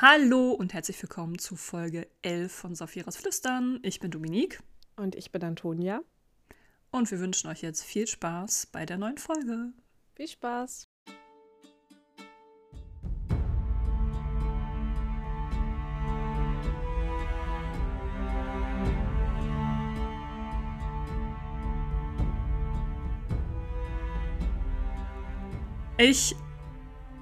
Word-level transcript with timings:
Hallo 0.00 0.52
und 0.52 0.74
herzlich 0.74 1.02
willkommen 1.02 1.40
zu 1.40 1.56
Folge 1.56 2.06
11 2.22 2.52
von 2.52 2.76
Saphiras 2.76 3.16
Flüstern. 3.16 3.80
Ich 3.82 3.98
bin 3.98 4.12
Dominique. 4.12 4.62
Und 4.94 5.16
ich 5.16 5.32
bin 5.32 5.42
Antonia. 5.42 6.02
Und 6.92 7.10
wir 7.10 7.18
wünschen 7.18 7.50
euch 7.50 7.62
jetzt 7.62 7.82
viel 7.82 8.06
Spaß 8.06 8.66
bei 8.66 8.86
der 8.86 8.96
neuen 8.96 9.18
Folge. 9.18 9.72
Viel 10.14 10.28
Spaß. 10.28 10.86
Ich 25.96 26.36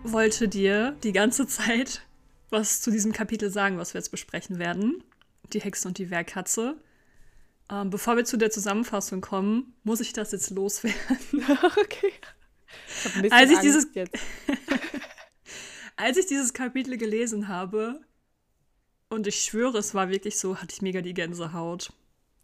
wollte 0.05 0.49
dir 0.49 0.95
die 1.03 1.13
ganze 1.13 1.47
Zeit 1.47 2.06
was 2.57 2.81
zu 2.81 2.91
diesem 2.91 3.13
Kapitel 3.13 3.51
sagen, 3.51 3.79
was 3.79 3.93
wir 3.93 4.01
jetzt 4.01 4.11
besprechen 4.11 4.59
werden. 4.59 5.05
Die 5.53 5.61
Hexe 5.61 5.87
und 5.87 5.99
die 5.99 6.11
Wehrkatze. 6.11 6.77
Ähm, 7.71 7.91
bevor 7.91 8.17
wir 8.17 8.25
zu 8.25 8.37
der 8.37 8.51
Zusammenfassung 8.51 9.21
kommen, 9.21 9.75
muss 9.85 10.01
ich 10.01 10.13
das 10.13 10.33
jetzt 10.33 10.51
loswerden. 10.51 10.99
okay. 11.77 12.13
Ich 13.23 13.33
als 13.33 13.51
ich 13.51 13.59
dieses 13.61 13.87
als 15.97 16.17
ich 16.17 16.27
dieses 16.27 16.53
Kapitel 16.53 16.97
gelesen 16.97 17.49
habe 17.49 18.01
und 19.09 19.27
ich 19.27 19.37
schwöre, 19.41 19.79
es 19.79 19.95
war 19.95 20.09
wirklich 20.09 20.39
so, 20.39 20.57
hatte 20.57 20.73
ich 20.73 20.83
mega 20.83 21.01
die 21.01 21.15
Gänsehaut. 21.15 21.93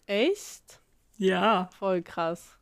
Echt? 0.07 0.81
Ja. 1.17 1.71
Voll 1.79 2.03
krass. 2.03 2.59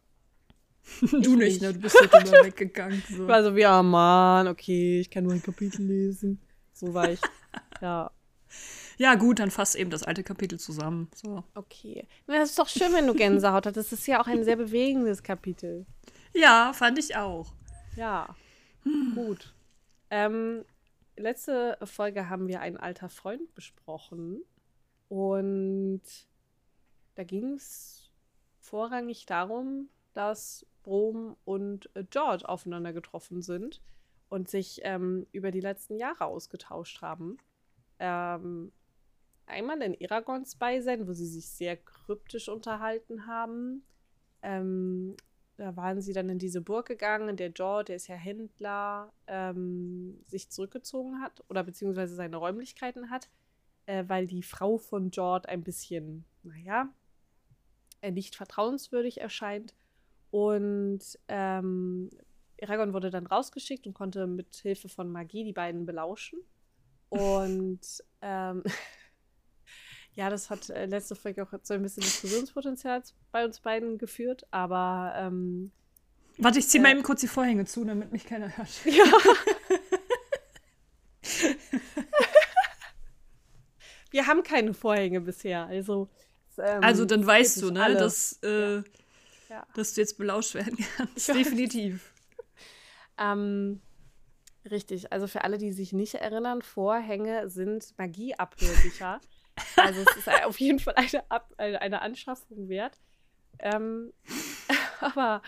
du 1.00 1.36
nicht, 1.36 1.60
ne? 1.60 1.72
Du 1.72 1.80
bist 1.80 1.96
halt 2.00 2.28
immer 2.28 2.44
weggegangen. 2.44 3.02
So. 3.08 3.22
Ich 3.22 3.28
war 3.28 3.42
so 3.42 3.56
wie, 3.56 3.64
ah 3.64 3.80
oh 3.80 3.82
Mann, 3.82 4.48
okay, 4.48 5.00
ich 5.00 5.10
kann 5.10 5.24
nur 5.24 5.32
ein 5.32 5.42
Kapitel 5.42 5.82
lesen. 5.82 6.40
So 6.72 6.94
war 6.94 7.10
ich. 7.10 7.20
Ja. 7.80 8.10
Ja, 8.98 9.14
gut, 9.14 9.38
dann 9.38 9.50
fass 9.50 9.74
eben 9.74 9.90
das 9.90 10.02
alte 10.02 10.22
Kapitel 10.22 10.58
zusammen. 10.58 11.08
So. 11.14 11.44
Okay. 11.54 12.06
Das 12.26 12.50
ist 12.50 12.58
doch 12.58 12.68
schön, 12.68 12.92
wenn 12.92 13.06
du 13.06 13.14
Gänsehaut 13.14 13.66
hast. 13.66 13.76
Das 13.76 13.92
ist 13.92 14.06
ja 14.06 14.20
auch 14.20 14.26
ein 14.26 14.44
sehr 14.44 14.56
bewegendes 14.56 15.22
Kapitel. 15.22 15.86
Ja, 16.34 16.72
fand 16.74 16.98
ich 16.98 17.16
auch. 17.16 17.52
Ja. 17.96 18.34
Hm. 18.82 19.12
Gut. 19.14 19.54
Ähm, 20.10 20.64
letzte 21.16 21.78
Folge 21.84 22.28
haben 22.28 22.48
wir 22.48 22.60
einen 22.60 22.76
alter 22.76 23.08
Freund 23.08 23.54
besprochen. 23.54 24.42
Und 25.08 26.02
da 27.14 27.24
ging 27.24 27.54
es 27.54 28.10
vorrangig 28.58 29.26
darum, 29.26 29.88
dass 30.12 30.66
Brom 30.82 31.36
und 31.44 31.90
äh, 31.94 32.04
George 32.04 32.48
aufeinander 32.48 32.92
getroffen 32.92 33.42
sind 33.42 33.80
und 34.28 34.48
sich 34.48 34.80
ähm, 34.84 35.26
über 35.32 35.50
die 35.50 35.60
letzten 35.60 35.96
Jahre 35.96 36.24
ausgetauscht 36.24 37.02
haben. 37.02 37.38
Ähm, 38.00 38.72
einmal 39.46 39.80
in 39.82 39.96
Aragons 40.02 40.56
Beisein, 40.56 41.06
wo 41.06 41.12
sie 41.12 41.26
sich 41.26 41.48
sehr 41.48 41.76
kryptisch 41.76 42.48
unterhalten 42.48 43.26
haben. 43.26 43.84
Ähm, 44.42 45.16
da 45.58 45.76
waren 45.76 46.00
sie 46.00 46.14
dann 46.14 46.30
in 46.30 46.38
diese 46.38 46.62
Burg 46.62 46.86
gegangen, 46.86 47.28
in 47.28 47.36
der 47.36 47.50
George, 47.50 47.86
der 47.88 47.96
ist 47.96 48.06
ja 48.06 48.16
Händler, 48.16 49.12
ähm, 49.26 50.18
sich 50.26 50.48
zurückgezogen 50.48 51.20
hat 51.20 51.44
oder 51.50 51.62
beziehungsweise 51.62 52.14
seine 52.14 52.38
Räumlichkeiten 52.38 53.10
hat, 53.10 53.28
äh, 53.84 54.04
weil 54.06 54.26
die 54.26 54.42
Frau 54.42 54.78
von 54.78 55.10
George 55.10 55.48
ein 55.50 55.62
bisschen, 55.62 56.24
naja, 56.42 56.88
äh, 58.00 58.10
nicht 58.10 58.36
vertrauenswürdig 58.36 59.20
erscheint. 59.20 59.74
Und 60.30 61.00
ähm, 61.28 62.08
Eragon 62.56 62.94
wurde 62.94 63.10
dann 63.10 63.26
rausgeschickt 63.26 63.86
und 63.86 63.94
konnte 63.94 64.26
mit 64.26 64.54
Hilfe 64.56 64.88
von 64.88 65.10
Magie 65.12 65.44
die 65.44 65.52
beiden 65.52 65.84
belauschen. 65.84 66.40
Und 67.10 67.80
ähm, 68.22 68.64
ja, 70.14 70.30
das 70.30 70.48
hat 70.48 70.70
äh, 70.70 70.86
letzte 70.86 71.14
Folge 71.14 71.42
auch 71.42 71.52
zu 71.62 71.74
ein 71.74 71.82
bisschen 71.82 72.02
Diskussionspotenzial 72.02 73.02
bei 73.32 73.44
uns 73.44 73.60
beiden 73.60 73.98
geführt, 73.98 74.46
aber 74.50 75.12
ähm, 75.16 75.72
Warte, 76.38 76.58
ich 76.58 76.68
ziehe 76.68 76.80
äh, 76.80 76.86
mal 76.86 76.92
eben 76.92 77.02
kurz 77.02 77.20
die 77.20 77.28
Vorhänge 77.28 77.66
zu, 77.66 77.84
damit 77.84 78.12
mich 78.12 78.24
keiner 78.24 78.56
hört. 78.56 78.70
Ja. 78.84 79.04
Wir 84.10 84.26
haben 84.26 84.42
keine 84.42 84.74
Vorhänge 84.74 85.20
bisher, 85.20 85.66
also. 85.66 86.08
Ähm, 86.58 86.82
also 86.82 87.04
dann 87.04 87.24
weißt 87.24 87.62
du, 87.62 87.70
ne, 87.70 87.94
dass, 87.94 88.40
äh, 88.42 88.76
ja. 88.78 88.82
Ja. 89.48 89.66
dass 89.74 89.94
du 89.94 90.00
jetzt 90.00 90.18
belauscht 90.18 90.54
werden 90.54 90.84
kannst. 90.96 91.28
Definitiv. 91.28 92.12
Ähm, 93.18 93.80
richtig, 94.68 95.12
also 95.12 95.26
für 95.26 95.44
alle, 95.44 95.58
die 95.58 95.72
sich 95.72 95.92
nicht 95.92 96.14
erinnern, 96.14 96.62
Vorhänge 96.62 97.48
sind 97.48 97.94
Magieabhörbücher. 97.98 99.20
also 99.76 100.00
es 100.00 100.16
ist 100.16 100.44
auf 100.44 100.60
jeden 100.60 100.78
Fall 100.78 100.94
eine, 100.96 101.30
Ab 101.30 101.52
eine, 101.56 102.02
Anschaffung 102.02 102.68
wert. 102.68 102.98
Ähm, 103.58 104.12
aber 105.00 105.42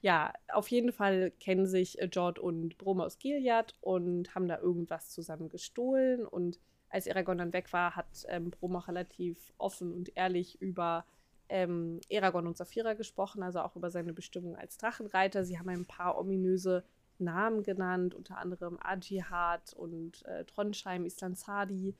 ja, 0.00 0.32
auf 0.52 0.68
jeden 0.68 0.92
Fall 0.92 1.32
kennen 1.40 1.66
sich 1.66 1.98
Jord 2.12 2.38
und 2.38 2.78
Brom 2.78 3.00
aus 3.00 3.18
Gilead 3.18 3.74
und 3.80 4.34
haben 4.34 4.46
da 4.46 4.58
irgendwas 4.58 5.10
zusammen 5.10 5.48
gestohlen. 5.48 6.26
Und 6.26 6.60
als 6.88 7.06
Eragon 7.06 7.38
dann 7.38 7.52
weg 7.52 7.72
war, 7.72 7.96
hat 7.96 8.06
ähm, 8.28 8.50
Brom 8.50 8.76
auch 8.76 8.88
relativ 8.88 9.52
offen 9.58 9.92
und 9.92 10.16
ehrlich 10.16 10.60
über 10.60 11.04
ähm, 11.48 12.00
Eragon 12.08 12.46
und 12.46 12.56
Saphira 12.56 12.94
gesprochen, 12.94 13.42
also 13.42 13.60
auch 13.60 13.76
über 13.76 13.90
seine 13.90 14.12
Bestimmung 14.12 14.56
als 14.56 14.78
Drachenreiter. 14.78 15.44
Sie 15.44 15.58
haben 15.58 15.68
ein 15.68 15.86
paar 15.86 16.18
ominöse 16.18 16.84
Namen 17.20 17.62
genannt, 17.62 18.14
unter 18.14 18.38
anderem 18.38 18.78
Ajihad 18.80 19.72
und 19.74 20.24
äh, 20.26 20.44
Trondheim, 20.44 21.04
Islandsadi. 21.04 21.96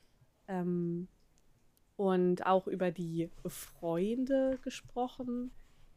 Ähm, 0.49 1.09
und 1.97 2.45
auch 2.45 2.67
über 2.67 2.91
die 2.91 3.31
Freunde 3.47 4.59
gesprochen. 4.63 5.51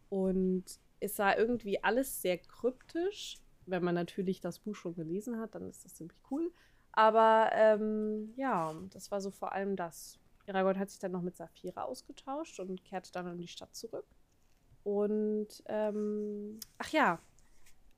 Und 0.08 0.64
es 1.00 1.20
war 1.20 1.38
irgendwie 1.38 1.84
alles 1.84 2.22
sehr 2.22 2.38
kryptisch. 2.38 3.38
Wenn 3.66 3.84
man 3.84 3.96
natürlich 3.96 4.42
das 4.42 4.60
Buch 4.60 4.76
schon 4.76 4.96
gelesen 4.96 5.40
hat, 5.40 5.56
dann 5.56 5.70
ist 5.70 5.86
das 5.86 5.96
ziemlich 5.96 6.18
cool. 6.32 6.52
Aber 6.92 7.50
ähm, 7.54 8.34
ja, 8.36 8.74
das 8.92 9.12
war 9.12 9.22
so 9.22 9.30
vor 9.30 9.52
allem 9.54 9.76
das. 9.76 10.20
Aragorn 10.48 10.80
hat 10.80 10.90
sich 10.90 10.98
dann 10.98 11.12
noch 11.12 11.22
mit 11.22 11.38
Saphira 11.38 11.84
ausgetauscht 11.84 12.60
und 12.60 12.84
kehrte 12.84 13.12
dann 13.12 13.28
in 13.28 13.38
die 13.38 13.48
Stadt 13.48 13.76
zurück. 13.76 14.08
Und 14.84 15.62
ähm, 15.68 16.60
ach 16.80 16.90
ja, 16.90 17.20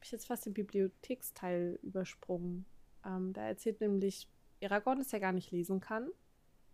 habe 0.02 0.06
ich 0.08 0.12
jetzt 0.12 0.26
fast 0.26 0.48
den 0.48 0.54
Bibliotheksteil 0.54 1.78
übersprungen. 1.84 2.66
Ähm, 3.06 3.34
da 3.34 3.44
erzählt 3.44 3.82
nämlich 3.82 4.28
Aragorn, 4.64 4.98
dass 4.98 5.14
er 5.14 5.20
gar 5.20 5.32
nicht 5.32 5.52
lesen 5.52 5.80
kann. 5.80 6.10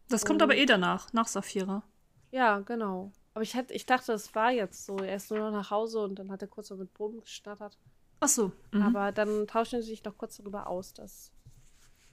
Das 0.07 0.23
kommt 0.23 0.41
aber 0.41 0.55
eh 0.55 0.65
danach, 0.65 1.11
nach 1.11 1.27
Saphira. 1.27 1.83
Ja, 2.31 2.59
genau. 2.59 3.11
Aber 3.33 3.43
ich, 3.43 3.53
hätte, 3.53 3.73
ich 3.73 3.85
dachte, 3.85 4.13
es 4.13 4.33
war 4.33 4.51
jetzt 4.51 4.85
so. 4.85 4.95
Er 4.99 5.17
ist 5.17 5.29
nur 5.29 5.39
noch 5.39 5.51
nach 5.51 5.71
Hause 5.71 5.99
und 5.99 6.17
dann 6.17 6.31
hat 6.31 6.41
er 6.41 6.47
kurz 6.47 6.69
noch 6.69 6.77
mit 6.77 6.93
Boden 6.93 7.19
geschnattert. 7.19 7.77
Ach 8.21 8.29
so. 8.29 8.53
Mhm. 8.71 8.81
Aber 8.81 9.11
dann 9.11 9.45
tauschen 9.45 9.81
sie 9.81 9.89
sich 9.89 10.05
noch 10.05 10.17
kurz 10.17 10.37
darüber 10.37 10.67
aus, 10.67 10.93
dass 10.93 11.33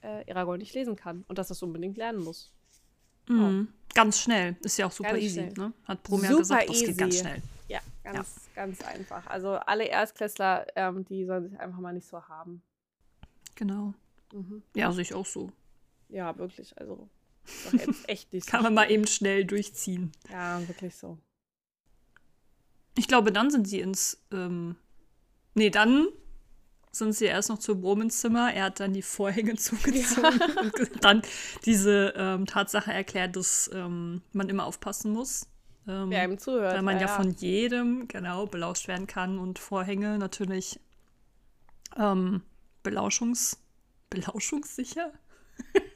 äh, 0.01 0.29
Aragorn 0.29 0.59
nicht 0.59 0.73
lesen 0.73 0.97
kann 0.97 1.23
und 1.29 1.37
dass 1.37 1.49
er 1.49 1.53
es 1.53 1.63
unbedingt 1.63 1.95
lernen 1.95 2.19
muss. 2.19 2.51
Mhm. 3.29 3.69
Oh. 3.71 3.73
Ganz 3.93 4.19
schnell. 4.19 4.57
Ist 4.63 4.77
ja 4.77 4.87
auch 4.87 4.91
super 4.91 5.11
ganz 5.11 5.23
easy, 5.23 5.53
ne? 5.55 5.71
Hat 5.85 6.03
Bromia 6.03 6.35
gesagt, 6.35 6.67
das 6.67 6.79
geht 6.81 6.97
ganz 6.97 7.19
schnell. 7.19 7.41
Ganz, 8.05 8.49
ja. 8.55 8.63
ganz 8.63 8.81
einfach. 8.81 9.25
Also 9.27 9.53
alle 9.55 9.85
Erstklässler, 9.85 10.67
ähm, 10.75 11.05
die 11.05 11.25
sollen 11.25 11.49
sich 11.49 11.59
einfach 11.59 11.79
mal 11.79 11.93
nicht 11.93 12.07
so 12.07 12.21
haben. 12.27 12.61
Genau. 13.55 13.93
Mhm. 14.31 14.61
Ja, 14.75 14.91
sehe 14.91 15.01
ich 15.01 15.13
auch 15.13 15.25
so. 15.25 15.51
Ja, 16.09 16.37
wirklich. 16.37 16.77
Also 16.77 17.09
echt 18.07 18.31
nicht. 18.31 18.47
Kann 18.47 18.63
man 18.63 18.73
mal 18.73 18.91
eben 18.91 19.07
schnell 19.07 19.45
durchziehen. 19.45 20.11
Ja, 20.29 20.65
wirklich 20.67 20.95
so. 20.95 21.17
Ich 22.97 23.07
glaube, 23.07 23.31
dann 23.31 23.49
sind 23.49 23.67
sie 23.67 23.81
ins. 23.81 24.23
Ähm, 24.31 24.75
nee, 25.53 25.69
dann 25.69 26.07
sind 26.91 27.13
sie 27.13 27.25
erst 27.25 27.49
noch 27.49 27.59
zu 27.59 27.79
Bromens 27.79 28.19
Zimmer. 28.19 28.53
Er 28.53 28.65
hat 28.65 28.79
dann 28.79 28.93
die 28.93 29.01
Vorhänge 29.01 29.55
zugezogen 29.55 30.39
ja. 30.39 30.61
und 30.61 31.03
dann 31.03 31.21
diese 31.65 32.13
ähm, 32.15 32.45
Tatsache 32.45 32.93
erklärt, 32.93 33.35
dass 33.35 33.69
ähm, 33.73 34.21
man 34.31 34.49
immer 34.49 34.65
aufpassen 34.65 35.11
muss. 35.11 35.47
Ähm, 35.87 36.09
Wer 36.09 36.25
ihm 36.25 36.37
zuhört. 36.37 36.73
Weil 36.73 36.81
man 36.81 36.95
ja, 36.95 37.07
ja, 37.07 37.15
von 37.15 37.31
jedem, 37.31 38.07
genau, 38.07 38.47
belauscht 38.47 38.87
werden 38.87 39.07
kann 39.07 39.37
und 39.37 39.59
Vorhänge 39.59 40.17
natürlich 40.17 40.79
ähm, 41.95 42.41
Belauschungs, 42.83 43.59
belauschungssicher. 44.09 45.11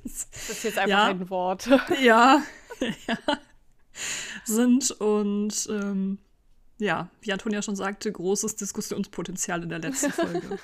das 0.03 0.27
ist 0.49 0.63
jetzt 0.63 0.77
einfach 0.77 0.89
ja. 0.89 1.07
ein 1.07 1.29
Wort. 1.29 1.67
ja, 2.01 2.41
ja, 2.79 3.17
sind 4.43 4.91
und 4.91 5.67
ähm, 5.69 6.19
ja, 6.77 7.09
wie 7.21 7.33
Antonia 7.33 7.61
schon 7.61 7.75
sagte, 7.75 8.11
großes 8.11 8.55
Diskussionspotenzial 8.55 9.63
in 9.63 9.69
der 9.69 9.79
letzten 9.79 10.11
Folge. 10.11 10.59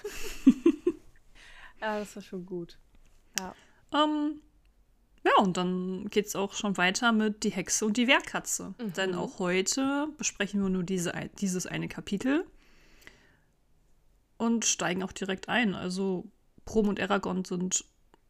ja, 1.81 1.99
das 1.99 2.15
war 2.15 2.23
schon 2.23 2.45
gut. 2.45 2.77
Ja. 3.37 3.53
Ähm, 3.93 4.41
ja, 5.25 5.43
und 5.43 5.57
dann 5.57 6.07
geht 6.09 6.27
es 6.27 6.35
auch 6.35 6.53
schon 6.53 6.77
weiter 6.77 7.11
mit 7.11 7.43
Die 7.43 7.49
Hexe 7.49 7.85
und 7.85 7.97
die 7.97 8.07
Wehrkatze. 8.07 8.75
Mhm. 8.77 8.93
Denn 8.93 9.15
auch 9.15 9.39
heute 9.39 10.07
besprechen 10.17 10.61
wir 10.61 10.69
nur 10.69 10.83
diese, 10.83 11.13
dieses 11.39 11.65
eine 11.65 11.87
Kapitel 11.87 12.45
und 14.37 14.65
steigen 14.65 15.01
auch 15.01 15.11
direkt 15.11 15.49
ein. 15.49 15.73
Also 15.73 16.25
Prom 16.65 16.89
und 16.89 16.99
Aragorn 16.99 17.43
sind 17.43 17.85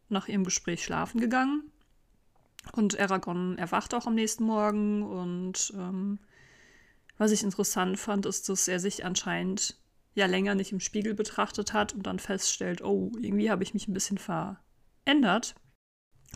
nach 0.08 0.30
ihrem 0.30 0.46
Gespräch 0.46 0.84
schlafen 0.84 1.20
gegangen. 1.20 1.70
Und 2.72 2.98
Aragorn 2.98 3.58
erwacht 3.58 3.94
auch 3.94 4.08
am 4.08 4.16
nächsten 4.16 4.46
Morgen. 4.46 5.04
Und 5.04 5.74
ähm, 5.76 6.20
was 7.18 7.32
ich 7.32 7.44
interessant 7.44 8.00
fand, 8.00 8.26
ist, 8.26 8.48
dass 8.48 8.70
er 8.70 8.80
sich 8.80 9.04
anscheinend 9.04 9.78
ja 10.14 10.28
länger 10.28 10.56
nicht 10.56 10.72
im 10.72 10.80
Spiegel 10.80 11.14
betrachtet 11.14 11.74
hat 11.74 11.94
und 11.94 12.04
dann 12.04 12.20
feststellt, 12.20 12.82
oh, 12.82 13.12
irgendwie 13.20 13.52
habe 13.52 13.64
ich 13.64 13.74
mich 13.74 13.90
ein 13.90 13.94
bisschen 13.94 14.18
verändert. 14.18 15.56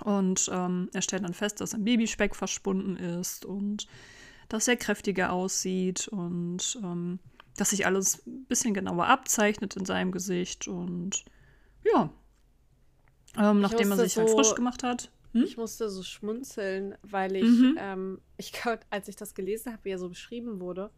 Und 0.02 0.50
ähm, 0.52 0.90
er 0.94 1.02
stellt 1.02 1.24
dann 1.24 1.34
fest, 1.34 1.62
dass 1.62 1.72
sein 1.72 1.84
Babyspeck 1.84 2.36
verschwunden 2.36 2.96
ist 2.98 3.46
und 3.46 3.88
dass 4.48 4.68
er 4.68 4.78
kräftiger 4.78 5.32
aussieht 5.32 6.08
und 6.08 6.80
ähm, 6.84 7.20
dass 7.58 7.72
sich 7.72 7.86
alles 7.86 8.26
ein 8.26 8.46
bisschen 8.46 8.74
genauer 8.74 9.08
abzeichnet 9.08 9.76
in 9.76 9.86
seinem 9.86 10.12
Gesicht. 10.12 10.68
Und 10.68 11.26
ja, 11.86 12.10
ähm, 13.38 13.62
nachdem 13.62 13.92
er 13.92 13.98
sich 13.98 14.14
so, 14.14 14.22
halt 14.22 14.32
frisch 14.32 14.56
gemacht 14.56 14.84
hat. 14.84 15.12
Hm? 15.34 15.44
Ich 15.44 15.58
musste 15.58 15.90
so 15.90 16.02
schmunzeln, 16.02 16.96
weil 17.04 17.36
ich, 17.36 17.44
mhm. 17.44 17.76
ähm, 17.78 18.22
ich 18.38 18.52
glaube, 18.54 18.82
als 18.90 19.08
ich 19.08 19.16
das 19.16 19.34
gelesen 19.34 19.72
habe, 19.74 19.86
wie 19.86 19.92
er 19.92 20.00
so 20.00 20.10
beschrieben 20.10 20.60
wurde, 20.60 20.90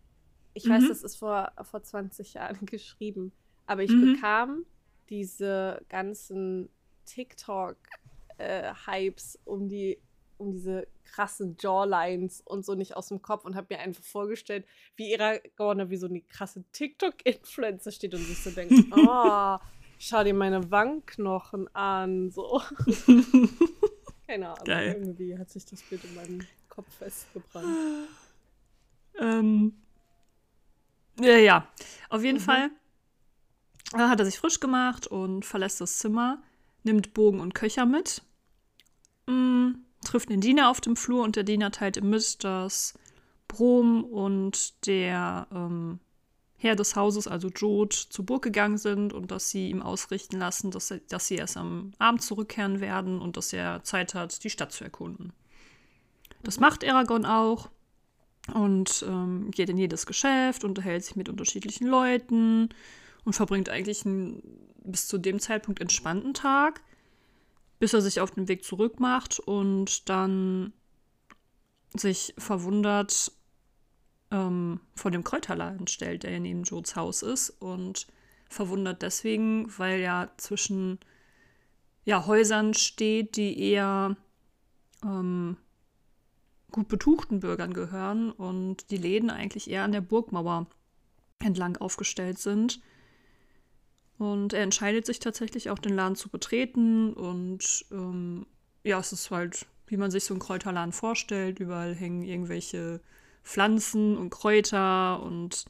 ich 0.53 0.65
mhm. 0.65 0.71
weiß, 0.71 0.87
das 0.87 1.03
ist 1.03 1.17
vor, 1.17 1.51
vor 1.63 1.83
20 1.83 2.35
Jahren 2.35 2.65
geschrieben, 2.65 3.31
aber 3.65 3.83
ich 3.83 3.91
mhm. 3.91 4.13
bekam 4.13 4.65
diese 5.09 5.83
ganzen 5.89 6.69
TikTok-Hypes 7.05 8.00
äh, 8.41 9.11
um 9.45 9.69
die 9.69 9.97
um 10.41 10.51
diese 10.51 10.87
krassen 11.05 11.55
Jawlines 11.59 12.41
und 12.41 12.65
so 12.65 12.73
nicht 12.73 12.97
aus 12.97 13.07
dem 13.09 13.21
Kopf 13.21 13.45
und 13.45 13.55
habe 13.55 13.67
mir 13.69 13.79
einfach 13.79 14.03
vorgestellt, 14.03 14.65
wie 14.95 15.17
Aragorn 15.17 15.89
wie 15.89 15.97
so 15.97 16.07
eine 16.07 16.21
krasse 16.21 16.63
TikTok-Influencer 16.71 17.91
steht 17.91 18.15
und 18.15 18.23
sich 18.23 18.41
so 18.41 18.49
denkt, 18.49 18.73
oh, 18.91 19.57
schau 19.99 20.23
dir 20.23 20.33
meine 20.33 20.71
Wangenknochen 20.71 21.73
an, 21.75 22.31
so. 22.31 22.61
Keine 24.27 24.49
Ahnung, 24.49 24.65
Geil. 24.65 24.95
irgendwie 24.97 25.37
hat 25.37 25.49
sich 25.49 25.65
das 25.65 25.81
Bild 25.83 26.03
in 26.03 26.15
meinem 26.15 26.47
Kopf 26.69 26.91
festgebrannt. 26.97 27.67
Ähm, 29.19 29.73
ja, 31.19 31.35
ja. 31.35 31.67
Auf 32.09 32.23
jeden 32.23 32.37
mhm. 32.37 32.43
Fall 32.43 32.71
äh, 33.93 33.97
hat 33.97 34.19
er 34.19 34.25
sich 34.25 34.39
frisch 34.39 34.61
gemacht 34.61 35.05
und 35.05 35.45
verlässt 35.45 35.81
das 35.81 35.97
Zimmer, 35.97 36.41
nimmt 36.83 37.13
Bogen 37.13 37.41
und 37.41 37.53
Köcher 37.53 37.85
mit, 37.85 38.23
mh, 39.31 39.75
trifft 40.03 40.29
den 40.29 40.41
Diener 40.41 40.69
auf 40.69 40.81
dem 40.81 40.95
Flur 40.95 41.23
und 41.23 41.35
der 41.35 41.43
Diener 41.43 41.71
teilt 41.71 41.97
ihm 41.97 42.09
mit, 42.09 42.43
dass 42.43 42.93
Brom 43.47 44.03
und 44.03 44.85
der 44.87 45.47
ähm, 45.51 45.99
Herr 46.55 46.75
des 46.75 46.95
Hauses, 46.95 47.27
also 47.27 47.49
Jod, 47.49 47.93
zur 47.93 48.25
Burg 48.25 48.43
gegangen 48.43 48.77
sind 48.77 49.13
und 49.13 49.31
dass 49.31 49.49
sie 49.49 49.69
ihm 49.69 49.81
ausrichten 49.81 50.37
lassen, 50.37 50.71
dass, 50.71 50.91
er, 50.91 50.99
dass 51.09 51.27
sie 51.27 51.35
erst 51.35 51.57
am 51.57 51.91
Abend 51.97 52.21
zurückkehren 52.21 52.79
werden 52.79 53.19
und 53.19 53.35
dass 53.35 53.51
er 53.51 53.83
Zeit 53.83 54.13
hat, 54.13 54.43
die 54.43 54.49
Stadt 54.49 54.71
zu 54.71 54.83
erkunden. 54.83 55.33
Das 56.43 56.59
macht 56.59 56.87
Aragorn 56.87 57.25
auch 57.25 57.69
und 58.53 59.03
ähm, 59.07 59.51
geht 59.51 59.69
in 59.69 59.77
jedes 59.77 60.05
Geschäft, 60.05 60.63
unterhält 60.63 61.03
sich 61.03 61.15
mit 61.15 61.29
unterschiedlichen 61.29 61.87
Leuten 61.87 62.69
und 63.23 63.33
verbringt 63.33 63.69
eigentlich 63.69 64.05
einen 64.05 64.41
bis 64.83 65.07
zu 65.07 65.17
dem 65.17 65.39
Zeitpunkt 65.39 65.79
entspannten 65.79 66.33
Tag, 66.33 66.81
bis 67.81 67.93
er 67.93 68.01
sich 68.01 68.19
auf 68.21 68.29
den 68.29 68.47
Weg 68.47 68.63
zurück 68.63 68.99
macht 68.99 69.39
und 69.39 70.07
dann 70.07 70.71
sich 71.95 72.35
verwundert 72.37 73.31
ähm, 74.29 74.81
vor 74.93 75.09
dem 75.09 75.23
Kräuterladen 75.23 75.87
stellt, 75.87 76.21
der 76.21 76.29
ja 76.29 76.39
neben 76.39 76.61
Joes 76.61 76.95
Haus 76.95 77.23
ist 77.23 77.49
und 77.59 78.05
verwundert 78.47 79.01
deswegen, 79.01 79.65
weil 79.79 79.99
ja 79.99 80.29
zwischen 80.37 80.99
ja, 82.05 82.27
Häusern 82.27 82.75
steht, 82.75 83.35
die 83.35 83.59
eher 83.59 84.15
ähm, 85.03 85.57
gut 86.69 86.87
betuchten 86.87 87.39
Bürgern 87.39 87.73
gehören 87.73 88.31
und 88.31 88.91
die 88.91 88.97
Läden 88.97 89.31
eigentlich 89.31 89.67
eher 89.67 89.85
an 89.85 89.91
der 89.91 90.01
Burgmauer 90.01 90.67
entlang 91.39 91.77
aufgestellt 91.77 92.37
sind. 92.37 92.79
Und 94.21 94.53
er 94.53 94.61
entscheidet 94.61 95.07
sich 95.07 95.17
tatsächlich 95.17 95.71
auch, 95.71 95.79
den 95.79 95.95
Laden 95.95 96.15
zu 96.15 96.29
betreten. 96.29 97.11
Und 97.11 97.85
ähm, 97.91 98.45
ja, 98.83 98.99
es 98.99 99.11
ist 99.11 99.31
halt, 99.31 99.65
wie 99.87 99.97
man 99.97 100.11
sich 100.11 100.25
so 100.25 100.35
einen 100.35 100.41
Kräuterladen 100.41 100.93
vorstellt. 100.93 101.59
Überall 101.59 101.95
hängen 101.95 102.21
irgendwelche 102.21 103.01
Pflanzen 103.43 104.15
und 104.15 104.29
Kräuter 104.29 105.23
und 105.23 105.65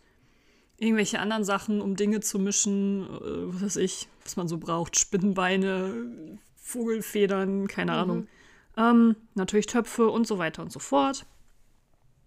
irgendwelche 0.76 1.20
anderen 1.20 1.46
Sachen, 1.46 1.80
um 1.80 1.96
Dinge 1.96 2.20
zu 2.20 2.40
mischen. 2.40 3.04
Äh, 3.04 3.54
was 3.54 3.62
weiß 3.62 3.76
ich, 3.78 4.10
was 4.26 4.36
man 4.36 4.50
so 4.50 4.58
braucht. 4.58 5.00
Spinnenbeine, 5.00 6.38
Vogelfedern, 6.58 7.70
keine 7.70 7.94
mhm. 7.94 7.98
Ahnung. 7.98 8.28
Ähm, 8.76 9.16
natürlich 9.34 9.68
Töpfe 9.68 10.10
und 10.10 10.28
so 10.28 10.40
weiter 10.40 10.62
und 10.62 10.74
so 10.74 10.80
fort. 10.80 11.26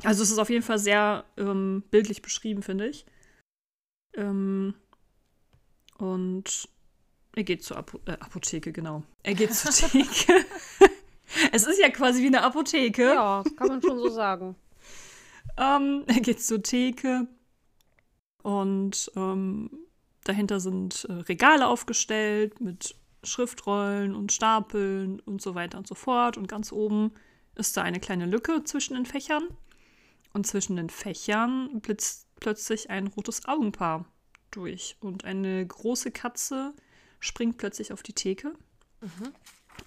Also 0.05 0.23
es 0.23 0.31
ist 0.31 0.39
auf 0.39 0.49
jeden 0.49 0.65
Fall 0.65 0.79
sehr 0.79 1.27
ähm, 1.37 1.83
bildlich 1.91 2.23
beschrieben, 2.23 2.63
finde 2.63 2.89
ich. 2.89 3.05
Ähm, 4.17 4.75
und 5.99 6.69
er 7.37 7.43
geht 7.43 7.65
zur 7.65 7.77
Apo 7.79 7.99
äh, 8.07 8.13
Apotheke, 8.13 8.73
genau. 8.73 9.03
Er 9.23 9.35
geht 9.35 9.55
zur 9.55 9.73
Theke. 9.91 10.45
es 11.53 11.67
ist 11.67 11.81
ja 11.81 11.91
quasi 11.91 12.23
wie 12.23 12.29
eine 12.29 12.43
Apotheke. 12.43 13.15
Ja, 13.15 13.43
kann 13.57 13.69
man 13.69 13.83
schon 13.83 13.99
so 13.99 14.09
sagen. 14.09 14.57
ähm, 15.59 16.05
er 16.07 16.21
geht 16.21 16.43
zur 16.43 16.63
Theke 16.63 17.27
und 18.43 19.11
ähm, 19.17 19.71
dahinter 20.25 20.61
sind 20.61 21.07
äh, 21.09 21.13
Regale 21.13 21.67
aufgestellt 21.67 22.61
mit 22.61 22.95
Schriftrollen 23.25 24.15
und 24.15 24.33
Stapeln 24.33 25.21
und 25.21 25.43
so 25.43 25.55
weiter 25.55 25.79
und 25.79 25.87
so 25.87 25.95
fort. 25.95 26.37
Und 26.37 26.47
ganz 26.47 26.73
oben 26.73 27.13
ist 27.57 27.77
da 27.77 27.83
eine 27.83 28.01
kleine 28.01 28.27
Lücke 28.27 28.63
zwischen 28.65 28.95
den 28.95 29.07
Fächern. 29.07 29.49
Und 30.33 30.47
zwischen 30.47 30.77
den 30.77 30.91
Fächern 30.91 31.81
blitzt 31.81 32.27
plötzlich 32.41 32.91
ein 32.91 33.07
rotes 33.07 33.47
Augenpaar 33.47 34.05
durch. 34.57 34.97
Und 35.01 35.25
eine 35.25 35.67
große 35.67 36.11
Katze 36.11 36.75
springt 37.21 37.59
plötzlich 37.59 37.93
auf 37.93 38.03
die 38.03 38.13
Theke. 38.13 38.55
Mhm. 39.01 39.33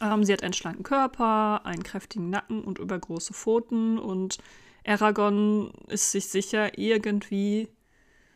Ähm, 0.02 0.24
sie 0.24 0.34
hat 0.34 0.44
einen 0.44 0.54
schlanken 0.54 0.84
Körper, 0.84 1.66
einen 1.66 1.84
kräftigen 1.84 2.30
Nacken 2.30 2.64
und 2.64 2.80
übergroße 2.80 3.34
Pfoten. 3.34 3.98
Und 3.98 4.38
Aragorn 4.86 5.72
ist 5.88 6.12
sich 6.12 6.28
sicher, 6.28 6.78
irgendwie 6.78 7.70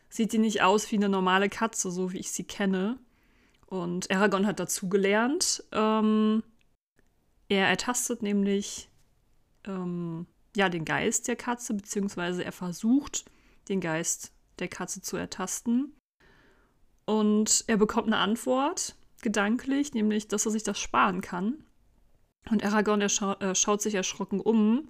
sieht 0.08 0.32
die 0.32 0.38
nicht 0.38 0.62
aus 0.62 0.90
wie 0.90 0.96
eine 0.96 1.08
normale 1.08 1.48
Katze, 1.48 1.90
so 1.90 2.12
wie 2.12 2.18
ich 2.18 2.30
sie 2.30 2.44
kenne. 2.44 2.98
Und 3.66 4.10
Aragorn 4.10 4.46
hat 4.46 4.60
dazugelernt. 4.60 5.64
Ähm, 5.72 6.42
er 7.48 7.68
ertastet 7.68 8.22
nämlich 8.22 8.90
ähm, 9.64 10.26
ja, 10.54 10.68
den 10.68 10.84
Geist 10.84 11.28
der 11.28 11.36
Katze, 11.36 11.74
beziehungsweise 11.74 12.44
er 12.44 12.52
versucht, 12.52 13.24
den 13.68 13.80
Geist 13.80 14.32
der 14.58 14.68
Katze 14.68 15.00
zu 15.00 15.16
ertasten. 15.16 15.94
Und 17.12 17.64
er 17.66 17.76
bekommt 17.76 18.06
eine 18.06 18.18
Antwort, 18.18 18.94
gedanklich, 19.20 19.92
nämlich, 19.92 20.28
dass 20.28 20.46
er 20.46 20.52
sich 20.52 20.62
das 20.62 20.78
sparen 20.78 21.20
kann. 21.20 21.64
Und 22.50 22.64
Aragorn, 22.64 23.08
scha 23.08 23.34
äh, 23.34 23.54
schaut 23.54 23.82
sich 23.82 23.94
erschrocken 23.94 24.40
um 24.40 24.88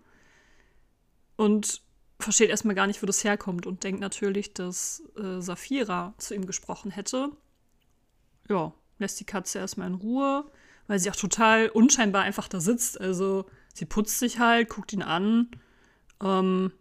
und 1.36 1.82
versteht 2.18 2.50
erstmal 2.50 2.74
gar 2.74 2.86
nicht, 2.86 3.02
wo 3.02 3.06
das 3.06 3.24
herkommt 3.24 3.66
und 3.66 3.84
denkt 3.84 4.00
natürlich, 4.00 4.54
dass 4.54 5.02
äh, 5.16 5.40
Saphira 5.40 6.14
zu 6.18 6.34
ihm 6.34 6.46
gesprochen 6.46 6.90
hätte 6.90 7.32
ja, 8.48 8.72
lässt 8.98 9.20
die 9.20 9.24
Katze 9.24 9.58
erstmal 9.58 9.88
in 9.88 9.94
Ruhe, 9.94 10.44
weil 10.86 10.98
sie 10.98 11.10
auch 11.10 11.16
total 11.16 11.68
unscheinbar 11.68 12.22
einfach 12.22 12.48
da 12.48 12.60
sitzt. 12.60 13.00
Also 13.00 13.46
sie 13.74 13.84
putzt 13.86 14.18
sich 14.18 14.38
halt, 14.38 14.68
guckt 14.68 14.92
ihn 14.92 15.02
an, 15.02 15.50
ähm, 16.22 16.72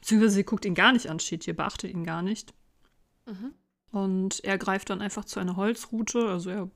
beziehungsweise 0.00 0.34
sie 0.34 0.44
guckt 0.44 0.64
ihn 0.64 0.74
gar 0.74 0.92
nicht 0.92 1.08
an, 1.08 1.20
steht 1.20 1.44
hier, 1.44 1.56
beachtet 1.56 1.90
ihn 1.90 2.04
gar 2.04 2.22
nicht. 2.22 2.54
Mhm. 3.26 3.54
Und 3.92 4.44
er 4.44 4.58
greift 4.58 4.90
dann 4.90 5.00
einfach 5.00 5.24
zu 5.24 5.40
einer 5.40 5.56
Holzrute. 5.56 6.28
Also 6.28 6.50
er 6.50 6.70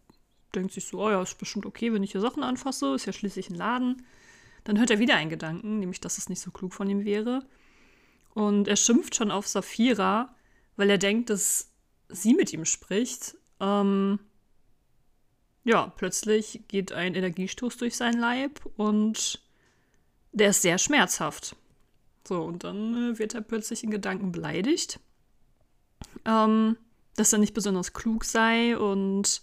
denkt 0.55 0.73
sich 0.73 0.87
so, 0.87 1.00
oh 1.00 1.11
ja, 1.11 1.21
ist 1.23 1.38
bestimmt 1.38 1.67
okay, 1.67 1.93
wenn 1.93 2.02
ich 2.02 2.12
hier 2.12 2.21
Sachen 2.21 2.43
anfasse, 2.43 2.95
ist 2.95 3.07
ja 3.07 3.12
schließlich 3.12 3.50
ein 3.50 3.57
Laden. 3.57 4.07
Dann 4.64 4.79
hört 4.79 4.90
er 4.90 4.99
wieder 4.99 5.17
einen 5.17 5.31
Gedanken, 5.31 5.79
nämlich, 5.79 6.00
dass 6.00 6.19
es 6.19 6.29
nicht 6.29 6.40
so 6.40 6.50
klug 6.50 6.75
von 6.75 6.88
ihm 6.88 7.05
wäre. 7.05 7.47
Und 8.35 8.69
er 8.69 8.76
schimpft 8.76 9.17
schon 9.17 9.31
auf 9.31 9.47
Saphira, 9.49 10.35
weil 10.76 10.90
er 10.90 10.99
denkt, 10.99 11.31
dass 11.31 11.71
sie 12.09 12.35
mit 12.35 12.52
ihm 12.52 12.64
spricht, 12.64 13.37
ähm, 13.61 14.19
ja, 15.64 15.88
plötzlich 15.88 16.62
geht 16.69 16.93
ein 16.93 17.14
Energiestoß 17.14 17.76
durch 17.76 17.97
seinen 17.97 18.19
Leib 18.19 18.61
und 18.76 19.43
der 20.33 20.50
ist 20.50 20.62
sehr 20.62 20.79
schmerzhaft. 20.79 21.57
So, 22.26 22.43
und 22.43 22.64
dann 22.64 23.12
äh, 23.12 23.19
wird 23.19 23.35
er 23.35 23.43
plötzlich 23.43 23.85
in 23.85 23.90
Gedanken 23.90 24.33
beleidigt, 24.33 25.00
ähm, 26.25 26.76
dass 27.17 27.33
er 27.33 27.38
nicht 27.38 27.55
besonders 27.55 27.93
klug 27.93 28.25
sei 28.25 28.76
und 28.76 29.40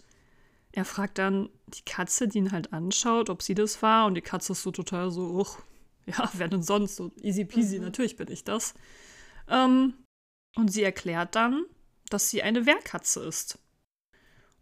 er 0.71 0.86
fragt 0.86 1.17
dann 1.17 1.50
die 1.67 1.83
Katze, 1.83 2.27
die 2.27 2.38
ihn 2.38 2.51
halt 2.51 2.74
anschaut, 2.74 3.29
ob 3.29 3.41
sie 3.41 3.55
das 3.55 3.81
war 3.81 4.05
und 4.05 4.15
die 4.15 4.21
Katze 4.21 4.53
ist 4.53 4.63
so 4.63 4.71
total 4.71 5.12
so, 5.12 5.31
uch, 5.31 5.59
ja, 6.05 6.29
wer 6.33 6.47
denn 6.47 6.63
sonst? 6.63 6.95
So 6.95 7.12
easy 7.21 7.45
peasy, 7.45 7.79
mhm. 7.79 7.86
natürlich 7.86 8.15
bin 8.15 8.31
ich 8.31 8.43
das. 8.43 8.74
Ähm, 9.47 9.93
und 10.55 10.69
sie 10.71 10.83
erklärt 10.83 11.36
dann, 11.36 11.65
dass 12.09 12.29
sie 12.29 12.41
eine 12.41 12.65
Wehrkatze 12.65 13.25
ist. 13.25 13.59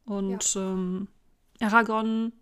Und 0.05 0.53
ja. 0.53 0.61
ähm, 0.61 1.07
Aragorn 1.59 2.33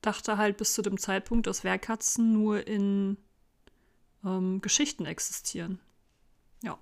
dachte 0.00 0.36
halt 0.36 0.56
bis 0.56 0.74
zu 0.74 0.82
dem 0.82 0.98
Zeitpunkt, 0.98 1.46
dass 1.46 1.64
Wehrkatzen 1.64 2.32
nur 2.32 2.66
in 2.66 3.16
ähm, 4.24 4.60
Geschichten 4.60 5.06
existieren. 5.06 5.80
Ja. 6.62 6.78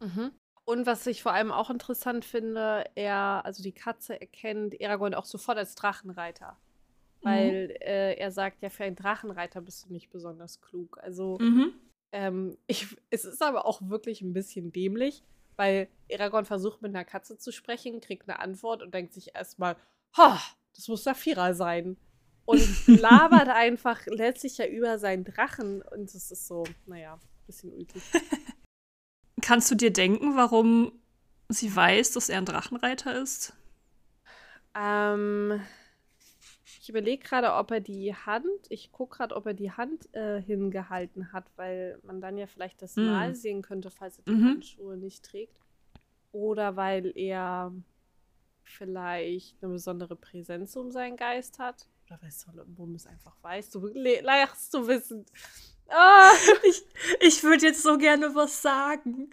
Mhm. 0.00 0.30
Und 0.66 0.86
was 0.86 1.06
ich 1.06 1.22
vor 1.22 1.32
allem 1.32 1.52
auch 1.52 1.68
interessant 1.68 2.24
finde, 2.24 2.84
er, 2.94 3.42
also 3.44 3.62
die 3.62 3.72
Katze 3.72 4.18
erkennt 4.20 4.74
Aragorn 4.82 5.14
auch 5.14 5.26
sofort 5.26 5.58
als 5.58 5.74
Drachenreiter. 5.74 6.56
Mhm. 7.20 7.28
Weil 7.28 7.64
mhm. 7.68 7.74
äh, 7.80 8.14
er 8.14 8.30
sagt, 8.30 8.62
ja, 8.62 8.70
für 8.70 8.84
einen 8.84 8.96
Drachenreiter 8.96 9.60
bist 9.60 9.86
du 9.86 9.92
nicht 9.92 10.10
besonders 10.10 10.62
klug. 10.62 10.98
Also, 11.02 11.38
mhm. 11.38 11.74
ähm, 12.12 12.56
ich, 12.66 12.96
es 13.10 13.24
ist 13.24 13.42
aber 13.42 13.66
auch 13.66 13.82
wirklich 13.82 14.22
ein 14.22 14.32
bisschen 14.32 14.72
dämlich, 14.72 15.22
weil 15.56 15.88
Aragorn 16.12 16.46
versucht 16.46 16.80
mit 16.80 16.94
einer 16.94 17.04
Katze 17.04 17.36
zu 17.36 17.52
sprechen, 17.52 18.00
kriegt 18.00 18.28
eine 18.28 18.40
Antwort 18.40 18.82
und 18.82 18.94
denkt 18.94 19.12
sich 19.12 19.34
erstmal, 19.34 19.76
ha, 20.16 20.40
das 20.74 20.88
muss 20.88 21.04
Saphira 21.04 21.54
sein. 21.54 21.98
Und 22.46 22.60
labert 22.86 23.48
einfach 23.48 24.04
letztlich 24.06 24.58
ja 24.58 24.66
über 24.66 24.98
seinen 24.98 25.24
Drachen. 25.24 25.82
Und 25.82 26.14
es 26.14 26.30
ist 26.30 26.46
so, 26.46 26.64
naja, 26.86 27.14
ein 27.14 27.46
bisschen 27.46 27.72
ulkig. 27.72 28.02
Kannst 29.44 29.70
du 29.70 29.74
dir 29.74 29.92
denken, 29.92 30.36
warum 30.36 30.90
sie 31.50 31.76
weiß, 31.76 32.12
dass 32.12 32.30
er 32.30 32.38
ein 32.38 32.46
Drachenreiter 32.46 33.20
ist? 33.20 33.52
Ähm, 34.74 35.60
ich 36.80 36.88
überlege 36.88 37.22
gerade, 37.22 37.52
ob 37.52 37.70
er 37.70 37.80
die 37.80 38.14
Hand, 38.14 38.48
ich 38.70 38.90
gucke 38.90 39.18
gerade, 39.18 39.36
ob 39.36 39.44
er 39.44 39.52
die 39.52 39.70
Hand 39.70 40.08
äh, 40.14 40.40
hingehalten 40.40 41.30
hat, 41.34 41.44
weil 41.56 41.98
man 42.04 42.22
dann 42.22 42.38
ja 42.38 42.46
vielleicht 42.46 42.80
das 42.80 42.96
mm. 42.96 43.04
Mal 43.04 43.34
sehen 43.34 43.60
könnte, 43.60 43.90
falls 43.90 44.16
er 44.16 44.24
die 44.24 44.30
mhm. 44.30 44.44
Handschuhe 44.46 44.96
nicht 44.96 45.22
trägt. 45.22 45.60
Oder 46.32 46.76
weil 46.76 47.12
er 47.14 47.70
vielleicht 48.62 49.62
eine 49.62 49.72
besondere 49.72 50.16
Präsenz 50.16 50.74
um 50.74 50.90
seinen 50.90 51.18
Geist 51.18 51.58
hat. 51.58 51.86
Oder 52.06 52.18
weil 52.22 52.30
Solomon 52.30 52.94
es 52.94 53.06
einfach 53.06 53.36
weiß. 53.42 53.68
Du 53.72 53.88
lachst 53.92 54.72
du 54.72 54.86
wissend. 54.86 55.30
Ah. 55.88 56.32
Ich, 56.64 56.84
ich 57.20 57.42
würde 57.42 57.66
jetzt 57.66 57.82
so 57.82 57.98
gerne 57.98 58.34
was 58.34 58.62
sagen. 58.62 59.30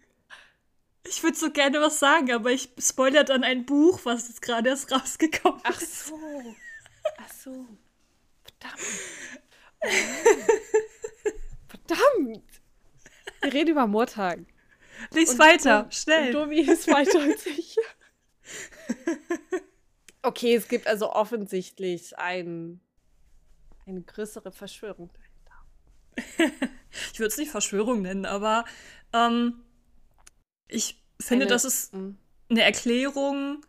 Ich 1.08 1.24
würde 1.24 1.38
so 1.38 1.52
gerne 1.52 1.82
was 1.82 2.00
sagen, 2.00 2.32
aber 2.32 2.52
ich 2.52 2.70
spoilere 2.78 3.26
dann 3.26 3.44
ein 3.44 3.66
Buch, 3.66 4.02
was 4.04 4.28
jetzt 4.28 4.42
gerade 4.42 4.70
erst 4.70 4.92
rausgekommen 4.92 5.62
ist. 5.62 5.64
Ach 5.64 5.82
so. 5.82 6.56
Ach 7.18 7.34
so. 7.34 7.68
Verdammt. 8.44 8.82
Verdammt. 11.68 12.62
Wir 13.42 13.54
reden 13.54 13.72
über 13.72 13.88
Murtag. 13.88 14.40
Lies 15.12 15.40
weiter, 15.40 15.86
und, 15.86 15.96
schnell. 15.96 16.28
Und 16.28 16.34
Domi 16.34 16.60
ist 16.60 16.88
weiter 16.88 17.20
als 17.20 17.46
ich. 17.46 17.76
Okay, 20.24 20.54
es 20.54 20.68
gibt 20.68 20.86
also 20.86 21.12
offensichtlich 21.12 22.18
ein, 22.20 22.80
eine 23.88 24.02
größere 24.02 24.52
Verschwörung. 24.52 25.10
Ich 27.14 27.20
würde 27.20 27.28
es 27.28 27.38
nicht 27.38 27.52
Verschwörung 27.52 28.02
nennen, 28.02 28.26
aber 28.26 28.66
ähm, 29.14 29.62
ich 30.68 31.02
finde, 31.20 31.46
eine, 31.46 31.54
das 31.54 31.66
ist 31.66 31.94
mh. 31.94 32.16
eine 32.50 32.64
Erklärung 32.64 33.66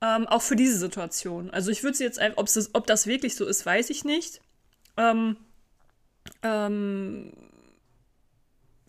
ähm, 0.00 0.26
auch 0.26 0.42
für 0.42 0.56
diese 0.56 0.78
Situation. 0.78 1.50
Also 1.50 1.70
ich 1.70 1.82
würde 1.82 1.96
sie 1.96 2.04
jetzt 2.04 2.18
einfach, 2.18 2.44
ob 2.72 2.86
das 2.86 3.06
wirklich 3.06 3.36
so 3.36 3.46
ist, 3.46 3.64
weiß 3.64 3.90
ich 3.90 4.04
nicht. 4.04 4.40
Ähm, 4.96 5.36
ähm, 6.42 7.32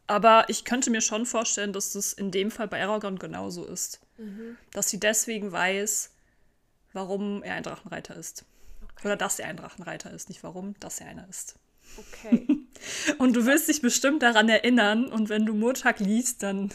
aber 0.07 0.45
ich 0.49 0.65
könnte 0.65 0.91
mir 0.91 1.01
schon 1.01 1.25
vorstellen, 1.25 1.73
dass 1.73 1.93
das 1.93 2.13
in 2.13 2.31
dem 2.31 2.51
Fall 2.51 2.67
bei 2.67 2.83
Aragorn 2.83 3.17
genauso 3.17 3.65
ist. 3.65 4.01
Mhm. 4.17 4.57
Dass 4.71 4.89
sie 4.89 4.99
deswegen 4.99 5.51
weiß, 5.51 6.11
warum 6.93 7.43
er 7.43 7.55
ein 7.55 7.63
Drachenreiter 7.63 8.15
ist. 8.15 8.45
Okay. 8.83 9.07
Oder 9.07 9.15
dass 9.15 9.39
er 9.39 9.47
ein 9.47 9.57
Drachenreiter 9.57 10.11
ist. 10.11 10.29
Nicht 10.29 10.43
warum, 10.43 10.77
dass 10.79 10.99
er 10.99 11.07
einer 11.07 11.27
ist. 11.27 11.55
Okay. 11.97 12.47
und 13.17 13.35
du 13.35 13.45
wirst 13.45 13.67
dich 13.67 13.81
bestimmt 13.81 14.23
daran 14.23 14.49
erinnern. 14.49 15.07
Und 15.07 15.29
wenn 15.29 15.45
du 15.45 15.53
Murtag 15.53 15.99
liest, 15.99 16.43
dann, 16.43 16.71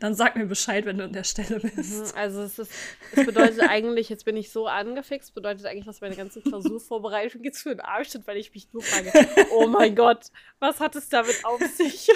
dann 0.00 0.14
sag 0.14 0.36
mir 0.36 0.46
Bescheid, 0.46 0.84
wenn 0.84 0.98
du 0.98 1.04
an 1.04 1.12
der 1.12 1.24
Stelle 1.24 1.60
bist. 1.60 2.14
Mhm, 2.14 2.18
also 2.18 2.42
es, 2.42 2.58
ist, 2.58 2.72
es 3.14 3.26
bedeutet 3.26 3.60
eigentlich, 3.60 4.08
jetzt 4.08 4.24
bin 4.24 4.36
ich 4.36 4.50
so 4.50 4.66
angefixt, 4.66 5.34
bedeutet 5.34 5.66
eigentlich, 5.66 5.86
dass 5.86 6.00
meine 6.00 6.16
ganze 6.16 6.40
Klausurvorbereitung 6.40 7.42
jetzt 7.44 7.62
für 7.62 7.70
den 7.70 7.80
Arsch 7.80 8.08
sind, 8.08 8.26
weil 8.26 8.36
ich 8.36 8.52
mich 8.54 8.72
nur 8.72 8.82
frage, 8.82 9.12
oh 9.52 9.66
mein 9.66 9.94
Gott, 9.94 10.26
was 10.58 10.80
hat 10.80 10.96
es 10.96 11.08
damit 11.08 11.44
auf 11.44 11.60
sich? 11.76 12.08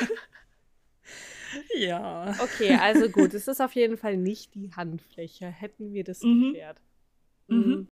Ja. 1.74 2.34
Okay, 2.40 2.74
also 2.74 3.08
gut, 3.08 3.34
es 3.34 3.48
ist 3.48 3.60
auf 3.60 3.74
jeden 3.74 3.96
Fall 3.96 4.16
nicht 4.16 4.54
die 4.54 4.72
Handfläche. 4.74 5.46
Hätten 5.46 5.92
wir 5.92 6.04
das 6.04 6.20
mhm. 6.22 6.52
geklärt. 6.52 6.80
Mhm. 7.48 7.88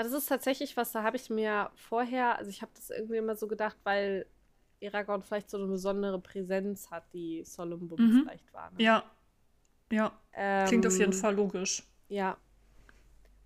Mhm. 0.00 0.06
Also 0.06 0.16
das 0.16 0.22
ist 0.24 0.28
tatsächlich 0.28 0.76
was, 0.76 0.92
da 0.92 1.02
habe 1.02 1.16
ich 1.16 1.30
mir 1.30 1.70
vorher, 1.74 2.38
also 2.38 2.50
ich 2.50 2.62
habe 2.62 2.72
das 2.74 2.90
irgendwie 2.90 3.16
immer 3.16 3.36
so 3.36 3.46
gedacht, 3.46 3.76
weil 3.84 4.26
Aragorn 4.82 5.22
vielleicht 5.22 5.50
so 5.50 5.58
eine 5.58 5.66
besondere 5.66 6.18
Präsenz 6.18 6.90
hat, 6.90 7.04
die 7.12 7.44
Solumbum 7.44 8.00
mhm. 8.00 8.22
vielleicht 8.22 8.52
war. 8.52 8.70
Ne? 8.70 8.82
Ja. 8.82 9.04
Ja. 9.92 10.12
Ähm, 10.32 10.66
Klingt 10.68 10.86
auf 10.86 10.98
jeden 10.98 11.12
Fall 11.12 11.34
logisch. 11.34 11.82
Ja. 12.08 12.36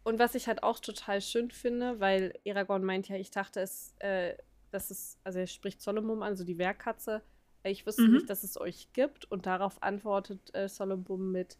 Und 0.04 0.18
was 0.18 0.34
ich 0.34 0.46
halt 0.46 0.62
auch 0.62 0.78
total 0.78 1.20
schön 1.22 1.50
finde, 1.50 1.98
weil 1.98 2.38
Aragorn 2.46 2.84
meint 2.84 3.08
ja, 3.08 3.16
ich 3.16 3.30
dachte 3.30 3.60
es, 3.60 3.94
äh, 4.00 4.34
das 4.70 4.90
ist, 4.90 5.18
also 5.24 5.38
er 5.38 5.46
spricht 5.46 5.80
Solomon 5.80 6.22
an, 6.22 6.28
also 6.28 6.44
die 6.44 6.58
Werkkatze. 6.58 7.22
Ich 7.62 7.86
wusste 7.86 8.02
mhm. 8.02 8.14
nicht, 8.14 8.30
dass 8.30 8.44
es 8.44 8.60
euch 8.60 8.92
gibt. 8.92 9.24
Und 9.30 9.46
darauf 9.46 9.82
antwortet 9.82 10.54
äh, 10.54 10.68
Solomon 10.68 11.32
mit, 11.32 11.56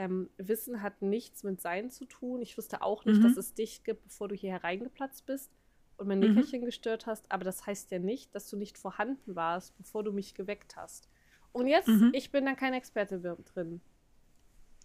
ähm, 0.00 0.30
Wissen 0.38 0.80
hat 0.80 1.02
nichts 1.02 1.42
mit 1.42 1.60
Sein 1.60 1.90
zu 1.90 2.06
tun. 2.06 2.40
Ich 2.40 2.56
wusste 2.56 2.80
auch 2.80 3.04
nicht, 3.04 3.18
mhm. 3.18 3.22
dass 3.24 3.36
es 3.36 3.52
dich 3.52 3.84
gibt, 3.84 4.02
bevor 4.04 4.28
du 4.28 4.34
hier 4.34 4.52
hereingeplatzt 4.52 5.26
bist 5.26 5.52
und 5.98 6.08
mein 6.08 6.20
mhm. 6.20 6.28
Nickerchen 6.28 6.64
gestört 6.64 7.04
hast. 7.04 7.30
Aber 7.30 7.44
das 7.44 7.66
heißt 7.66 7.90
ja 7.90 7.98
nicht, 7.98 8.34
dass 8.34 8.48
du 8.48 8.56
nicht 8.56 8.78
vorhanden 8.78 9.36
warst, 9.36 9.76
bevor 9.76 10.02
du 10.02 10.10
mich 10.10 10.34
geweckt 10.34 10.74
hast. 10.76 11.10
Und 11.52 11.66
jetzt, 11.66 11.88
mhm. 11.88 12.12
ich 12.14 12.32
bin 12.32 12.46
dann 12.46 12.56
kein 12.56 12.72
Experte 12.72 13.18
drin. 13.52 13.82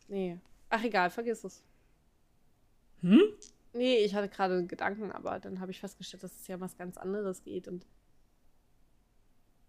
Nee. 0.09 0.37
Ach 0.67 0.83
egal, 0.83 1.09
vergiss 1.09 1.45
es. 1.45 1.63
Hm? 2.99 3.21
Nee, 3.71 3.99
ich 3.99 4.15
hatte 4.15 4.27
gerade 4.27 4.57
einen 4.57 4.67
Gedanken, 4.67 5.13
aber 5.13 5.39
dann 5.39 5.61
habe 5.61 5.71
ich 5.71 5.79
festgestellt, 5.79 6.23
dass 6.23 6.41
es 6.41 6.47
ja 6.47 6.55
um 6.55 6.61
was 6.61 6.75
ganz 6.75 6.97
anderes 6.97 7.41
geht. 7.41 7.69
Und 7.69 7.85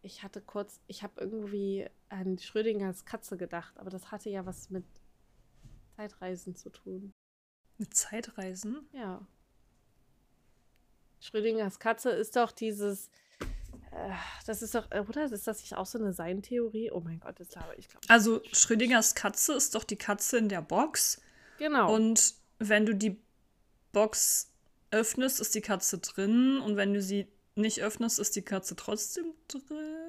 ich 0.03 0.25
hatte 0.25 0.41
kurz, 0.41 0.81
ich 0.89 1.05
habe 1.05 1.21
irgendwie 1.21 1.89
an 2.09 2.37
Schrödingers 2.37 3.05
Katze 3.05 3.37
gedacht, 3.37 3.79
aber 3.79 3.91
das 3.91 4.11
hatte 4.11 4.29
ja 4.29 4.45
was 4.45 4.71
mit 4.71 4.85
Zeitreisen 5.97 6.55
zu 6.55 6.71
tun. 6.71 7.15
Mit 7.79 7.95
Zeitreisen? 7.95 8.89
Ja. 8.93 9.27
Schrödingers 11.21 11.79
Katze 11.79 12.11
ist 12.11 12.37
doch 12.37 12.53
dieses. 12.53 13.09
Äh, 13.91 14.13
das 14.47 14.63
ist 14.63 14.75
doch, 14.75 14.91
oder? 14.91 15.25
Ist 15.25 15.47
das 15.47 15.61
nicht 15.61 15.75
auch 15.75 15.87
so 15.87 15.99
eine 15.99 16.13
Sein-Theorie? 16.13 16.91
Oh 16.91 17.01
mein 17.01 17.21
Gott, 17.21 17.41
das 17.41 17.49
glaube 17.49 17.75
ich. 17.77 17.89
Glaub, 17.89 18.03
also, 18.09 18.43
Schrödingers 18.53 19.15
Katze 19.15 19.55
ist 19.55 19.75
doch 19.75 19.85
die 19.85 19.97
Katze 19.97 20.39
in 20.39 20.49
der 20.49 20.63
Box. 20.63 21.21
Genau. 21.59 21.95
Und 21.95 22.35
wenn 22.59 22.85
du 22.85 22.95
die 22.95 23.19
Box 23.93 24.53
öffnest, 24.91 25.41
ist 25.41 25.55
die 25.55 25.63
Katze 25.63 25.99
drin. 25.99 26.61
Und 26.61 26.77
wenn 26.77 26.93
du 26.93 27.01
sie 27.01 27.27
nicht 27.55 27.81
öffnest, 27.81 28.19
ist 28.19 28.37
die 28.37 28.43
Katze 28.43 28.77
trotzdem 28.77 29.33
drin. 29.49 30.06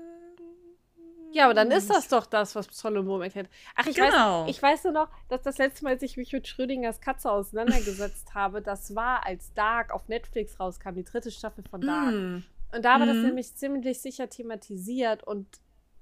Ja, 1.38 1.46
aber 1.46 1.54
dann 1.54 1.70
ist 1.70 1.88
das 1.92 2.08
doch 2.08 2.26
das, 2.26 2.56
was 2.56 2.66
Solomon 2.72 3.22
erklärt. 3.22 3.48
Ach, 3.76 3.86
ich, 3.86 3.96
genau. 3.96 4.46
weiß, 4.46 4.50
ich 4.50 4.60
weiß 4.60 4.86
nur 4.86 4.94
noch, 4.94 5.10
dass 5.30 5.44
das 5.44 5.60
letzte 5.60 5.84
Mal, 5.84 5.92
als 5.92 6.02
ich 6.02 6.18
mich 6.18 6.34
mit 6.34 6.48
Schrödingers 6.48 7.00
Katze 7.00 7.32
auseinandergesetzt 7.32 8.30
habe, 8.34 8.64
das 8.64 8.96
war, 8.96 9.24
als 9.24 9.54
Dark 9.54 9.92
auf 9.92 10.08
Netflix 10.08 10.60
rauskam, 10.60 10.96
die 10.96 11.04
dritte 11.04 11.30
Staffel 11.30 11.64
von 11.70 11.82
Dark. 11.82 12.12
Mm. 12.12 12.44
Und 12.74 12.84
da 12.84 13.00
war 13.00 13.06
mm. 13.06 13.10
das 13.10 13.18
nämlich 13.18 13.56
ziemlich 13.56 14.02
sicher 14.02 14.32
thematisiert 14.32 15.26
und 15.26 15.46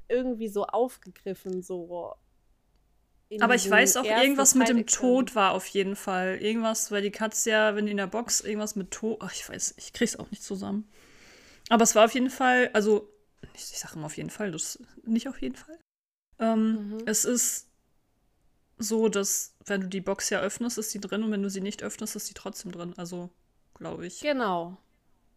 irgendwie 0.07 0.47
so 0.47 0.67
aufgegriffen, 0.67 1.61
so. 1.61 2.15
Aber 3.41 3.55
ich 3.55 3.69
weiß 3.69 3.97
auch, 3.97 4.05
irgendwas 4.05 4.55
mit 4.55 4.69
dem 4.69 4.85
Tod 4.85 5.35
war 5.35 5.51
auf 5.51 5.65
jeden 5.67 5.97
Fall. 5.97 6.37
Irgendwas, 6.39 6.91
weil 6.91 7.01
die 7.01 7.11
Katze 7.11 7.49
ja, 7.49 7.75
wenn 7.75 7.87
die 7.87 7.91
in 7.91 7.97
der 7.97 8.07
Box 8.07 8.39
irgendwas 8.39 8.77
mit 8.77 8.91
Tod. 8.91 9.17
Ach, 9.19 9.33
ich 9.33 9.49
weiß, 9.49 9.73
ich 9.77 9.91
krieg's 9.91 10.15
auch 10.15 10.31
nicht 10.31 10.43
zusammen. 10.43 10.87
Aber 11.67 11.83
es 11.83 11.93
war 11.93 12.05
auf 12.05 12.13
jeden 12.13 12.29
Fall, 12.29 12.69
also 12.71 13.11
ich, 13.53 13.71
ich 13.71 13.79
sage 13.79 13.95
immer 13.95 14.05
auf 14.05 14.17
jeden 14.17 14.29
Fall, 14.29 14.51
das 14.51 14.79
nicht 15.03 15.27
auf 15.27 15.41
jeden 15.41 15.55
Fall. 15.55 15.79
Ähm, 16.39 16.89
mhm. 16.89 17.03
Es 17.05 17.25
ist 17.25 17.69
so, 18.77 19.07
dass 19.09 19.55
wenn 19.65 19.81
du 19.81 19.87
die 19.87 20.01
Box 20.01 20.29
ja 20.29 20.39
öffnest, 20.39 20.77
ist 20.77 20.91
sie 20.91 20.99
drin 20.99 21.23
und 21.23 21.31
wenn 21.31 21.43
du 21.43 21.49
sie 21.49 21.61
nicht 21.61 21.83
öffnest, 21.83 22.15
ist 22.15 22.27
sie 22.27 22.33
trotzdem 22.33 22.71
drin. 22.71 22.93
Also, 22.97 23.29
glaube 23.73 24.05
ich. 24.05 24.19
Genau. 24.19 24.77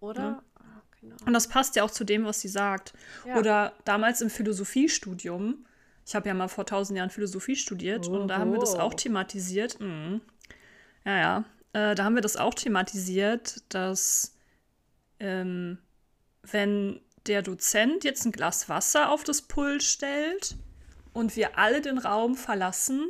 Oder? 0.00 0.22
Ja. 0.22 0.42
Ah, 0.56 0.82
genau. 1.00 1.16
Und 1.24 1.32
das 1.32 1.48
passt 1.48 1.76
ja 1.76 1.84
auch 1.84 1.90
zu 1.90 2.04
dem, 2.04 2.24
was 2.24 2.40
sie 2.40 2.48
sagt. 2.48 2.94
Ja. 3.26 3.38
Oder 3.38 3.74
damals 3.84 4.20
im 4.20 4.30
Philosophiestudium, 4.30 5.66
ich 6.04 6.14
habe 6.14 6.28
ja 6.28 6.34
mal 6.34 6.48
vor 6.48 6.66
tausend 6.66 6.96
Jahren 6.96 7.10
Philosophie 7.10 7.56
studiert 7.56 8.08
Oho. 8.08 8.20
und 8.20 8.28
da 8.28 8.38
haben 8.38 8.52
wir 8.52 8.60
das 8.60 8.74
auch 8.74 8.94
thematisiert. 8.94 9.78
Mhm. 9.80 10.20
Ja, 11.04 11.16
ja. 11.16 11.44
Äh, 11.72 11.94
da 11.94 12.04
haben 12.04 12.14
wir 12.14 12.22
das 12.22 12.36
auch 12.36 12.54
thematisiert, 12.54 13.62
dass 13.68 14.36
ähm, 15.20 15.78
wenn 16.42 17.00
der 17.28 17.42
Dozent 17.42 18.04
jetzt 18.04 18.24
ein 18.24 18.32
Glas 18.32 18.68
Wasser 18.68 19.10
auf 19.10 19.22
das 19.24 19.42
Pult 19.42 19.82
stellt 19.82 20.56
und 21.12 21.36
wir 21.36 21.58
alle 21.58 21.80
den 21.80 21.98
Raum 21.98 22.34
verlassen, 22.34 23.08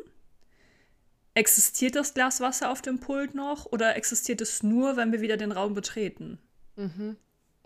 existiert 1.35 1.95
das 1.95 2.15
Glas 2.15 2.41
Wasser 2.41 2.71
auf 2.71 2.83
dem 2.83 2.99
Pult 3.01 3.35
noch 3.35 3.67
oder 3.67 3.97
existiert 3.97 4.41
es 4.41 4.63
nur, 4.63 4.97
wenn 4.97 5.13
wir 5.13 5.21
wieder 5.21 5.37
den 5.37 5.53
Raum 5.53 5.75
betreten? 5.75 6.39
Mhm. 6.77 7.17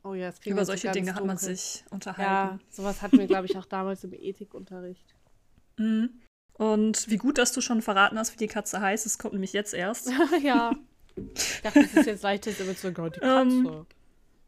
Oh 0.05 0.15
ja, 0.15 0.33
Über 0.45 0.65
solche 0.65 0.91
Dinge 0.91 1.15
hat 1.15 1.25
man 1.25 1.39
sich 1.39 1.81
Ja, 1.87 1.93
unterhalten. 1.93 2.61
sowas 2.71 3.03
hatten 3.03 3.19
wir, 3.19 3.27
glaube 3.29 3.47
ich, 3.47 3.57
auch 3.57 3.67
damals 3.67 4.03
im 4.05 4.13
Ethikunterricht. 4.13 5.15
Mhm. 5.79 6.11
Und 6.55 7.09
wie 7.09 7.17
gut, 7.17 7.39
dass 7.39 7.53
du 7.53 7.61
schon 7.61 7.83
verraten 7.83 8.19
hast, 8.19 8.33
wie 8.35 8.37
die 8.37 8.49
Katze 8.49 8.81
heißt. 8.81 9.07
Es 9.07 9.19
kommt 9.19 9.33
nämlich 9.35 9.53
jetzt 9.53 9.75
erst. 9.75 10.11
ja. 10.43 10.73
Ich 11.17 11.61
dachte, 11.63 11.81
es 11.81 11.95
ist 11.95 12.07
jetzt 12.07 12.23
leichter, 12.23 12.51
damit 12.53 12.79
zu 12.79 12.89
die 12.91 12.95
Katze. 13.21 13.21
Ähm, 13.25 13.87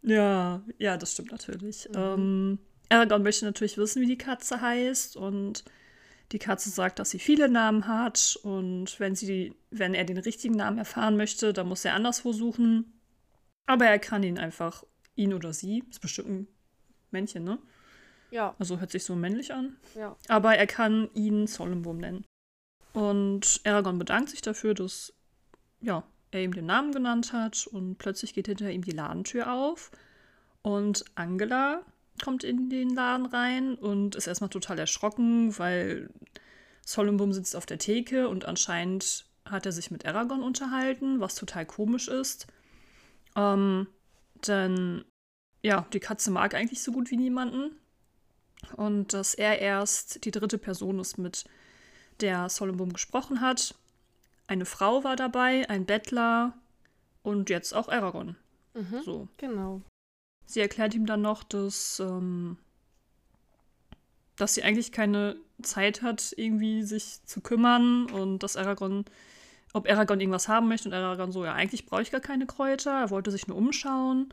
Ja, 0.04 0.62
ja, 0.78 0.96
das 0.96 1.12
stimmt 1.12 1.32
natürlich. 1.32 1.88
Mhm. 1.88 1.96
Ähm, 1.96 2.58
Aragorn 2.90 3.22
möchte 3.22 3.46
natürlich 3.46 3.78
wissen, 3.78 4.02
wie 4.02 4.06
die 4.06 4.18
Katze 4.18 4.60
heißt 4.60 5.16
und 5.16 5.64
die 6.32 6.38
Katze 6.38 6.70
sagt, 6.70 6.98
dass 6.98 7.10
sie 7.10 7.18
viele 7.18 7.48
Namen 7.48 7.86
hat 7.86 8.38
und 8.42 8.98
wenn 9.00 9.14
sie, 9.14 9.54
wenn 9.70 9.94
er 9.94 10.04
den 10.04 10.18
richtigen 10.18 10.54
Namen 10.54 10.78
erfahren 10.78 11.16
möchte, 11.16 11.52
dann 11.52 11.68
muss 11.68 11.84
er 11.84 11.94
anderswo 11.94 12.32
suchen. 12.32 13.00
Aber 13.66 13.86
er 13.86 13.98
kann 13.98 14.22
ihn 14.22 14.38
einfach, 14.38 14.84
ihn 15.16 15.32
oder 15.32 15.52
sie, 15.52 15.84
ist 15.90 16.00
bestimmt 16.00 16.28
ein 16.28 16.48
Männchen, 17.10 17.44
ne? 17.44 17.58
ja, 18.30 18.54
Also 18.58 18.80
hört 18.80 18.90
sich 18.90 19.04
so 19.04 19.14
männlich 19.14 19.52
an. 19.54 19.76
ja. 19.94 20.16
Aber 20.28 20.56
er 20.56 20.66
kann 20.66 21.08
ihn 21.14 21.46
Solemnwurm 21.46 21.98
nennen. 21.98 22.26
Und 22.92 23.60
Aragorn 23.64 23.98
bedankt 23.98 24.30
sich 24.30 24.42
dafür, 24.42 24.74
dass 24.74 25.14
ja, 25.80 26.04
er 26.34 26.42
ihm 26.42 26.52
den 26.52 26.66
Namen 26.66 26.92
genannt 26.92 27.32
hat. 27.32 27.66
Und 27.66 27.96
plötzlich 27.98 28.34
geht 28.34 28.46
hinter 28.46 28.70
ihm 28.70 28.82
die 28.82 28.90
Ladentür 28.90 29.52
auf. 29.52 29.90
Und 30.62 31.04
Angela 31.14 31.82
kommt 32.22 32.44
in 32.44 32.70
den 32.70 32.90
Laden 32.90 33.26
rein 33.26 33.74
und 33.74 34.14
ist 34.14 34.26
erstmal 34.26 34.50
total 34.50 34.78
erschrocken, 34.78 35.58
weil 35.58 36.10
Solemnwurm 36.84 37.32
sitzt 37.32 37.56
auf 37.56 37.66
der 37.66 37.78
Theke 37.78 38.28
und 38.28 38.44
anscheinend 38.44 39.26
hat 39.44 39.66
er 39.66 39.72
sich 39.72 39.90
mit 39.90 40.06
Aragorn 40.06 40.42
unterhalten, 40.42 41.20
was 41.20 41.34
total 41.34 41.66
komisch 41.66 42.08
ist. 42.08 42.46
Ähm, 43.36 43.88
denn 44.46 45.04
ja, 45.62 45.86
die 45.92 46.00
Katze 46.00 46.30
mag 46.30 46.54
eigentlich 46.54 46.82
so 46.82 46.92
gut 46.92 47.10
wie 47.10 47.16
niemanden 47.16 47.76
und 48.76 49.12
dass 49.12 49.34
er 49.34 49.58
erst 49.58 50.24
die 50.24 50.30
dritte 50.30 50.58
Person 50.58 50.98
ist, 50.98 51.18
mit 51.18 51.44
der 52.20 52.48
Solemnboom 52.48 52.92
gesprochen 52.92 53.40
hat. 53.40 53.74
Eine 54.46 54.66
Frau 54.66 55.04
war 55.04 55.16
dabei, 55.16 55.68
ein 55.68 55.86
Bettler 55.86 56.54
und 57.22 57.50
jetzt 57.50 57.74
auch 57.74 57.88
Aragorn. 57.88 58.36
Mhm. 58.74 59.02
So. 59.04 59.28
Genau. 59.38 59.82
Sie 60.46 60.60
erklärt 60.60 60.94
ihm 60.94 61.06
dann 61.06 61.22
noch, 61.22 61.42
dass, 61.42 62.00
ähm, 62.00 62.58
dass 64.36 64.54
sie 64.54 64.62
eigentlich 64.62 64.92
keine 64.92 65.36
Zeit 65.62 66.02
hat, 66.02 66.34
irgendwie 66.36 66.82
sich 66.82 67.24
zu 67.24 67.40
kümmern 67.40 68.10
und 68.10 68.42
dass 68.42 68.56
Aragorn, 68.56 69.04
ob 69.72 69.88
Aragorn 69.88 70.20
irgendwas 70.20 70.48
haben 70.48 70.68
möchte 70.68 70.88
und 70.88 70.94
Aragorn 70.94 71.32
so, 71.32 71.44
ja, 71.44 71.54
eigentlich 71.54 71.86
brauche 71.86 72.02
ich 72.02 72.10
gar 72.10 72.20
keine 72.20 72.46
Kräuter, 72.46 72.92
er 72.92 73.10
wollte 73.10 73.30
sich 73.30 73.46
nur 73.48 73.56
umschauen. 73.56 74.32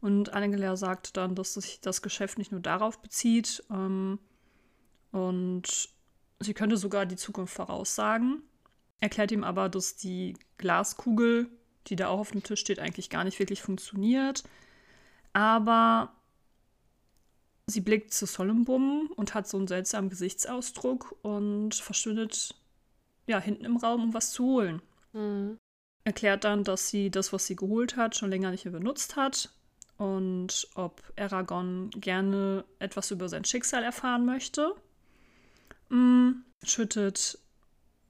Und 0.00 0.34
Angela 0.34 0.76
sagt 0.76 1.16
dann, 1.16 1.34
dass 1.34 1.54
sich 1.54 1.80
das 1.80 2.02
Geschäft 2.02 2.36
nicht 2.36 2.52
nur 2.52 2.60
darauf 2.60 3.00
bezieht 3.00 3.64
ähm, 3.70 4.18
und 5.12 5.88
sie 6.40 6.52
könnte 6.52 6.76
sogar 6.76 7.06
die 7.06 7.16
Zukunft 7.16 7.54
voraussagen. 7.54 8.42
Erklärt 9.00 9.32
ihm 9.32 9.44
aber, 9.44 9.68
dass 9.68 9.96
die 9.96 10.36
Glaskugel, 10.58 11.48
die 11.86 11.96
da 11.96 12.08
auch 12.08 12.20
auf 12.20 12.30
dem 12.30 12.42
Tisch 12.42 12.60
steht, 12.60 12.78
eigentlich 12.78 13.10
gar 13.10 13.24
nicht 13.24 13.38
wirklich 13.38 13.62
funktioniert. 13.62 14.44
Aber 15.32 16.12
sie 17.66 17.80
blickt 17.80 18.12
zu 18.12 18.26
Solemnbum 18.26 19.10
und 19.16 19.34
hat 19.34 19.48
so 19.48 19.56
einen 19.56 19.68
seltsamen 19.68 20.10
Gesichtsausdruck 20.10 21.16
und 21.22 21.74
verschwindet 21.74 22.54
ja 23.26 23.38
hinten 23.38 23.64
im 23.64 23.76
Raum, 23.76 24.02
um 24.02 24.14
was 24.14 24.32
zu 24.32 24.44
holen. 24.44 24.82
Mhm. 25.12 25.58
Erklärt 26.04 26.44
dann, 26.44 26.64
dass 26.64 26.88
sie 26.88 27.10
das, 27.10 27.32
was 27.32 27.46
sie 27.46 27.56
geholt 27.56 27.96
hat, 27.96 28.16
schon 28.16 28.30
länger 28.30 28.50
nicht 28.50 28.64
mehr 28.64 28.72
benutzt 28.72 29.16
hat 29.16 29.50
und 29.96 30.68
ob 30.74 31.02
Aragorn 31.18 31.90
gerne 31.90 32.64
etwas 32.78 33.10
über 33.10 33.28
sein 33.28 33.44
Schicksal 33.44 33.82
erfahren 33.82 34.26
möchte. 34.26 34.74
Mm, 35.88 36.32
schüttet 36.62 37.38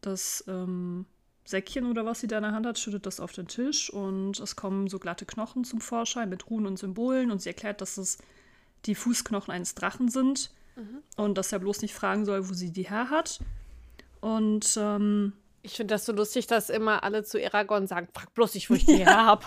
das 0.07 0.45
ähm, 0.49 1.07
Säckchen 1.45 1.87
oder 1.91 2.05
was 2.07 2.21
sie 2.21 2.27
da 2.27 2.39
in 2.39 2.43
der 2.45 2.53
Hand 2.53 2.67
hat, 2.67 2.79
schüttet 2.79 3.05
das 3.07 3.21
auf 3.21 3.33
den 3.33 3.47
Tisch 3.49 3.91
und 3.91 4.39
es 4.41 4.57
kommen 4.57 4.89
so 4.89 4.99
glatte 4.99 5.27
Knochen 5.27 5.65
zum 5.65 5.81
Vorschein 5.81 6.29
mit 6.31 6.49
Runen 6.51 6.67
und 6.67 6.79
Symbolen 6.79 7.31
und 7.31 7.43
sie 7.43 7.51
erklärt, 7.51 7.81
dass 7.81 7.99
es 7.99 8.19
die 8.87 8.95
Fußknochen 8.95 9.53
eines 9.53 9.75
Drachen 9.75 10.09
sind 10.09 10.51
Mhm. 10.77 11.03
und 11.17 11.39
dass 11.39 11.53
er 11.53 11.61
bloß 11.61 11.83
nicht 11.83 11.95
fragen 11.95 12.25
soll, 12.25 12.49
wo 12.49 12.53
sie 12.53 12.73
die 12.73 12.89
her 12.91 13.09
hat. 13.09 13.39
Und 14.21 14.77
ähm, 14.77 15.33
Ich 15.63 15.75
finde 15.77 15.95
das 15.95 16.05
so 16.05 16.13
lustig, 16.13 16.47
dass 16.49 16.69
immer 16.69 17.05
alle 17.05 17.23
zu 17.23 17.39
Aragorn 17.41 17.87
sagen, 17.87 18.09
frag 18.13 18.35
bloß 18.35 18.55
nicht, 18.55 18.71
wo 18.71 18.75
ich 18.75 18.85
die 18.87 18.97
her 18.97 19.25
habe. 19.25 19.45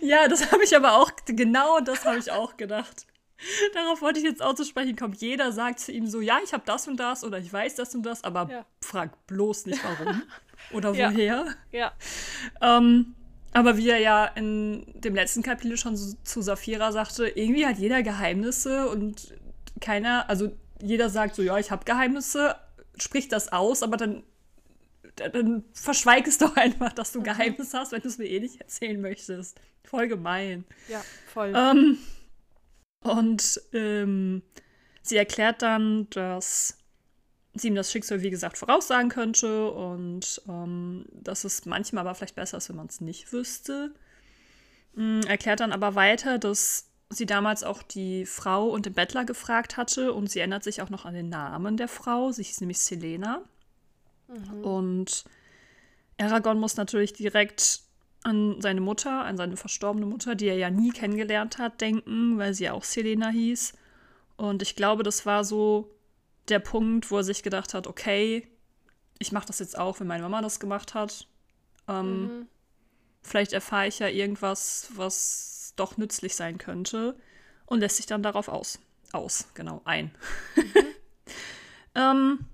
ja, 0.00 0.28
das 0.28 0.52
habe 0.52 0.62
ich 0.62 0.76
aber 0.76 0.94
auch, 0.96 1.10
genau 1.26 1.80
das 1.80 2.04
habe 2.04 2.18
ich 2.18 2.30
auch 2.30 2.56
gedacht. 2.56 3.06
Darauf 3.74 4.02
wollte 4.02 4.18
ich 4.18 4.24
jetzt 4.24 4.42
auch 4.42 4.54
zu 4.54 4.64
sprechen 4.64 4.96
kommen. 4.96 5.14
Jeder 5.14 5.52
sagt 5.52 5.80
zu 5.80 5.92
ihm 5.92 6.06
so, 6.06 6.20
ja, 6.20 6.38
ich 6.44 6.52
habe 6.52 6.62
das 6.66 6.86
und 6.88 6.98
das 6.98 7.24
oder 7.24 7.38
ich 7.38 7.52
weiß 7.52 7.74
das 7.76 7.94
und 7.94 8.02
das, 8.04 8.24
aber 8.24 8.48
Ja. 8.50 8.66
frag 8.82 9.26
bloß 9.26 9.66
nicht 9.66 9.82
warum 9.84 10.22
oder 10.72 10.92
Ja. 10.94 11.10
woher. 11.10 11.46
ja. 11.72 11.92
Ähm, 12.60 13.14
aber 13.52 13.76
wie 13.76 13.88
er 13.88 13.98
ja 13.98 14.26
in 14.26 14.86
dem 15.00 15.14
letzten 15.14 15.42
Kapitel 15.42 15.76
schon 15.76 15.96
so, 15.96 16.14
zu 16.22 16.40
Saphira 16.40 16.92
sagte, 16.92 17.26
irgendwie 17.28 17.66
hat 17.66 17.78
jeder 17.78 18.02
Geheimnisse 18.02 18.88
und 18.88 19.34
keiner, 19.80 20.28
also 20.28 20.52
jeder 20.80 21.10
sagt 21.10 21.34
so, 21.34 21.42
ja, 21.42 21.58
ich 21.58 21.70
habe 21.70 21.84
Geheimnisse, 21.84 22.54
spricht 22.96 23.32
das 23.32 23.50
aus, 23.52 23.82
aber 23.82 23.96
dann, 23.96 24.22
dann 25.16 25.64
verschweig 25.72 26.26
es 26.26 26.38
doch 26.38 26.56
einfach, 26.56 26.92
dass 26.92 27.12
du 27.12 27.22
Geheimnisse 27.22 27.78
hast, 27.78 27.92
wenn 27.92 28.02
du 28.02 28.08
es 28.08 28.18
mir 28.18 28.26
eh 28.26 28.40
nicht 28.40 28.60
erzählen 28.60 29.00
möchtest. 29.00 29.60
Voll 29.84 30.06
gemein. 30.08 30.64
Ja, 30.88 31.02
voll. 31.32 31.52
Ähm, 31.56 31.98
und 33.02 33.60
ähm, 33.72 34.42
sie 35.02 35.16
erklärt 35.16 35.62
dann, 35.62 36.08
dass 36.10 36.78
sie 37.54 37.68
ihm 37.68 37.74
das 37.74 37.90
Schicksal, 37.90 38.22
wie 38.22 38.30
gesagt, 38.30 38.58
voraussagen 38.58 39.08
könnte 39.08 39.70
und 39.70 40.40
ähm, 40.48 41.06
dass 41.12 41.44
es 41.44 41.66
manchmal 41.66 42.06
aber 42.06 42.14
vielleicht 42.14 42.36
besser 42.36 42.58
ist, 42.58 42.68
wenn 42.68 42.76
man 42.76 42.86
es 42.86 43.00
nicht 43.00 43.32
wüsste. 43.32 43.94
Ähm, 44.96 45.20
erklärt 45.26 45.60
dann 45.60 45.72
aber 45.72 45.94
weiter, 45.94 46.38
dass 46.38 46.90
sie 47.08 47.26
damals 47.26 47.64
auch 47.64 47.82
die 47.82 48.24
Frau 48.24 48.68
und 48.68 48.86
den 48.86 48.94
Bettler 48.94 49.24
gefragt 49.24 49.76
hatte 49.76 50.12
und 50.12 50.30
sie 50.30 50.38
erinnert 50.38 50.62
sich 50.62 50.80
auch 50.80 50.90
noch 50.90 51.04
an 51.04 51.14
den 51.14 51.28
Namen 51.28 51.76
der 51.76 51.88
Frau. 51.88 52.30
Sie 52.30 52.44
hieß 52.44 52.60
nämlich 52.60 52.78
Selena. 52.78 53.42
Und 54.62 55.24
Aragorn 56.18 56.60
muss 56.60 56.76
natürlich 56.76 57.12
direkt 57.12 57.80
an 58.22 58.60
seine 58.60 58.80
Mutter, 58.80 59.24
an 59.24 59.36
seine 59.36 59.56
verstorbene 59.56 60.06
Mutter, 60.06 60.34
die 60.34 60.46
er 60.46 60.56
ja 60.56 60.70
nie 60.70 60.90
kennengelernt 60.90 61.58
hat, 61.58 61.80
denken, 61.80 62.38
weil 62.38 62.54
sie 62.54 62.64
ja 62.64 62.72
auch 62.72 62.84
Selena 62.84 63.28
hieß. 63.28 63.72
Und 64.36 64.62
ich 64.62 64.76
glaube, 64.76 65.02
das 65.02 65.26
war 65.26 65.44
so 65.44 65.90
der 66.48 66.58
Punkt, 66.58 67.10
wo 67.10 67.18
er 67.18 67.24
sich 67.24 67.42
gedacht 67.42 67.74
hat, 67.74 67.86
okay, 67.86 68.46
ich 69.18 69.32
mache 69.32 69.46
das 69.46 69.58
jetzt 69.58 69.78
auch, 69.78 70.00
wenn 70.00 70.06
meine 70.06 70.22
Mama 70.22 70.42
das 70.42 70.60
gemacht 70.60 70.94
hat. 70.94 71.26
Ähm, 71.88 72.22
Mhm. 72.22 72.48
Vielleicht 73.22 73.52
erfahre 73.52 73.86
ich 73.86 73.98
ja 73.98 74.08
irgendwas, 74.08 74.90
was 74.94 75.74
doch 75.76 75.96
nützlich 75.96 76.34
sein 76.34 76.58
könnte 76.58 77.16
und 77.66 77.80
lässt 77.80 77.96
sich 77.96 78.06
dann 78.06 78.22
darauf 78.22 78.48
aus. 78.48 78.78
Aus, 79.12 79.48
genau, 79.54 79.82
ein. 79.84 80.14
ähm, 81.94 82.46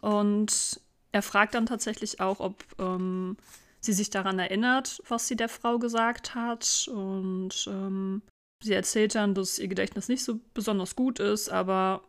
und 0.00 0.80
er 1.12 1.22
fragt 1.22 1.54
dann 1.54 1.66
tatsächlich 1.66 2.20
auch, 2.20 2.40
ob 2.40 2.64
ähm, 2.78 3.36
sie 3.82 3.92
sich 3.92 4.10
daran 4.10 4.38
erinnert, 4.38 5.02
was 5.08 5.28
sie 5.28 5.36
der 5.36 5.48
Frau 5.48 5.78
gesagt 5.78 6.34
hat. 6.34 6.88
Und 6.90 7.66
ähm, 7.68 8.22
sie 8.62 8.72
erzählt 8.72 9.14
dann, 9.14 9.34
dass 9.34 9.58
ihr 9.58 9.68
Gedächtnis 9.68 10.08
nicht 10.08 10.24
so 10.24 10.40
besonders 10.54 10.96
gut 10.96 11.18
ist, 11.18 11.50
aber 11.50 12.02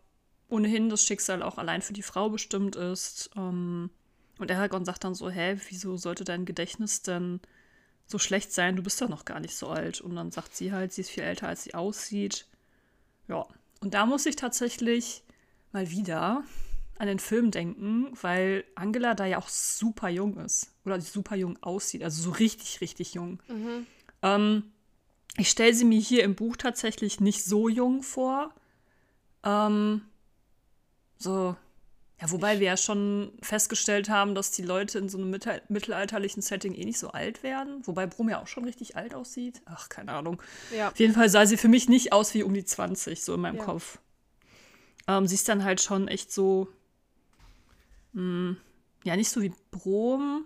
ohnehin 0.50 0.90
das 0.90 1.04
Schicksal 1.04 1.42
auch 1.42 1.58
allein 1.58 1.82
für 1.82 1.94
die 1.94 2.04
Frau 2.04 2.30
bestimmt 2.30 2.76
ist. 2.76 3.32
Ähm, 3.36 3.90
und 4.38 4.52
Aragorn 4.52 4.86
sagt 4.86 5.04
dann 5.04 5.16
so, 5.16 5.30
hä, 5.30 5.60
wieso 5.70 5.98
sollte 5.98 6.24
dein 6.24 6.46
Gedächtnis 6.46 7.02
denn 7.02 7.42
so 8.06 8.20
schlecht 8.20 8.54
sein? 8.54 8.76
Du 8.76 8.84
bist 8.84 9.02
doch 9.02 9.10
noch 9.10 9.26
gar 9.26 9.40
nicht 9.40 9.56
so 9.56 9.68
alt. 9.70 10.00
Und 10.00 10.16
dann 10.16 10.32
sagt 10.32 10.56
sie 10.56 10.72
halt, 10.72 10.94
sie 10.94 11.02
ist 11.02 11.10
viel 11.10 11.24
älter, 11.24 11.48
als 11.48 11.64
sie 11.64 11.74
aussieht. 11.74 12.46
Ja, 13.28 13.48
und 13.82 13.96
da 13.96 14.06
muss 14.06 14.28
ich 14.28 14.36
tatsächlich 14.36 15.24
mal 15.72 15.90
wieder 15.90 16.44
an 17.04 17.08
den 17.08 17.20
Film 17.20 17.52
denken, 17.52 18.08
weil 18.22 18.64
Angela 18.76 19.14
da 19.14 19.26
ja 19.26 19.38
auch 19.38 19.50
super 19.50 20.10
jung 20.10 20.38
ist. 20.38 20.72
Oder 20.86 21.00
super 21.02 21.36
jung 21.36 21.58
aussieht. 21.62 22.04
Also 22.04 22.24
so 22.24 22.32
richtig, 22.32 22.82
richtig 22.82 23.14
jung. 23.14 23.42
Mhm. 23.48 23.86
Ähm, 24.22 24.64
ich 25.38 25.50
stelle 25.50 25.74
sie 25.74 25.86
mir 25.86 26.00
hier 26.00 26.24
im 26.24 26.36
Buch 26.36 26.56
tatsächlich 26.58 27.20
nicht 27.20 27.44
so 27.44 27.68
jung 27.70 28.04
vor. 28.04 28.54
Ähm, 29.44 30.02
so, 31.18 31.56
ja, 32.22 32.32
wobei 32.32 32.60
wir 32.60 32.68
ja 32.68 32.78
schon 32.78 33.34
festgestellt 33.42 34.10
haben, 34.10 34.34
dass 34.36 34.52
die 34.52 34.62
Leute 34.62 34.98
in 35.00 35.10
so 35.10 35.18
einem 35.18 35.30
mittel 35.30 35.62
mittelalterlichen 35.68 36.42
Setting 36.42 36.74
eh 36.74 36.86
nicht 36.86 37.00
so 37.00 37.10
alt 37.10 37.44
werden. 37.44 37.82
Wobei 37.86 38.08
Brum 38.08 38.30
ja 38.30 38.42
auch 38.42 38.48
schon 38.48 38.64
richtig 38.64 38.96
alt 38.96 39.14
aussieht. 39.14 39.62
Ach, 39.66 39.90
keine 39.90 40.14
Ahnung. 40.14 40.42
Ja. 40.74 40.90
Auf 40.90 41.00
jeden 41.00 41.14
Fall 41.14 41.28
sah 41.30 41.46
sie 41.46 41.58
für 41.58 41.68
mich 41.68 41.90
nicht 41.90 42.14
aus 42.14 42.34
wie 42.34 42.44
um 42.44 42.54
die 42.54 42.64
20, 42.66 43.22
so 43.24 43.34
in 43.34 43.42
meinem 43.42 43.58
Ja. 43.58 43.66
Kopf. 43.66 44.00
Ähm, 45.08 45.28
sie 45.28 45.36
ist 45.36 45.50
dann 45.50 45.66
halt 45.66 45.82
schon 45.82 46.08
echt 46.08 46.32
so, 46.32 46.70
mh, 48.14 48.56
ja, 49.04 49.16
nicht 49.16 49.30
so 49.30 49.42
wie 49.42 49.54
Brom. 49.72 50.46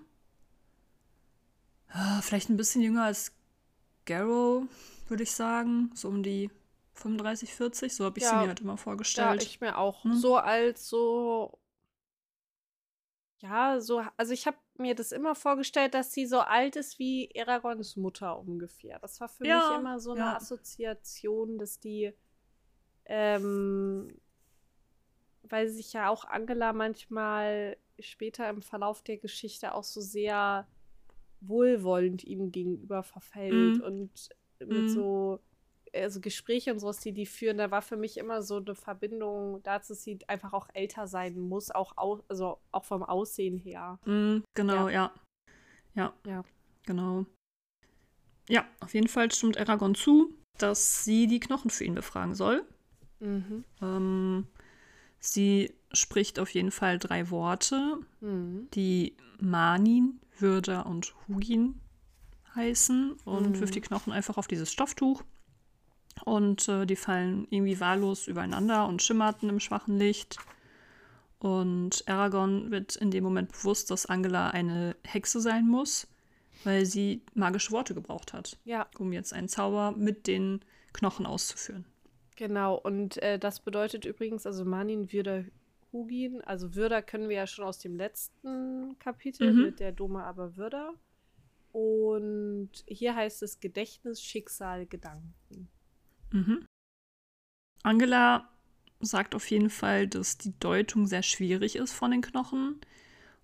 Ah, 1.89 2.21
vielleicht 2.21 2.49
ein 2.49 2.57
bisschen 2.57 2.81
jünger 2.81 3.03
als 3.05 3.31
Garrow. 4.05 4.63
würde 5.07 5.23
ich 5.23 5.31
sagen. 5.31 5.91
So 5.93 6.09
um 6.09 6.21
die 6.23 6.49
35, 6.93 7.53
40. 7.53 7.93
So 7.95 8.05
habe 8.05 8.17
ich 8.17 8.23
Ja. 8.23 8.31
sie 8.31 8.35
mir 8.37 8.47
halt 8.49 8.59
immer 8.61 8.73
Ja, 8.73 8.77
vorgestellt. 8.77 9.43
ich 9.43 9.61
mir 9.61 9.77
auch. 9.77 10.03
Hm? 10.03 10.15
So 10.15 10.35
als 10.37 10.87
so. 10.89 11.59
Ja, 13.39 13.79
so. 13.79 14.03
Also, 14.17 14.33
ich 14.33 14.47
habe 14.47 14.57
mir 14.77 14.95
das 14.95 15.11
immer 15.11 15.35
vorgestellt, 15.35 15.93
dass 15.93 16.11
sie 16.11 16.25
so 16.25 16.39
alt 16.39 16.75
ist 16.75 16.97
wie 16.99 17.31
Aragons 17.39 17.95
Mutter 17.95 18.37
ungefähr. 18.39 18.99
Das 18.99 19.19
war 19.21 19.29
für 19.29 19.45
Ja, 19.45 19.69
mich 19.69 19.79
immer 19.79 19.99
so 19.99 20.11
eine 20.11 20.21
ja. 20.21 20.35
Assoziation, 20.35 21.57
dass 21.57 21.79
die. 21.79 22.13
Ähm, 23.05 24.19
weil 25.49 25.69
sich 25.69 25.93
ja 25.93 26.09
auch 26.09 26.25
Angela 26.25 26.73
manchmal 26.73 27.77
später 27.99 28.49
im 28.49 28.61
Verlauf 28.61 29.01
der 29.01 29.17
Geschichte 29.17 29.73
auch 29.73 29.83
so 29.83 30.01
sehr 30.01 30.67
wohlwollend 31.41 32.23
ihm 32.23 32.51
gegenüber 32.51 33.03
verfällt 33.03 33.77
Mhm. 33.77 33.83
und 33.83 34.29
mit 34.59 34.69
Mhm. 34.69 34.87
so 34.87 35.39
also 35.93 36.19
Gespräche 36.19 36.73
und 36.73 36.79
sowas, 36.79 36.99
die 36.99 37.13
die 37.13 37.25
führen, 37.25 37.57
da 37.57 37.71
war 37.71 37.81
für 37.81 37.95
mich 37.95 38.17
immer 38.17 38.41
so 38.41 38.57
eine 38.57 38.75
Verbindung 38.75 39.63
dazu, 39.63 39.93
dass 39.93 40.03
sie 40.03 40.19
einfach 40.27 40.53
auch 40.53 40.67
älter 40.73 41.07
sein 41.07 41.39
muss, 41.39 41.71
auch 41.71 41.97
au 41.97 42.19
also 42.27 42.59
auch 42.71 42.83
vom 42.83 43.03
Aussehen 43.03 43.57
her. 43.57 43.97
Mm, 44.05 44.39
genau, 44.53 44.89
ja. 44.89 45.13
ja. 45.95 46.13
Ja. 46.25 46.43
Genau. 46.85 47.25
Ja, 48.49 48.65
auf 48.79 48.93
jeden 48.93 49.07
Fall 49.07 49.31
stimmt 49.31 49.57
Aragorn 49.57 49.95
zu, 49.95 50.33
dass 50.57 51.03
sie 51.03 51.27
die 51.27 51.39
Knochen 51.39 51.69
für 51.69 51.83
ihn 51.83 51.95
befragen 51.95 52.33
soll. 52.33 52.65
Mhm. 53.19 53.63
Ähm, 53.81 54.47
sie 55.19 55.73
spricht 55.93 56.39
auf 56.39 56.49
jeden 56.49 56.71
Fall 56.71 56.99
drei 56.99 57.29
Worte, 57.29 57.97
Mhm. 58.21 58.67
die 58.73 59.15
Manin, 59.39 60.19
Würder 60.39 60.85
und 60.85 61.13
Hugin 61.27 61.79
heißen 62.55 63.13
und 63.25 63.49
Mhm. 63.51 63.59
wirft 63.59 63.75
die 63.75 63.81
Knochen 63.81 64.11
einfach 64.13 64.37
auf 64.37 64.47
dieses 64.47 64.71
Stofftuch. 64.71 65.23
Und 66.25 66.67
äh, 66.67 66.85
die 66.85 66.95
fallen 66.95 67.47
irgendwie 67.51 67.79
wahllos 67.79 68.27
übereinander 68.27 68.87
und 68.87 69.01
schimmerten 69.03 69.49
im 69.49 69.59
schwachen 69.59 69.97
Licht. 69.99 70.37
Und 71.39 72.03
Aragorn 72.07 72.71
wird 72.71 72.95
in 72.95 73.11
dem 73.11 73.23
Moment 73.23 73.51
bewusst, 73.51 73.91
dass 73.91 74.07
Angela 74.07 74.49
eine 74.49 74.95
Hexe 75.03 75.39
sein 75.39 75.67
muss, 75.67 76.07
weil 76.63 76.85
sie 76.87 77.21
magische 77.35 77.71
Worte 77.71 77.93
gebraucht 77.93 78.33
hat, 78.33 78.57
Ja, 78.65 78.87
um 78.97 79.13
jetzt 79.13 79.33
einen 79.33 79.47
Zauber 79.47 79.91
mit 79.91 80.25
den 80.25 80.61
Knochen 80.93 81.27
auszuführen. 81.27 81.85
Genau. 82.37 82.75
Und 82.75 83.17
äh, 83.21 83.37
das 83.37 83.59
bedeutet 83.59 84.05
übrigens, 84.05 84.45
also 84.45 84.63
Manin, 84.63 85.11
Würder, 85.11 85.43
Hugin, 85.91 86.41
also 86.41 86.75
Würder 86.75 87.01
können 87.01 87.27
wir 87.29 87.35
ja 87.37 87.47
schon 87.47 87.65
aus 87.65 87.79
dem 87.79 87.95
letzten 87.97 88.97
Kapitel 88.99 89.53
Mhm. 89.53 89.61
mit 89.63 89.79
der 89.81 89.91
Dome 89.91 90.23
aber 90.23 90.55
Würder. 90.55 90.93
Und 91.73 92.71
hier 92.87 93.15
heißt 93.15 93.43
es 93.43 93.59
Gedächtnis, 93.59 94.21
Schicksal, 94.21 94.85
Gedanken. 94.87 95.69
Mhm. 96.31 96.65
Angela 97.83 98.49
sagt 98.99 99.35
auf 99.35 99.49
jeden 99.51 99.69
Fall, 99.69 100.07
dass 100.07 100.37
die 100.37 100.57
Deutung 100.59 101.05
sehr 101.07 101.23
schwierig 101.23 101.75
ist 101.75 101.93
von 101.93 102.11
den 102.11 102.21
Knochen 102.21 102.81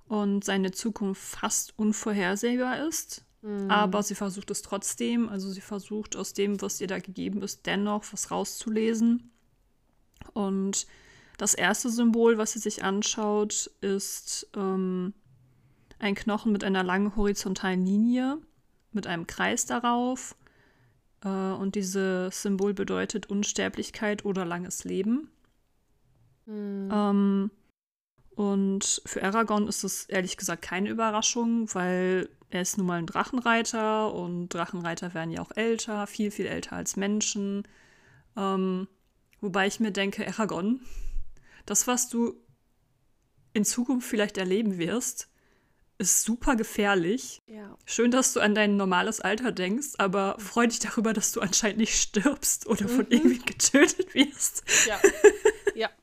und 0.07 0.43
seine 0.43 0.71
Zukunft 0.71 1.21
fast 1.21 1.77
unvorhersehbar 1.77 2.87
ist. 2.87 3.22
Mhm. 3.43 3.69
Aber 3.69 4.01
sie 4.01 4.15
versucht 4.15 4.49
es 4.51 4.61
trotzdem. 4.61 5.29
Also 5.29 5.51
sie 5.51 5.61
versucht 5.61 6.15
aus 6.15 6.33
dem, 6.33 6.61
was 6.61 6.81
ihr 6.81 6.87
da 6.87 6.99
gegeben 6.99 7.41
ist, 7.43 7.65
dennoch 7.65 8.05
was 8.11 8.31
rauszulesen. 8.31 9.31
Und 10.33 10.87
das 11.37 11.53
erste 11.53 11.89
Symbol, 11.89 12.37
was 12.37 12.53
sie 12.53 12.59
sich 12.59 12.83
anschaut, 12.83 13.69
ist 13.81 14.47
ähm, 14.55 15.13
ein 15.99 16.15
Knochen 16.15 16.51
mit 16.51 16.63
einer 16.63 16.83
langen 16.83 17.15
horizontalen 17.15 17.85
Linie, 17.85 18.37
mit 18.91 19.07
einem 19.07 19.27
Kreis 19.27 19.65
darauf. 19.65 20.35
Äh, 21.23 21.27
und 21.27 21.75
dieses 21.75 22.41
Symbol 22.41 22.73
bedeutet 22.73 23.29
Unsterblichkeit 23.29 24.23
oder 24.23 24.45
langes 24.45 24.85
Leben. 24.85 25.29
Mhm. 26.45 26.89
Ähm, 26.91 27.51
und 28.35 29.01
für 29.05 29.23
Aragorn 29.23 29.67
ist 29.67 29.83
es 29.83 30.05
ehrlich 30.05 30.37
gesagt 30.37 30.61
keine 30.61 30.89
Überraschung, 30.89 31.73
weil 31.75 32.29
er 32.53 32.61
ist 32.61 32.77
nun 32.77 32.85
mal 32.87 32.99
ein 32.99 33.07
Drachenreiter 33.07 34.13
und 34.13 34.49
Drachenreiter 34.49 35.13
werden 35.13 35.31
ja 35.31 35.41
auch 35.41 35.51
älter, 35.55 36.05
viel, 36.07 36.29
viel 36.31 36.45
älter 36.45 36.75
als 36.75 36.95
Menschen. 36.95 37.67
Ähm, 38.37 38.87
wobei 39.41 39.67
ich 39.67 39.79
mir 39.79 39.91
denke, 39.91 40.27
Aragorn, 40.27 40.79
das, 41.65 41.87
was 41.87 42.09
du 42.09 42.35
in 43.53 43.65
Zukunft 43.65 44.07
vielleicht 44.07 44.37
erleben 44.37 44.77
wirst, 44.77 45.29
ist 45.97 46.23
super 46.23 46.55
gefährlich. 46.55 47.41
ja. 47.47 47.77
Schön, 47.85 48.11
dass 48.11 48.33
du 48.33 48.39
an 48.39 48.55
dein 48.55 48.77
normales 48.77 49.19
Alter 49.21 49.51
denkst, 49.51 49.93
aber 49.97 50.35
freu 50.39 50.67
dich 50.67 50.79
darüber, 50.79 51.13
dass 51.13 51.31
du 51.31 51.39
anscheinend 51.41 51.77
nicht 51.77 51.95
stirbst 51.95 52.67
oder 52.67 52.87
von 52.87 53.05
Mhm. 53.05 53.11
irgendwie 53.11 53.39
getötet 53.39 54.13
wirst. 54.13 54.63
Ja. 54.87 54.99
ja. 55.75 55.89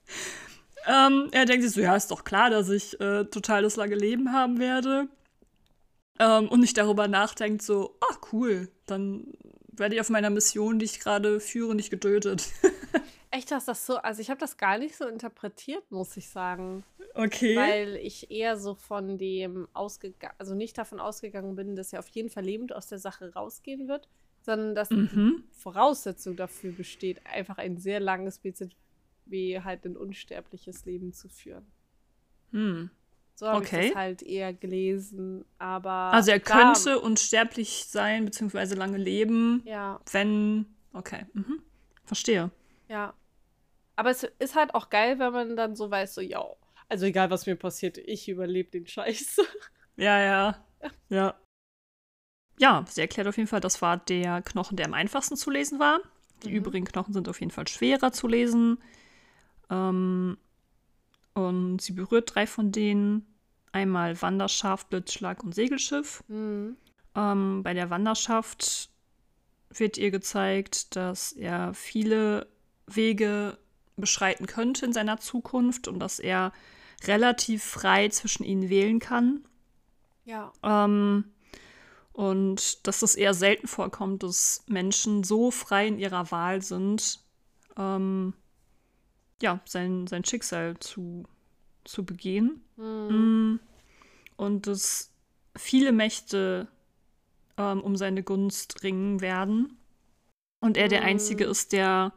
Ähm, 0.86 1.28
er 1.32 1.44
denkt 1.44 1.62
sich 1.62 1.72
so, 1.74 1.80
ja, 1.82 1.94
ist 1.94 2.10
doch 2.10 2.24
klar, 2.24 2.48
dass 2.48 2.70
ich 2.70 2.98
äh, 3.00 3.24
total 3.26 3.62
das 3.62 3.76
lange 3.76 3.94
Leben 3.94 4.32
haben 4.32 4.58
werde. 4.58 5.08
Ähm, 6.20 6.48
und 6.48 6.60
nicht 6.60 6.76
darüber 6.76 7.08
nachdenkt, 7.08 7.62
so, 7.62 7.96
ah, 8.00 8.16
cool, 8.30 8.68
dann 8.84 9.32
werde 9.72 9.94
ich 9.94 10.00
auf 10.02 10.10
meiner 10.10 10.28
Mission, 10.28 10.78
die 10.78 10.84
ich 10.84 11.00
gerade 11.00 11.40
führe, 11.40 11.74
nicht 11.74 11.88
getötet. 11.88 12.46
Echt, 13.30 13.50
dass 13.50 13.64
das 13.64 13.86
so, 13.86 13.96
also 13.96 14.20
ich 14.20 14.28
habe 14.28 14.38
das 14.38 14.58
gar 14.58 14.76
nicht 14.76 14.96
so 14.96 15.06
interpretiert, 15.06 15.90
muss 15.90 16.14
ich 16.18 16.28
sagen. 16.28 16.84
Okay. 17.14 17.56
Weil 17.56 17.96
ich 17.96 18.30
eher 18.30 18.58
so 18.58 18.74
von 18.74 19.16
dem 19.16 19.66
ausgegangen, 19.72 20.34
also 20.36 20.54
nicht 20.54 20.76
davon 20.76 21.00
ausgegangen 21.00 21.56
bin, 21.56 21.74
dass 21.74 21.94
er 21.94 22.00
auf 22.00 22.08
jeden 22.08 22.28
Fall 22.28 22.44
lebend 22.44 22.74
aus 22.74 22.88
der 22.88 22.98
Sache 22.98 23.32
rausgehen 23.32 23.88
wird, 23.88 24.06
sondern 24.42 24.74
dass 24.74 24.90
mhm. 24.90 25.08
die 25.08 25.58
Voraussetzung 25.58 26.36
dafür 26.36 26.72
besteht, 26.72 27.24
einfach 27.24 27.56
ein 27.56 27.78
sehr 27.78 27.98
langes 28.00 28.40
BZW 28.40 29.60
halt 29.64 29.86
ein 29.86 29.96
unsterbliches 29.96 30.84
Leben 30.84 31.14
zu 31.14 31.30
führen. 31.30 31.66
Hm. 32.50 32.90
So 33.40 33.48
habe 33.48 33.64
ich 33.64 33.70
Okay. 33.70 33.88
das 33.88 33.96
halt 33.96 34.22
eher 34.22 34.52
gelesen, 34.52 35.46
aber 35.58 36.12
Also 36.12 36.30
er 36.30 36.40
klar, 36.40 36.74
könnte 36.74 37.00
unsterblich 37.00 37.86
sein, 37.88 38.26
beziehungsweise 38.26 38.74
lange 38.74 38.98
leben, 38.98 39.62
ja, 39.64 39.98
wenn. 40.12 40.66
Okay. 40.92 41.24
Mhm. 41.32 41.62
Verstehe. 42.04 42.50
ja. 42.88 43.14
Aber 43.96 44.10
es 44.10 44.24
ist 44.38 44.54
halt 44.56 44.74
auch 44.74 44.90
geil, 44.90 45.18
wenn 45.18 45.32
man 45.32 45.56
dann 45.56 45.76
so 45.76 45.90
weiß, 45.90 46.14
so, 46.14 46.20
ja, 46.22 46.44
also 46.88 47.06
egal 47.06 47.30
was 47.30 47.46
mir 47.46 47.56
passiert, 47.56 47.98
ich 47.98 48.28
überlebe 48.28 48.70
den 48.70 48.86
Scheiß. 48.86 49.38
Ja, 49.96 50.18
ja. 50.20 50.66
Ja. 51.10 51.34
Ja, 52.58 52.84
sie 52.88 53.00
erklärt 53.00 53.26
auf 53.28 53.36
jeden 53.36 53.46
Fall, 53.48 53.60
das 53.60 53.80
war 53.80 53.96
der 53.98 54.42
Knochen, 54.42 54.76
der 54.76 54.86
am 54.86 54.94
einfachsten 54.94 55.36
zu 55.36 55.50
lesen 55.50 55.78
war. 55.78 56.00
Die 56.44 56.50
Mhm. 56.50 56.56
übrigen 56.56 56.84
Knochen 56.86 57.12
sind 57.14 57.28
auf 57.28 57.40
jeden 57.40 57.50
Fall 57.52 57.68
schwerer 57.68 58.12
zu 58.12 58.28
lesen. 58.28 58.82
Ähm, 59.70 60.38
und 61.34 61.80
sie 61.80 61.92
berührt 61.92 62.34
drei 62.34 62.46
von 62.46 62.72
denen. 62.72 63.29
Einmal 63.72 64.20
Wanderschaft, 64.20 64.90
Blitzschlag 64.90 65.42
und 65.44 65.54
Segelschiff. 65.54 66.24
Mhm. 66.28 66.76
Ähm, 67.14 67.62
bei 67.62 67.74
der 67.74 67.90
Wanderschaft 67.90 68.90
wird 69.70 69.98
ihr 69.98 70.10
gezeigt, 70.10 70.96
dass 70.96 71.32
er 71.32 71.74
viele 71.74 72.48
Wege 72.86 73.58
beschreiten 73.96 74.46
könnte 74.46 74.86
in 74.86 74.92
seiner 74.92 75.18
Zukunft 75.18 75.86
und 75.86 76.00
dass 76.00 76.18
er 76.18 76.52
relativ 77.04 77.62
frei 77.62 78.08
zwischen 78.08 78.44
ihnen 78.44 78.68
wählen 78.68 78.98
kann. 78.98 79.44
Ja. 80.24 80.52
Ähm, 80.62 81.24
und 82.12 82.86
dass 82.86 83.02
es 83.02 83.14
eher 83.14 83.34
selten 83.34 83.66
vorkommt, 83.66 84.22
dass 84.22 84.64
Menschen 84.66 85.24
so 85.24 85.50
frei 85.50 85.86
in 85.86 85.98
ihrer 85.98 86.30
Wahl 86.30 86.60
sind, 86.60 87.20
ähm, 87.76 88.34
ja, 89.40 89.60
sein, 89.64 90.06
sein 90.06 90.24
Schicksal 90.24 90.78
zu, 90.80 91.24
zu 91.84 92.04
begehen. 92.04 92.62
Mhm. 92.76 93.54
Mm. 93.54 93.60
Und 94.36 94.66
dass 94.66 95.12
viele 95.56 95.92
Mächte 95.92 96.68
ähm, 97.56 97.80
um 97.82 97.96
seine 97.96 98.22
Gunst 98.22 98.82
ringen 98.82 99.20
werden. 99.20 99.76
Und 100.60 100.76
er 100.76 100.88
der 100.88 101.02
Mm. 101.02 101.06
Einzige 101.06 101.44
ist, 101.44 101.72
der 101.72 102.12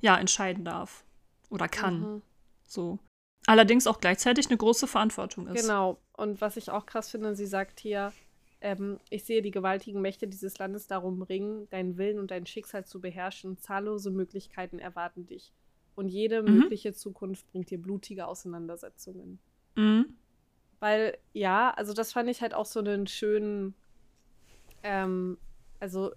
ja 0.00 0.16
entscheiden 0.16 0.64
darf 0.64 1.04
oder 1.50 1.68
kann. 1.68 2.00
Mhm. 2.00 2.22
So. 2.64 2.98
Allerdings 3.46 3.86
auch 3.86 4.00
gleichzeitig 4.00 4.48
eine 4.48 4.56
große 4.56 4.86
Verantwortung 4.86 5.46
ist. 5.48 5.62
Genau. 5.62 5.98
Und 6.12 6.40
was 6.40 6.56
ich 6.56 6.70
auch 6.70 6.86
krass 6.86 7.10
finde, 7.10 7.36
sie 7.36 7.46
sagt 7.46 7.80
hier, 7.80 8.12
ähm, 8.60 8.98
ich 9.10 9.24
sehe 9.24 9.42
die 9.42 9.50
gewaltigen 9.50 10.00
Mächte 10.00 10.26
dieses 10.26 10.58
Landes 10.58 10.86
darum 10.86 11.22
ringen, 11.22 11.68
deinen 11.70 11.96
Willen 11.96 12.18
und 12.18 12.30
dein 12.30 12.46
Schicksal 12.46 12.84
zu 12.84 13.00
beherrschen. 13.00 13.58
Zahllose 13.58 14.10
Möglichkeiten 14.10 14.78
erwarten 14.78 15.26
dich. 15.26 15.52
Und 15.96 16.08
jede 16.08 16.42
Mhm. 16.42 16.52
mögliche 16.58 16.92
Zukunft 16.92 17.46
bringt 17.48 17.70
dir 17.70 17.80
blutige 17.82 18.26
Auseinandersetzungen. 18.28 19.40
Mhm. 19.74 20.16
Weil, 20.78 21.16
ja, 21.32 21.70
also 21.70 21.92
das 21.94 22.12
fand 22.12 22.28
ich 22.28 22.42
halt 22.42 22.54
auch 22.54 22.66
so 22.66 22.80
einen 22.80 23.06
schönen, 23.08 23.74
ähm, 24.82 25.38
also 25.80 26.12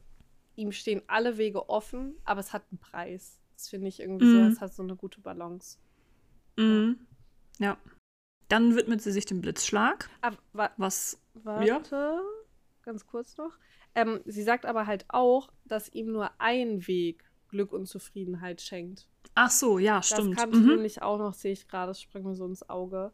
ihm 0.56 0.72
stehen 0.72 1.02
alle 1.08 1.38
Wege 1.38 1.70
offen, 1.70 2.16
aber 2.26 2.42
es 2.42 2.52
hat 2.54 2.64
einen 2.72 2.80
Preis. 2.80 3.40
Das 3.56 3.70
finde 3.70 3.88
ich 3.88 4.00
irgendwie 4.00 4.30
so, 4.30 4.38
Mhm. 4.38 4.48
es 4.48 4.60
hat 4.62 4.74
so 4.74 4.84
eine 4.84 4.96
gute 4.96 5.22
Balance. 5.22 5.78
Mhm. 6.58 7.08
Ja. 7.58 7.78
Dann 8.50 8.76
widmet 8.76 9.02
sie 9.02 9.12
sich 9.12 9.26
dem 9.26 9.42
Blitzschlag, 9.42 10.10
Aber 10.22 10.38
wa 10.54 10.72
was 10.78 11.22
warte, 11.36 12.20
ganz 12.84 13.06
kurz 13.06 13.38
noch. 13.38 13.58
Ähm, 13.96 14.20
sie 14.26 14.44
sagt 14.44 14.66
aber 14.66 14.88
halt 14.88 15.06
auch, 15.08 15.52
dass 15.66 15.88
ihm 15.94 16.12
nur 16.12 16.32
ein 16.40 16.86
Weg 16.88 17.24
Glück 17.50 17.74
und 17.74 17.88
Zufriedenheit 17.88 18.62
schenkt. 18.62 19.08
Ach 19.36 19.50
so, 19.52 19.80
ja, 19.80 20.02
stimmt. 20.02 20.38
Das 20.38 20.46
kam 20.46 20.62
mhm. 20.62 20.68
nämlich 20.68 21.02
auch 21.02 21.18
noch, 21.18 21.34
sehe 21.34 21.54
ich 21.54 21.68
gerade, 21.68 21.90
das 21.90 22.02
springt 22.02 22.26
mir 22.26 22.36
so 22.36 22.46
ins 22.46 22.70
Auge. 22.70 23.12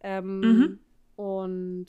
Ähm, 0.00 0.40
mhm. 0.40 0.78
Und 1.16 1.86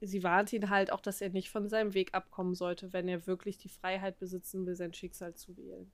sie 0.00 0.22
warnt 0.22 0.52
ihn 0.52 0.70
halt 0.70 0.92
auch, 0.92 1.00
dass 1.00 1.20
er 1.20 1.30
nicht 1.30 1.50
von 1.50 1.68
seinem 1.68 1.94
Weg 1.94 2.14
abkommen 2.14 2.54
sollte, 2.54 2.92
wenn 2.92 3.08
er 3.08 3.26
wirklich 3.26 3.58
die 3.58 3.68
Freiheit 3.68 4.18
besitzen 4.18 4.66
will, 4.66 4.76
sein 4.76 4.92
Schicksal 4.92 5.34
zu 5.34 5.56
wählen. 5.56 5.90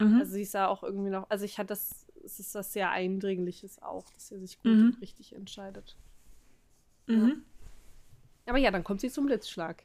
Mhm. 0.00 0.18
Also 0.18 0.32
sie 0.32 0.48
da 0.50 0.68
auch 0.68 0.82
irgendwie 0.82 1.10
noch, 1.10 1.28
also 1.28 1.44
ich 1.44 1.58
hatte 1.58 1.68
das, 1.68 2.06
es 2.24 2.40
ist 2.40 2.54
das 2.54 2.72
sehr 2.72 2.90
Eindringliches 2.90 3.82
auch, 3.82 4.08
dass 4.10 4.30
er 4.30 4.38
sich 4.40 4.58
gut 4.62 4.72
mhm. 4.72 4.86
und 4.86 5.00
richtig 5.00 5.34
entscheidet. 5.34 5.96
Ja. 7.06 7.16
Mhm. 7.16 7.44
Aber 8.46 8.58
ja, 8.58 8.70
dann 8.70 8.82
kommt 8.82 9.00
sie 9.00 9.10
zum 9.10 9.26
Blitzschlag. 9.26 9.84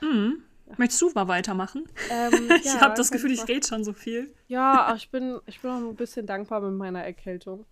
Mhm. 0.00 0.42
Möchtest 0.76 1.00
du 1.02 1.10
mal 1.14 1.28
weitermachen? 1.28 1.84
Ähm, 2.10 2.50
ich 2.56 2.66
ja, 2.66 2.80
habe 2.80 2.94
das 2.94 3.10
Gefühl, 3.10 3.32
ich 3.32 3.46
rede 3.48 3.66
schon 3.66 3.84
so 3.84 3.92
viel. 3.92 4.34
Ja, 4.48 4.94
ich 4.94 5.10
bin, 5.10 5.40
ich 5.46 5.60
bin 5.60 5.70
auch 5.70 5.76
ein 5.76 5.96
bisschen 5.96 6.26
dankbar 6.26 6.60
mit 6.60 6.74
meiner 6.74 7.02
Erkältung. 7.02 7.64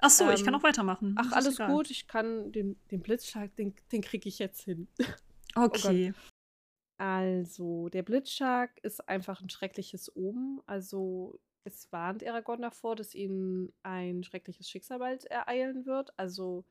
Ach 0.00 0.10
so, 0.10 0.24
ähm, 0.24 0.30
ich 0.34 0.44
kann 0.44 0.54
ähm, 0.54 0.60
auch 0.60 0.62
weitermachen. 0.62 1.14
Ach, 1.18 1.32
alles 1.32 1.54
egal. 1.54 1.72
gut. 1.72 1.90
Ich 1.90 2.06
kann 2.06 2.52
den, 2.52 2.78
den 2.90 3.00
Blitzschlag, 3.00 3.54
den, 3.56 3.74
den 3.92 4.02
kriege 4.02 4.28
ich 4.28 4.38
jetzt 4.38 4.62
hin. 4.62 4.88
Oh 5.56 5.62
okay. 5.62 6.12
Oh 6.14 7.02
also, 7.02 7.88
der 7.88 8.02
Blitzschlag 8.02 8.78
ist 8.82 9.08
einfach 9.08 9.40
ein 9.40 9.48
schreckliches 9.48 10.14
Omen. 10.14 10.60
Also, 10.66 11.40
es 11.64 11.90
warnt 11.90 12.24
Aragorn 12.24 12.60
davor, 12.60 12.94
dass 12.94 13.14
ihn 13.14 13.72
ein 13.82 14.22
schreckliches 14.22 14.68
Schicksal 14.68 14.98
bald 14.98 15.24
ereilen 15.24 15.86
wird. 15.86 16.16
Also, 16.18 16.64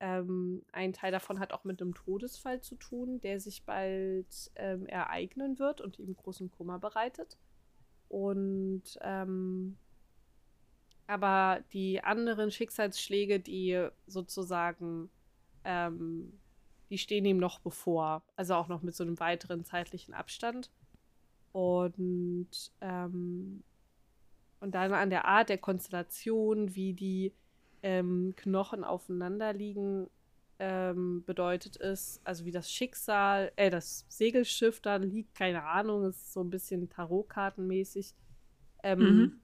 ähm, 0.00 0.62
ein 0.72 0.92
Teil 0.92 1.12
davon 1.12 1.40
hat 1.40 1.52
auch 1.52 1.64
mit 1.64 1.80
einem 1.80 1.94
Todesfall 1.94 2.60
zu 2.60 2.76
tun, 2.76 3.20
der 3.20 3.40
sich 3.40 3.64
bald 3.64 4.50
ähm, 4.56 4.86
ereignen 4.86 5.58
wird 5.58 5.80
und 5.80 5.98
ihm 5.98 6.14
großen 6.16 6.50
Kummer 6.50 6.78
bereitet. 6.78 7.36
Und 8.08 8.98
ähm, 9.00 9.76
aber 11.08 11.64
die 11.72 12.04
anderen 12.04 12.50
Schicksalsschläge, 12.50 13.40
die 13.40 13.88
sozusagen, 14.06 15.10
ähm, 15.64 16.38
die 16.90 16.98
stehen 16.98 17.24
ihm 17.24 17.38
noch 17.38 17.60
bevor. 17.60 18.22
Also 18.36 18.54
auch 18.54 18.68
noch 18.68 18.82
mit 18.82 18.94
so 18.94 19.04
einem 19.04 19.18
weiteren 19.18 19.64
zeitlichen 19.64 20.12
Abstand. 20.12 20.70
Und, 21.52 22.72
ähm, 22.82 23.64
und 24.60 24.74
dann 24.74 24.92
an 24.92 25.08
der 25.08 25.24
Art 25.24 25.48
der 25.48 25.56
Konstellation, 25.56 26.74
wie 26.74 26.92
die 26.92 27.32
ähm, 27.82 28.34
Knochen 28.36 28.84
aufeinander 28.84 29.52
liegen, 29.52 30.08
ähm, 30.58 31.22
bedeutet 31.24 31.76
es, 31.76 32.20
also 32.24 32.44
wie 32.44 32.50
das 32.50 32.70
Schicksal, 32.70 33.52
äh, 33.56 33.70
das 33.70 34.04
Segelschiff 34.08 34.80
da 34.80 34.96
liegt, 34.96 35.34
keine 35.34 35.62
Ahnung, 35.62 36.04
ist 36.08 36.32
so 36.32 36.42
ein 36.42 36.50
bisschen 36.50 36.88
Tarotkartenmäßig, 36.88 38.14
ähm, 38.82 38.98
mhm. 38.98 39.40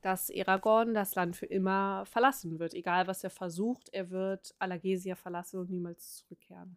dass 0.00 0.30
Aragorn 0.30 0.94
das 0.94 1.14
Land 1.16 1.36
für 1.36 1.46
immer 1.46 2.06
verlassen 2.06 2.58
wird. 2.58 2.74
Egal 2.74 3.08
was 3.08 3.24
er 3.24 3.30
versucht, 3.30 3.88
er 3.92 4.10
wird 4.10 4.54
Alagesia 4.58 5.16
verlassen 5.16 5.58
und 5.58 5.70
niemals 5.70 6.18
zurückkehren. 6.18 6.76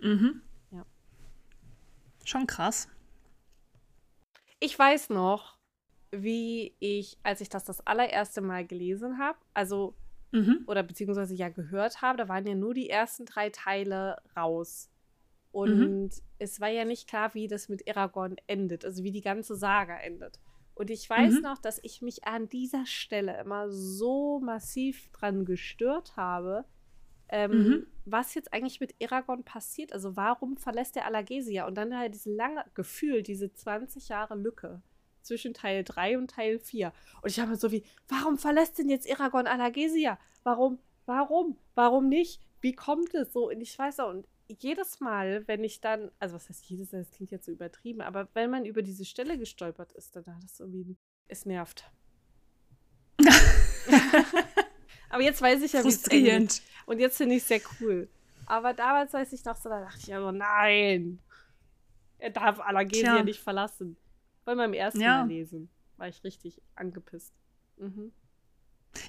Mhm. 0.00 0.42
Ja. 0.70 0.84
Schon 2.24 2.46
krass. 2.46 2.88
Ich 4.60 4.78
weiß 4.78 5.10
noch, 5.10 5.55
wie 6.22 6.74
ich, 6.78 7.18
als 7.22 7.40
ich 7.40 7.48
das 7.48 7.64
das 7.64 7.86
allererste 7.86 8.40
Mal 8.40 8.66
gelesen 8.66 9.18
habe, 9.18 9.38
also 9.54 9.94
mhm. 10.32 10.64
oder 10.66 10.82
beziehungsweise 10.82 11.34
ja 11.34 11.48
gehört 11.48 12.02
habe, 12.02 12.18
da 12.18 12.28
waren 12.28 12.46
ja 12.46 12.54
nur 12.54 12.74
die 12.74 12.90
ersten 12.90 13.24
drei 13.24 13.50
Teile 13.50 14.18
raus. 14.36 14.90
Und 15.52 15.78
mhm. 15.78 16.10
es 16.38 16.60
war 16.60 16.68
ja 16.68 16.84
nicht 16.84 17.08
klar, 17.08 17.34
wie 17.34 17.48
das 17.48 17.68
mit 17.68 17.88
Aragorn 17.88 18.36
endet, 18.46 18.84
also 18.84 19.02
wie 19.04 19.12
die 19.12 19.22
ganze 19.22 19.56
Saga 19.56 19.96
endet. 19.98 20.38
Und 20.74 20.90
ich 20.90 21.08
weiß 21.08 21.36
mhm. 21.36 21.40
noch, 21.40 21.58
dass 21.58 21.80
ich 21.82 22.02
mich 22.02 22.24
an 22.24 22.50
dieser 22.50 22.84
Stelle 22.84 23.40
immer 23.40 23.70
so 23.70 24.40
massiv 24.40 25.10
dran 25.12 25.46
gestört 25.46 26.16
habe, 26.16 26.66
ähm, 27.30 27.50
mhm. 27.50 27.86
was 28.04 28.34
jetzt 28.34 28.52
eigentlich 28.52 28.80
mit 28.80 28.94
Aragorn 29.02 29.44
passiert. 29.44 29.94
Also 29.94 30.16
warum 30.16 30.58
verlässt 30.58 30.96
er 30.96 31.06
Alagesia? 31.06 31.66
Und 31.66 31.76
dann 31.76 31.96
halt 31.96 32.12
dieses 32.12 32.26
lange 32.26 32.62
Gefühl, 32.74 33.22
diese 33.22 33.50
20 33.50 34.10
Jahre 34.10 34.34
Lücke 34.34 34.82
zwischen 35.26 35.54
Teil 35.54 35.84
3 35.84 36.18
und 36.18 36.30
Teil 36.30 36.58
4. 36.58 36.92
Und 37.22 37.30
ich 37.30 37.40
habe 37.40 37.50
mir 37.50 37.56
so 37.56 37.72
wie, 37.72 37.84
warum 38.08 38.38
verlässt 38.38 38.78
denn 38.78 38.88
jetzt 38.88 39.10
Aragorn 39.10 39.46
Alagesia? 39.46 40.18
Warum? 40.44 40.78
Warum? 41.06 41.58
Warum 41.74 42.08
nicht? 42.08 42.40
Wie 42.60 42.72
kommt 42.72 43.14
es 43.14 43.32
so? 43.32 43.48
Und 43.50 43.60
ich 43.60 43.78
weiß 43.78 44.00
auch, 44.00 44.10
und 44.10 44.26
jedes 44.48 45.00
Mal, 45.00 45.46
wenn 45.46 45.64
ich 45.64 45.80
dann, 45.80 46.10
also 46.18 46.34
was 46.34 46.48
heißt 46.48 46.64
jedes 46.66 46.92
Mal, 46.92 47.00
das 47.00 47.10
klingt 47.10 47.30
jetzt 47.30 47.46
so 47.46 47.52
übertrieben, 47.52 48.00
aber 48.00 48.28
wenn 48.34 48.50
man 48.50 48.64
über 48.64 48.82
diese 48.82 49.04
Stelle 49.04 49.38
gestolpert 49.38 49.92
ist, 49.92 50.14
dann 50.16 50.26
hat 50.26 50.42
das 50.42 50.60
irgendwie, 50.60 50.96
es 51.28 51.46
nervt. 51.46 51.90
aber 55.10 55.22
jetzt 55.22 55.42
weiß 55.42 55.62
ich 55.62 55.72
ja, 55.72 55.82
wie 55.84 55.88
es 55.88 56.06
endet. 56.06 56.62
Und 56.86 57.00
jetzt 57.00 57.16
finde 57.16 57.34
ich 57.34 57.42
es 57.42 57.48
sehr 57.48 57.60
cool. 57.80 58.08
Aber 58.46 58.72
damals 58.74 59.12
weiß 59.12 59.32
ich 59.32 59.44
noch 59.44 59.56
so, 59.56 59.68
da 59.68 59.80
dachte 59.80 59.98
ich 59.98 60.06
ja 60.06 60.20
so, 60.20 60.30
nein, 60.30 61.18
er 62.18 62.30
darf 62.30 62.60
Alagesia 62.60 63.22
nicht 63.22 63.40
verlassen. 63.40 63.96
Bei 64.46 64.54
meinem 64.54 64.74
ersten 64.74 65.00
ja. 65.00 65.18
Mal 65.18 65.28
lesen 65.28 65.68
war 65.96 66.08
ich 66.08 66.22
richtig 66.22 66.62
angepisst. 66.76 67.34
Mhm. 67.78 68.12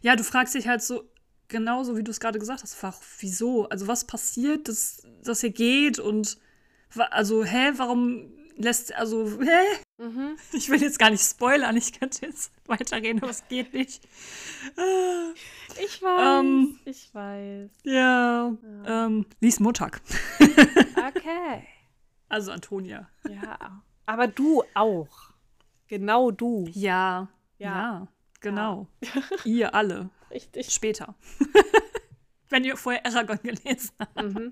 Ja, 0.01 0.15
du 0.15 0.23
fragst 0.23 0.55
dich 0.55 0.67
halt 0.67 0.81
so, 0.81 1.09
genauso 1.47 1.95
wie 1.95 2.03
du 2.03 2.09
es 2.09 2.19
gerade 2.19 2.39
gesagt 2.39 2.63
hast, 2.63 2.73
einfach, 2.73 2.99
wieso? 3.19 3.69
Also 3.69 3.87
was 3.87 4.05
passiert, 4.05 4.67
dass 4.67 5.03
das 5.23 5.41
hier 5.41 5.51
geht 5.51 5.99
und 5.99 6.39
also, 7.11 7.43
hä, 7.43 7.71
warum 7.75 8.31
lässt, 8.55 8.95
also, 8.95 9.39
hä? 9.39 10.03
Mhm. 10.03 10.37
Ich 10.53 10.69
will 10.69 10.81
jetzt 10.81 10.97
gar 10.97 11.11
nicht 11.11 11.23
spoilern, 11.23 11.77
ich 11.77 11.99
könnte 11.99 12.25
jetzt 12.25 12.51
weiterreden, 12.65 13.21
aber 13.21 13.29
es 13.29 13.47
geht 13.47 13.73
nicht. 13.73 14.07
Ich 15.83 16.01
weiß, 16.01 16.39
ähm, 16.39 16.79
ich 16.85 17.13
weiß. 17.13 17.69
Ja, 17.83 18.57
ja. 18.85 19.05
Ähm, 19.05 19.27
lies 19.39 19.59
Montag. 19.59 20.01
okay. 20.39 21.67
Also 22.29 22.51
Antonia. 22.51 23.09
Ja, 23.29 23.81
aber 24.05 24.27
du 24.27 24.61
auch. 24.73 25.26
Genau 25.87 26.31
du. 26.31 26.65
Ja. 26.71 27.29
Ja, 27.57 27.67
ja 27.67 28.07
genau. 28.39 28.87
Ja. 29.01 29.21
ihr 29.45 29.75
alle. 29.75 30.09
Richtig. 30.31 30.71
Später. 30.71 31.15
Wenn 32.49 32.63
ihr 32.63 32.77
vorher 32.77 33.05
Aragorn 33.05 33.39
gelesen 33.43 33.91
habt. 33.99 34.23
Mhm. 34.23 34.51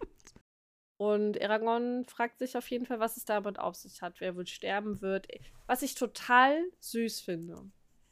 Und 0.97 1.41
Aragorn 1.41 2.05
fragt 2.05 2.39
sich 2.39 2.57
auf 2.57 2.69
jeden 2.69 2.85
Fall, 2.85 2.99
was 2.99 3.17
es 3.17 3.25
damit 3.25 3.59
auf 3.59 3.75
sich 3.75 4.01
hat, 4.01 4.21
wer 4.21 4.35
wohl 4.35 4.47
sterben 4.47 5.01
wird. 5.01 5.27
Was 5.67 5.81
ich 5.81 5.95
total 5.95 6.63
süß 6.79 7.21
finde. 7.21 7.69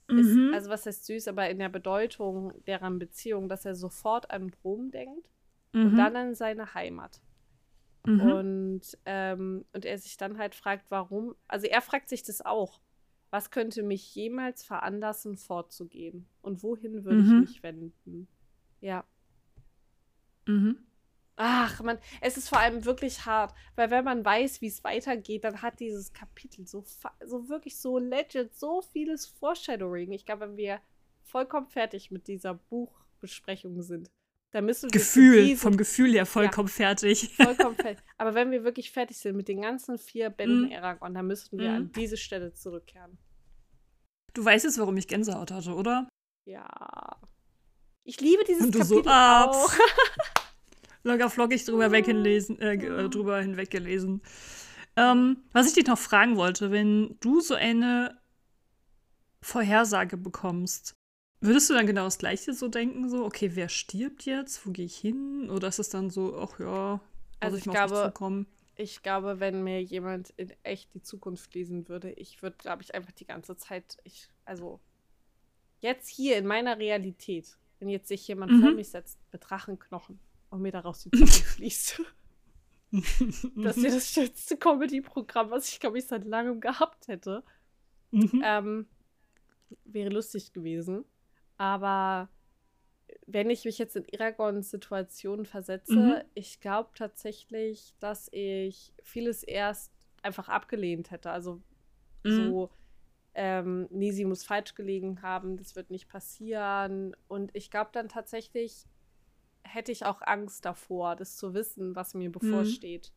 Mhm. 0.10 0.20
Ist, 0.20 0.54
also 0.54 0.70
was 0.70 0.86
heißt 0.86 1.06
süß, 1.06 1.28
aber 1.30 1.50
in 1.50 1.60
der 1.60 1.70
Bedeutung 1.70 2.54
deren 2.66 3.00
Beziehung, 3.00 3.48
dass 3.48 3.66
er 3.66 3.76
sofort 3.76 4.32
an 4.32 4.48
Brom 4.48 4.92
denkt 4.92 5.30
mhm. 5.72 5.86
und 5.86 5.98
dann 5.98 6.16
an 6.16 6.36
seine 6.36 6.74
Heimat. 6.74 7.22
Mhm. 8.06 8.22
Und, 8.22 8.82
ähm, 9.06 9.66
und 9.72 9.86
er 9.86 9.98
sich 9.98 10.18
dann 10.18 10.38
halt 10.38 10.56
fragt, 10.56 10.86
warum. 10.90 11.36
Also 11.48 11.68
er 11.68 11.82
fragt 11.82 12.10
sich 12.10 12.24
das 12.24 12.42
auch. 12.42 12.82
Was 13.34 13.50
könnte 13.50 13.82
mich 13.82 14.14
jemals 14.14 14.64
veranlassen, 14.64 15.38
fortzugehen? 15.38 16.28
Und 16.44 16.62
wohin 16.62 17.04
würde 17.04 17.24
mhm. 17.24 17.42
ich 17.42 17.50
mich 17.50 17.64
wenden? 17.64 18.28
Ja. 18.80 19.06
Mhm. 20.46 20.78
Ach 21.36 21.82
man, 21.82 21.98
es 22.22 22.38
ist 22.38 22.50
vor 22.50 22.60
allem 22.60 22.86
wirklich 22.86 23.26
hart, 23.26 23.56
weil 23.76 23.90
wenn 23.90 24.06
man 24.06 24.24
weiß, 24.24 24.62
wie 24.62 24.68
es 24.68 24.84
weitergeht, 24.84 25.46
dann 25.46 25.64
hat 25.64 25.80
dieses 25.80 26.14
Kapitel 26.14 26.68
so, 26.68 26.84
so 27.26 27.50
wirklich 27.50 27.80
so 27.80 27.98
legit, 27.98 28.54
so 28.54 28.84
vieles 28.84 29.26
Foreshadowing. 29.26 30.12
Ich 30.12 30.28
glaube, 30.28 30.42
wenn 30.42 30.58
wir 30.58 30.80
vollkommen 31.24 31.66
fertig 31.66 32.12
mit 32.12 32.28
dieser 32.28 32.54
Buchbesprechung 32.54 33.82
sind, 33.82 34.12
dann 34.52 34.66
müssen 34.66 34.94
wir. 34.94 35.00
Gefühl, 35.00 35.44
diesen, 35.44 35.58
vom 35.58 35.78
Gefühl 35.78 36.14
her 36.14 36.28
vollkommen 36.28 36.68
ja, 36.68 36.76
fertig. 36.76 37.34
Vollkommen 37.38 37.78
fertig. 37.78 38.06
Aber 38.20 38.36
wenn 38.36 38.52
wir 38.52 38.64
wirklich 38.64 38.92
fertig 38.92 39.18
sind 39.18 39.36
mit 39.36 39.48
den 39.48 39.64
ganzen 39.64 39.98
vier 39.98 40.30
Bänden 40.30 40.70
mm. 40.70 40.74
Aragorn, 40.74 41.16
dann 41.16 41.26
müssten 41.26 41.58
wir 41.58 41.72
mm. 41.72 41.76
an 41.76 41.92
diese 41.94 42.18
Stelle 42.18 42.54
zurückkehren. 42.54 43.18
Du 44.34 44.44
weißt 44.44 44.66
jetzt, 44.66 44.80
warum 44.80 44.98
ich 44.98 45.08
Gänsehaut 45.08 45.52
hatte, 45.52 45.74
oder? 45.74 46.08
Ja. 46.46 46.68
Ich 48.04 48.20
liebe 48.20 48.44
dieses 48.44 48.66
Und 48.66 48.76
du 48.76 48.80
Kapitel 48.80 49.04
so, 49.04 49.10
auch. 49.10 49.72
Locker 51.04 51.30
flockig 51.30 51.66
drüber, 51.66 51.92
weggelesen, 51.92 52.60
äh, 52.60 52.76
äh, 52.76 53.10
drüber 53.10 53.42
hinweggelesen. 53.42 54.22
Ähm, 54.96 55.38
was 55.52 55.68
ich 55.68 55.74
dich 55.74 55.88
noch 55.88 55.98
fragen 55.98 56.38
wollte, 56.38 56.72
wenn 56.72 57.18
du 57.20 57.42
so 57.42 57.56
eine 57.56 58.20
Vorhersage 59.42 60.18
bekommst, 60.18 60.94
würdest 61.42 61.70
du 61.70 61.74
dann 61.74 61.88
genau 61.88 62.06
das 62.06 62.20
Gleiche 62.20 62.54
so 62.54 62.70
denken, 62.70 63.10
so, 63.10 63.26
okay, 63.26 63.52
wer 63.54 63.70
stirbt 63.70 64.26
jetzt, 64.26 64.66
wo 64.66 64.72
gehe 64.72 64.86
ich 64.86 64.98
hin? 64.98 65.50
Oder 65.50 65.68
ist 65.68 65.80
es 65.80 65.90
dann 65.90 66.10
so, 66.10 66.38
ach 66.38 66.60
ja, 66.60 67.02
also 67.40 67.58
ich, 67.58 67.66
ich 67.66 67.72
glaube, 67.72 68.14
ich 68.76 69.04
glaube, 69.04 69.40
wenn 69.40 69.64
mir 69.64 69.82
jemand 69.82 70.32
in 70.32 70.52
echt 70.64 70.94
die 70.94 71.02
Zukunft 71.02 71.54
lesen 71.54 71.88
würde, 71.88 72.12
ich 72.12 72.42
würde, 72.42 72.58
glaube 72.58 72.82
ich, 72.82 72.96
einfach 72.96 73.12
die 73.12 73.26
ganze 73.26 73.56
Zeit, 73.56 73.98
ich, 74.04 74.28
also 74.46 74.80
jetzt 75.80 76.10
hier 76.10 76.38
in 76.38 76.48
meiner 76.48 76.80
Realität, 76.80 77.58
wenn 77.80 77.90
jetzt 77.90 78.08
sich 78.08 78.28
jemand 78.28 78.52
mhm. 78.52 78.62
vor 78.62 78.72
mich 78.72 78.90
setzt 78.90 79.20
mit 79.32 79.44
Drachenknochen 79.48 80.20
und 80.50 80.62
mir 80.62 80.72
daraus 80.72 81.04
die 81.04 81.12
Zukunft 81.12 81.60
liest. 81.60 82.02
das 83.56 83.78
wäre 83.78 83.96
das 83.96 84.12
schönste 84.12 84.58
Comedy-Programm, 84.58 85.52
was 85.52 85.70
ich, 85.70 85.80
glaube 85.80 86.00
ich, 86.00 86.06
seit 86.06 86.26
langem 86.26 86.62
gehabt 86.62 87.08
hätte. 87.08 87.44
Mhm. 88.12 88.42
Ähm, 88.44 88.88
wäre 89.86 90.10
lustig 90.10 90.54
gewesen. 90.54 91.04
Aber 91.58 92.30
wenn 93.28 93.50
ich 93.50 93.66
mich 93.66 93.78
jetzt 93.78 93.96
in 93.96 94.06
Iragons 94.06 94.70
Situation 94.70 95.46
versetze, 95.46 95.96
Mhm. 95.96 96.24
ich 96.34 96.60
glaube 96.60 96.92
tatsächlich, 96.96 97.96
dass 98.00 98.30
ich 98.32 98.94
vieles 99.04 99.44
erst 99.44 99.92
einfach 100.22 100.50
abgelehnt 100.50 101.12
hätte. 101.12 101.32
Also 101.32 101.62
Mhm. 102.24 102.32
so, 102.36 102.72
ähm, 103.36 103.88
nee, 103.92 104.12
sie 104.12 104.26
muss 104.26 104.44
falsch 104.46 104.76
gelegen 104.76 105.22
haben, 105.22 105.58
das 105.58 105.76
wird 105.76 105.90
nicht 105.92 106.08
passieren. 106.10 107.16
Und 107.28 107.52
ich 107.56 107.72
glaube 107.72 107.92
dann 107.94 108.10
tatsächlich, 108.10 108.88
hätte 109.64 109.92
ich 109.92 110.06
auch 110.06 110.22
Angst 110.22 110.66
davor, 110.66 111.16
das 111.16 111.38
zu 111.38 111.54
wissen, 111.54 111.96
was 111.96 112.14
mir 112.14 112.32
bevorsteht. 112.32 113.14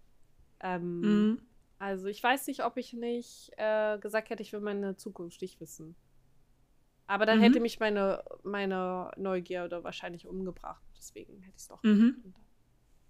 Ähm, 0.61 1.03
Mhm. 1.03 1.43
also 1.79 2.07
ich 2.09 2.23
weiß 2.23 2.47
nicht, 2.49 2.65
ob 2.65 2.77
ich 2.79 2.93
nicht 2.95 3.51
äh, 3.59 3.99
gesagt 3.99 4.31
hätte, 4.31 4.43
ich 4.43 4.53
will 4.53 4.61
meine 4.61 4.97
Zukunft 4.97 5.43
nicht 5.43 5.61
wissen. 5.61 5.97
Aber 7.07 7.25
dann 7.27 7.39
Mhm. 7.39 7.43
hätte 7.43 7.61
mich 7.61 7.79
meine, 7.81 8.23
meine 8.43 9.11
Neugierde 9.17 9.85
wahrscheinlich 9.85 10.27
umgebracht. 10.27 10.83
Deswegen 10.97 11.41
hätte 11.43 11.57
ich 11.57 11.63
es 11.63 11.69
doch 11.69 11.83
Mhm. 11.83 12.35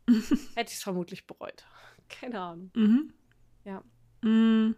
hätte 0.54 0.70
ich 0.70 0.76
es 0.78 0.82
vermutlich 0.82 1.26
bereut. 1.26 1.64
Keine 2.08 2.40
Ahnung. 2.40 2.70
Mhm. 2.74 3.12
Ja. 3.64 3.82
Mm. 4.22 4.74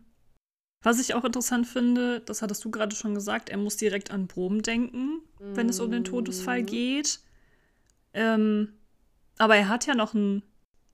Was 0.82 1.00
ich 1.00 1.14
auch 1.14 1.24
interessant 1.24 1.66
finde, 1.66 2.20
das 2.20 2.40
hattest 2.40 2.64
du 2.64 2.70
gerade 2.70 2.94
schon 2.94 3.12
gesagt, 3.14 3.48
er 3.50 3.56
muss 3.58 3.76
direkt 3.76 4.12
an 4.12 4.28
Brom 4.28 4.62
denken, 4.62 5.22
wenn 5.40 5.68
es 5.68 5.80
um 5.80 5.90
den 5.90 6.04
Todesfall 6.04 6.62
Mhm. 6.62 6.66
geht. 6.66 7.20
Ähm, 8.14 8.72
aber 9.38 9.56
er 9.56 9.68
hat 9.68 9.86
ja 9.86 9.94
noch 9.94 10.14
einen 10.14 10.42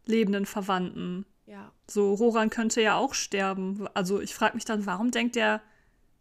lebenden 0.07 0.47
Verwandten. 0.47 1.27
Ja. 1.47 1.71
So, 1.89 2.15
Roran 2.15 2.49
könnte 2.51 2.81
ja 2.81 2.97
auch 2.97 3.13
sterben. 3.15 3.87
Also 3.95 4.21
ich 4.21 4.35
frage 4.35 4.55
mich 4.55 4.65
dann, 4.65 4.87
warum 4.87 5.11
denkt 5.11 5.37
er 5.37 5.61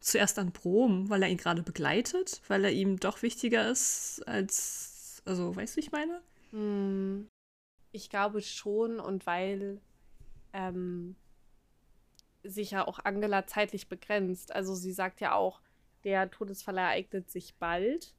zuerst 0.03 0.37
an 0.39 0.51
Brom? 0.51 1.09
Weil 1.09 1.23
er 1.23 1.29
ihn 1.29 1.37
gerade 1.37 1.63
begleitet? 1.63 2.41
Weil 2.47 2.65
er 2.65 2.71
ihm 2.71 2.99
doch 2.99 3.21
wichtiger 3.21 3.69
ist 3.69 4.21
als. 4.27 5.21
Also, 5.25 5.55
weißt 5.55 5.75
du, 5.75 5.77
wie 5.77 5.85
ich 5.85 5.91
meine? 5.91 6.21
Hm, 6.51 7.29
Ich 7.91 8.09
glaube 8.09 8.41
schon 8.41 8.99
und 8.99 9.25
weil 9.25 9.81
ähm, 10.53 11.15
sich 12.43 12.71
ja 12.71 12.85
auch 12.87 12.99
Angela 13.03 13.45
zeitlich 13.47 13.87
begrenzt. 13.87 14.53
Also 14.53 14.75
sie 14.75 14.91
sagt 14.91 15.21
ja 15.21 15.33
auch, 15.33 15.61
der 16.03 16.29
Todesfall 16.29 16.77
ereignet 16.77 17.29
sich 17.31 17.55
bald. 17.55 18.13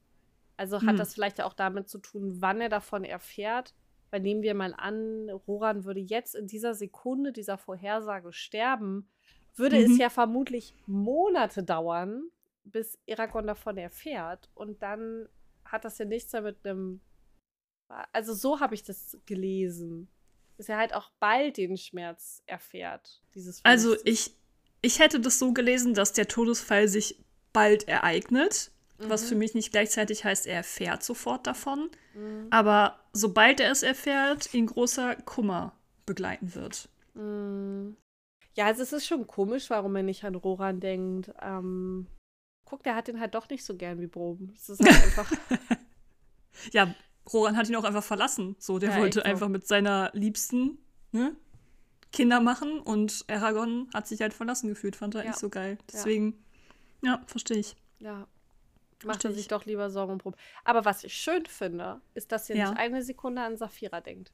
Also 0.57 0.85
hat 0.85 0.97
Hm. 0.97 0.97
das 0.97 1.13
vielleicht 1.13 1.41
auch 1.41 1.53
damit 1.53 1.89
zu 1.89 1.99
tun, 1.99 2.41
wann 2.41 2.61
er 2.61 2.69
davon 2.69 3.03
erfährt. 3.03 3.73
Weil 4.11 4.21
nehmen 4.21 4.41
wir 4.41 4.53
mal 4.55 4.73
an, 4.75 5.29
Roran 5.47 5.83
würde 5.83 5.99
jetzt 5.99 6.35
in 6.35 6.47
dieser 6.47 6.73
Sekunde 6.73 7.31
dieser 7.33 7.57
Vorhersage 7.57 8.31
sterben, 8.33 9.09
würde 9.55 9.77
Mhm. 9.79 9.91
es 9.93 9.97
ja 9.97 10.09
vermutlich 10.09 10.75
Monate 10.85 11.63
dauern, 11.63 12.29
bis 12.63 12.97
Eragon 13.05 13.47
davon 13.47 13.77
erfährt. 13.77 14.49
Und 14.55 14.81
dann 14.81 15.27
hat 15.65 15.85
das 15.85 15.97
ja 15.97 16.05
nichts 16.05 16.33
mehr 16.33 16.41
mit 16.41 16.65
einem. 16.65 17.01
Also 18.11 18.33
so 18.33 18.59
habe 18.59 18.73
ich 18.75 18.83
das 18.83 19.17
gelesen. 19.25 20.07
Dass 20.57 20.69
er 20.69 20.77
halt 20.77 20.93
auch 20.93 21.11
bald 21.19 21.57
den 21.57 21.77
Schmerz 21.77 22.41
erfährt. 22.45 23.21
Dieses 23.35 23.59
Also 23.63 23.95
ich, 24.05 24.33
ich 24.81 24.99
hätte 24.99 25.19
das 25.19 25.37
so 25.37 25.51
gelesen, 25.53 25.93
dass 25.93 26.13
der 26.13 26.27
Todesfall 26.27 26.87
sich 26.87 27.23
bald 27.53 27.87
ereignet, 27.87 28.71
was 28.97 29.23
Mhm. 29.23 29.27
für 29.27 29.35
mich 29.35 29.53
nicht 29.53 29.71
gleichzeitig 29.71 30.23
heißt, 30.23 30.47
er 30.47 30.55
erfährt 30.57 31.03
sofort 31.03 31.45
davon, 31.45 31.89
Mhm. 32.15 32.47
aber 32.51 32.99
sobald 33.11 33.59
er 33.59 33.69
es 33.71 33.83
erfährt, 33.83 34.53
ihn 34.53 34.65
großer 34.67 35.15
Kummer 35.17 35.73
begleiten 36.05 36.55
wird. 36.55 36.87
Mm. 37.13 37.95
Ja, 38.55 38.65
also 38.67 38.81
es 38.83 38.93
ist 38.93 39.05
schon 39.05 39.27
komisch, 39.27 39.69
warum 39.69 39.95
er 39.95 40.03
nicht 40.03 40.23
an 40.23 40.35
Roran 40.35 40.79
denkt. 40.79 41.31
Ähm, 41.41 42.07
guck, 42.63 42.83
der 42.83 42.95
hat 42.95 43.07
den 43.07 43.19
halt 43.19 43.35
doch 43.35 43.49
nicht 43.49 43.63
so 43.65 43.75
gern 43.75 43.99
wie 43.99 44.07
Brom. 44.07 44.51
Es 44.55 44.69
ist 44.69 44.79
halt 44.81 45.03
einfach. 45.03 45.31
Ja, 46.71 46.95
Roran 47.31 47.57
hat 47.57 47.67
ihn 47.67 47.75
auch 47.75 47.83
einfach 47.83 48.03
verlassen. 48.03 48.55
So, 48.59 48.79
der 48.79 48.91
Ja, 48.91 48.97
wollte 48.99 49.19
so. 49.19 49.25
einfach 49.25 49.49
mit 49.49 49.67
seiner 49.67 50.09
Liebsten 50.13 50.77
ne, 51.11 51.35
Kinder 52.13 52.39
machen 52.39 52.79
und 52.79 53.25
Aragorn 53.27 53.89
hat 53.93 54.07
sich 54.07 54.21
halt 54.21 54.33
verlassen 54.33 54.69
gefühlt, 54.69 54.95
fand 54.95 55.15
er 55.15 55.23
Ja. 55.23 55.27
nicht 55.31 55.39
so 55.39 55.49
geil. 55.49 55.77
Deswegen, 55.91 56.43
ja, 57.03 57.21
verstehe 57.27 57.57
ich. 57.57 57.75
ja. 57.99 58.25
Macht 59.03 59.21
Versteh 59.21 59.27
er 59.27 59.31
ich. 59.31 59.37
sich 59.37 59.47
doch 59.49 59.65
lieber 59.65 59.89
Sorgen 59.89 60.13
um 60.13 60.17
Brom. 60.17 60.35
Aber 60.63 60.85
was 60.85 61.03
ich 61.03 61.13
schön 61.13 61.45
finde, 61.45 61.99
ist, 62.13 62.31
dass 62.31 62.49
er 62.49 62.55
Ja. 62.55 62.69
nicht 62.69 62.79
eine 62.79 63.03
Sekunde 63.03 63.41
an 63.43 63.57
Saphira 63.57 63.99
denkt. 63.99 64.31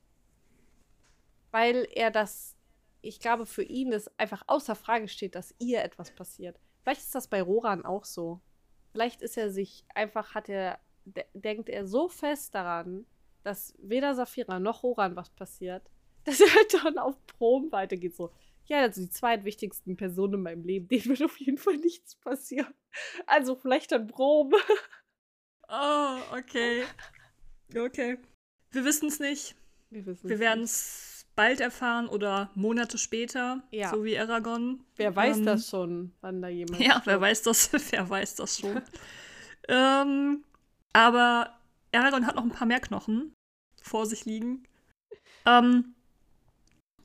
Weil 1.49 1.87
er 1.91 2.11
das, 2.11 2.55
ich 3.01 3.19
glaube, 3.19 3.45
für 3.45 3.63
ihn 3.63 3.91
es 3.93 4.07
einfach 4.19 4.43
außer 4.47 4.75
Frage 4.75 5.07
steht, 5.07 5.35
dass 5.35 5.55
ihr 5.59 5.83
etwas 5.83 6.11
passiert. 6.11 6.59
Vielleicht 6.83 7.01
ist 7.01 7.15
das 7.15 7.27
bei 7.27 7.41
Roran 7.41 7.85
auch 7.85 8.05
so. 8.05 8.41
Vielleicht 8.91 9.21
ist 9.21 9.37
er 9.37 9.51
sich 9.51 9.85
einfach, 9.95 10.35
hat 10.35 10.49
er, 10.49 10.79
de 11.05 11.23
denkt 11.33 11.69
er 11.69 11.87
so 11.87 12.09
fest 12.09 12.53
daran, 12.55 13.05
dass 13.43 13.73
weder 13.79 14.13
Saphira 14.13 14.59
noch 14.59 14.83
Roran 14.83 15.15
was 15.15 15.29
passiert, 15.29 15.83
dass 16.25 16.39
er 16.39 16.53
halt 16.53 16.73
dann 16.73 16.97
auf 16.97 17.15
Prom 17.25 17.71
weitergeht. 17.71 18.15
So, 18.15 18.31
ja, 18.65 18.81
also 18.81 19.01
die 19.01 19.09
zweitwichtigsten 19.09 19.97
Personen 19.97 20.35
in 20.35 20.41
meinem 20.43 20.63
Leben, 20.63 20.87
denen 20.87 21.05
wird 21.05 21.23
auf 21.23 21.37
jeden 21.37 21.57
Fall 21.57 21.77
nichts 21.77 22.15
passieren. 22.15 22.73
Also 23.25 23.55
vielleicht 23.55 23.91
dann 23.91 24.07
Prom. 24.07 24.53
Oh, 25.73 26.17
okay. 26.37 26.83
Okay. 27.73 28.17
Wir 28.71 28.83
wissen 28.83 29.07
es 29.07 29.21
nicht. 29.21 29.55
Wir 29.89 30.05
wissen 30.05 30.27
Wir 30.27 30.39
werden 30.39 30.65
es 30.65 31.10
bald 31.41 31.59
erfahren 31.59 32.07
oder 32.07 32.51
Monate 32.53 32.99
später, 32.99 33.63
Ja. 33.71 33.89
so 33.89 34.03
wie 34.03 34.15
Aragorn. 34.19 34.83
Wer 34.95 35.15
weiß 35.15 35.37
Ähm, 35.39 35.45
das 35.47 35.67
schon, 35.67 36.11
wann 36.21 36.39
da 36.39 36.49
jemand. 36.49 36.79
Ja, 36.79 37.01
wer 37.05 37.19
weiß 37.19 37.41
das, 37.41 37.71
wer 37.91 38.07
weiß 38.07 38.35
das 38.35 38.59
schon. 38.59 38.79
ähm, 39.67 40.43
aber 40.93 41.57
Aragorn 41.91 42.27
hat 42.27 42.35
noch 42.35 42.43
ein 42.43 42.51
paar 42.51 42.67
mehr 42.67 42.79
Knochen 42.79 43.33
vor 43.81 44.05
sich 44.05 44.25
liegen. 44.25 44.67
Ähm, 45.47 45.95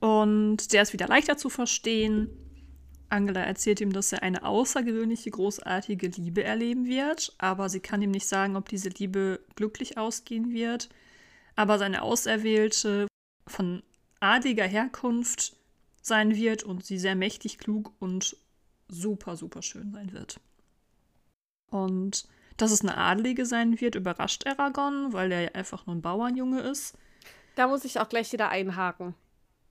und 0.01 0.71
der 0.71 0.83
ist 0.83 0.93
wieder 0.93 1.07
leichter 1.07 1.35
zu 1.37 1.49
verstehen. 1.49 2.29
Angela 3.09 3.39
erzählt 3.41 3.81
ihm, 3.81 3.91
dass 3.91 4.11
er 4.13 4.21
eine 4.21 4.43
außergewöhnliche, 4.45 5.31
großartige 5.31 6.09
Liebe 6.09 6.43
erleben 6.43 6.85
wird, 6.85 7.33
aber 7.39 7.69
sie 7.69 7.79
kann 7.79 8.03
ihm 8.03 8.11
nicht 8.11 8.27
sagen, 8.27 8.55
ob 8.55 8.69
diese 8.69 8.89
Liebe 8.89 9.39
glücklich 9.55 9.97
ausgehen 9.97 10.51
wird. 10.51 10.89
Aber 11.55 11.79
seine 11.79 12.03
Auserwählte 12.03 13.07
von 13.47 13.81
adliger 14.19 14.65
Herkunft 14.65 15.55
sein 16.01 16.35
wird 16.35 16.63
und 16.63 16.85
sie 16.85 16.97
sehr 16.97 17.15
mächtig, 17.15 17.57
klug 17.57 17.93
und 17.99 18.37
super, 18.87 19.35
super 19.35 19.61
schön 19.61 19.91
sein 19.91 20.13
wird. 20.13 20.39
Und 21.69 22.27
dass 22.55 22.71
es 22.71 22.81
eine 22.81 22.97
Adlige 22.97 23.45
sein 23.45 23.79
wird, 23.79 23.95
überrascht 23.95 24.47
Aragorn, 24.47 25.13
weil 25.13 25.31
er 25.31 25.41
ja 25.41 25.51
einfach 25.51 25.85
nur 25.85 25.95
ein 25.95 26.01
Bauernjunge 26.01 26.61
ist. 26.61 26.97
Da 27.55 27.67
muss 27.67 27.85
ich 27.85 27.99
auch 27.99 28.09
gleich 28.09 28.31
wieder 28.33 28.49
einhaken. 28.49 29.13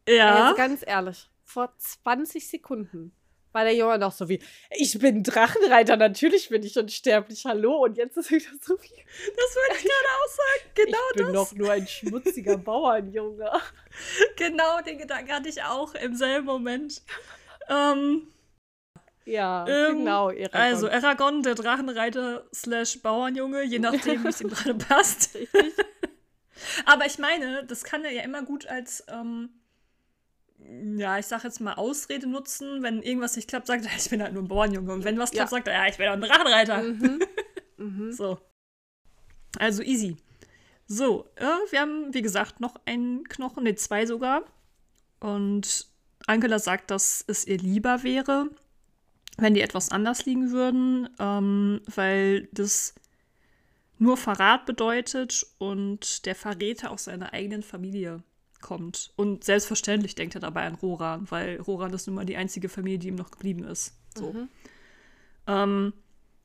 Ja. 0.09 0.47
Also 0.47 0.57
ganz 0.57 0.85
ehrlich, 0.87 1.29
vor 1.43 1.73
20 1.79 2.47
Sekunden 2.47 3.13
war 3.57 3.65
der 3.65 3.75
Junge 3.75 3.99
noch 3.99 4.13
so 4.13 4.29
wie, 4.29 4.39
ich 4.71 4.99
bin 4.99 5.23
Drachenreiter, 5.23 5.97
natürlich 5.97 6.51
bin 6.51 6.63
ich 6.63 6.77
unsterblich, 6.79 7.45
hallo. 7.47 7.85
Und 7.85 7.97
jetzt 7.97 8.17
ist 8.19 8.31
wieder 8.31 8.51
so 8.61 8.75
wie, 8.75 8.89
Das 9.35 9.55
würde 9.57 9.77
ich 9.79 9.85
gerade 9.85 10.09
auch 10.15 10.29
sagen. 10.29 10.71
Genau 10.75 10.99
ich 11.11 11.17
bin 11.17 11.27
das. 11.27 11.35
noch 11.35 11.53
nur 11.55 11.73
ein 11.73 11.87
schmutziger 11.89 12.59
Bauernjunge. 12.59 13.51
Genau 14.37 14.83
den 14.83 14.99
Gedanken 14.99 15.33
hatte 15.33 15.49
ich 15.49 15.63
auch 15.63 15.95
im 15.95 16.15
selben 16.15 16.45
Moment. 16.45 17.01
Ähm, 17.71 18.29
Ja, 19.25 19.65
Ähm, 19.67 19.99
genau. 20.01 20.29
Eragon. 20.31 20.61
also 20.61 20.91
Aragorn, 20.91 21.43
der 21.43 21.55
Drachenreiter 21.55 22.47
slash 22.55 23.01
Bauernjunge, 23.01 23.63
je 23.65 23.79
nachdem, 23.79 24.23
wie 24.23 24.29
es 24.29 24.41
ihm 24.43 24.51
gerade 24.51 24.75
passt. 24.75 25.37
Aber 26.85 27.07
ich 27.07 27.19
meine, 27.19 27.65
das 27.65 27.85
kann 27.85 28.05
er 28.05 28.13
ja 28.13 28.23
immer 28.23 28.43
gut 28.43 28.67
als, 28.67 29.03
ähm, 29.09 29.49
ja, 30.97 31.19
ich 31.19 31.27
sag 31.27 31.45
jetzt 31.45 31.61
mal 31.61 31.75
Ausrede 31.75 32.27
nutzen. 32.27 32.83
Wenn 32.83 33.03
irgendwas 33.03 33.37
nicht 33.37 33.49
klappt, 33.49 33.67
sagt 33.67 33.85
er, 33.85 33.91
ich 33.97 34.11
bin 34.11 34.23
halt 34.23 34.33
nur 34.35 34.43
ein 34.43 34.49
Bauernjunge. 34.49 34.93
Und 34.93 35.05
wenn 35.05 35.19
was 35.19 35.31
klappt, 35.31 35.51
Ja. 35.53 35.57
sagt 35.57 35.69
er, 35.69 35.75
ja, 35.75 35.87
ich 35.89 35.97
bin 35.97 36.07
doch 36.07 36.13
ein 36.15 36.21
Drachenreiter. 36.21 36.83
mhm. 36.83 37.21
Mhm. 37.79 38.11
So. 38.11 38.39
Also 39.59 39.83
easy. 39.83 40.17
So, 40.87 41.27
äh, 41.37 41.45
wir 41.71 41.81
haben, 41.81 42.15
wie 42.15 42.23
gesagt, 42.23 42.59
noch 42.61 42.77
einen 42.87 43.25
Knochen, 43.25 43.65
ne, 43.65 43.75
zwei 43.75 44.07
sogar. 44.07 44.45
Und 45.21 45.87
Angela 46.27 46.59
sagt, 46.59 46.91
dass 46.91 47.23
es 47.27 47.47
ihr 47.47 47.59
lieber 47.59 48.03
wäre, 48.03 48.49
wenn 49.37 49.53
die 49.53 49.61
etwas 49.61 49.91
anders 49.91 50.25
liegen 50.25 50.53
würden, 50.53 51.11
ähm, 51.19 51.83
weil 51.95 52.49
das 52.53 52.95
nur 53.99 54.17
Verrat 54.17 54.65
bedeutet 54.65 55.47
und 55.59 56.25
der 56.25 56.35
Verräter 56.35 56.91
aus 56.91 57.05
seiner 57.05 57.35
eigenen 57.35 57.63
Familie 57.63 58.23
kommt. 58.67 59.13
Und 59.17 59.45
selbstverständlich 59.45 60.15
denkt 60.17 60.35
er 60.35 60.41
dabei 60.43 60.67
an 60.67 60.75
Roran, 60.75 61.27
weil 61.31 61.61
Roran 61.61 61.93
ist 61.95 62.07
nun 62.07 62.17
mal 62.17 62.27
die 62.27 62.37
einzige 62.37 62.69
Familie, 62.69 62.99
die 62.99 63.09
ihm 63.09 63.15
noch 63.15 63.31
geblieben 63.31 63.65
ist. 63.65 63.95
So. 64.17 64.33
Mhm. 64.33 64.49
Ähm, 65.47 65.93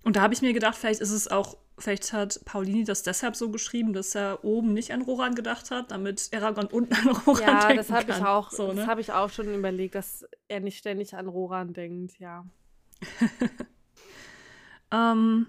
Und 0.03 0.15
da 0.15 0.21
habe 0.21 0.33
ich 0.33 0.41
mir 0.41 0.53
gedacht, 0.53 0.75
vielleicht 0.77 1.01
ist 1.01 1.11
es 1.11 1.27
auch, 1.27 1.57
vielleicht 1.77 2.13
hat 2.13 2.41
Paulini 2.45 2.83
das 2.83 3.03
deshalb 3.03 3.35
so 3.35 3.49
geschrieben, 3.49 3.93
dass 3.93 4.13
er 4.15 4.43
oben 4.43 4.73
nicht 4.73 4.91
an 4.93 5.01
Roran 5.01 5.35
gedacht 5.35 5.71
hat, 5.71 5.91
damit 5.91 6.29
Eragon 6.31 6.67
unten 6.67 6.93
an 6.93 7.09
Roran 7.09 7.41
Ja, 7.41 7.59
denken 7.67 7.77
das 7.77 7.89
habe 7.91 8.11
ich 8.11 8.17
kann. 8.17 8.27
auch, 8.27 8.51
So, 8.51 8.67
ne? 8.73 8.75
das 8.75 8.87
habe 8.87 9.01
ich 9.01 9.11
auch 9.11 9.29
schon 9.31 9.53
überlegt, 9.53 9.95
dass 9.95 10.25
er 10.47 10.59
nicht 10.59 10.77
ständig 10.77 11.15
an 11.15 11.27
Roran 11.27 11.73
denkt, 11.73 12.19
ja. 12.19 12.45
Ähm, 14.91 15.47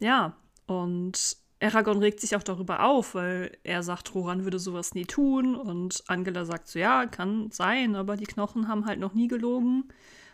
ja, 0.00 0.36
und 0.66 1.36
Aragorn 1.62 1.98
regt 1.98 2.20
sich 2.20 2.34
auch 2.36 2.42
darüber 2.42 2.84
auf, 2.84 3.14
weil 3.14 3.56
er 3.64 3.82
sagt, 3.82 4.14
Roran 4.14 4.44
würde 4.44 4.58
sowas 4.58 4.94
nie 4.94 5.04
tun. 5.04 5.54
Und 5.54 6.02
Angela 6.06 6.44
sagt 6.44 6.68
so, 6.68 6.78
ja, 6.78 7.06
kann 7.06 7.50
sein, 7.50 7.96
aber 7.96 8.16
die 8.16 8.24
Knochen 8.26 8.66
haben 8.66 8.86
halt 8.86 8.98
noch 8.98 9.12
nie 9.14 9.28
gelogen, 9.28 9.84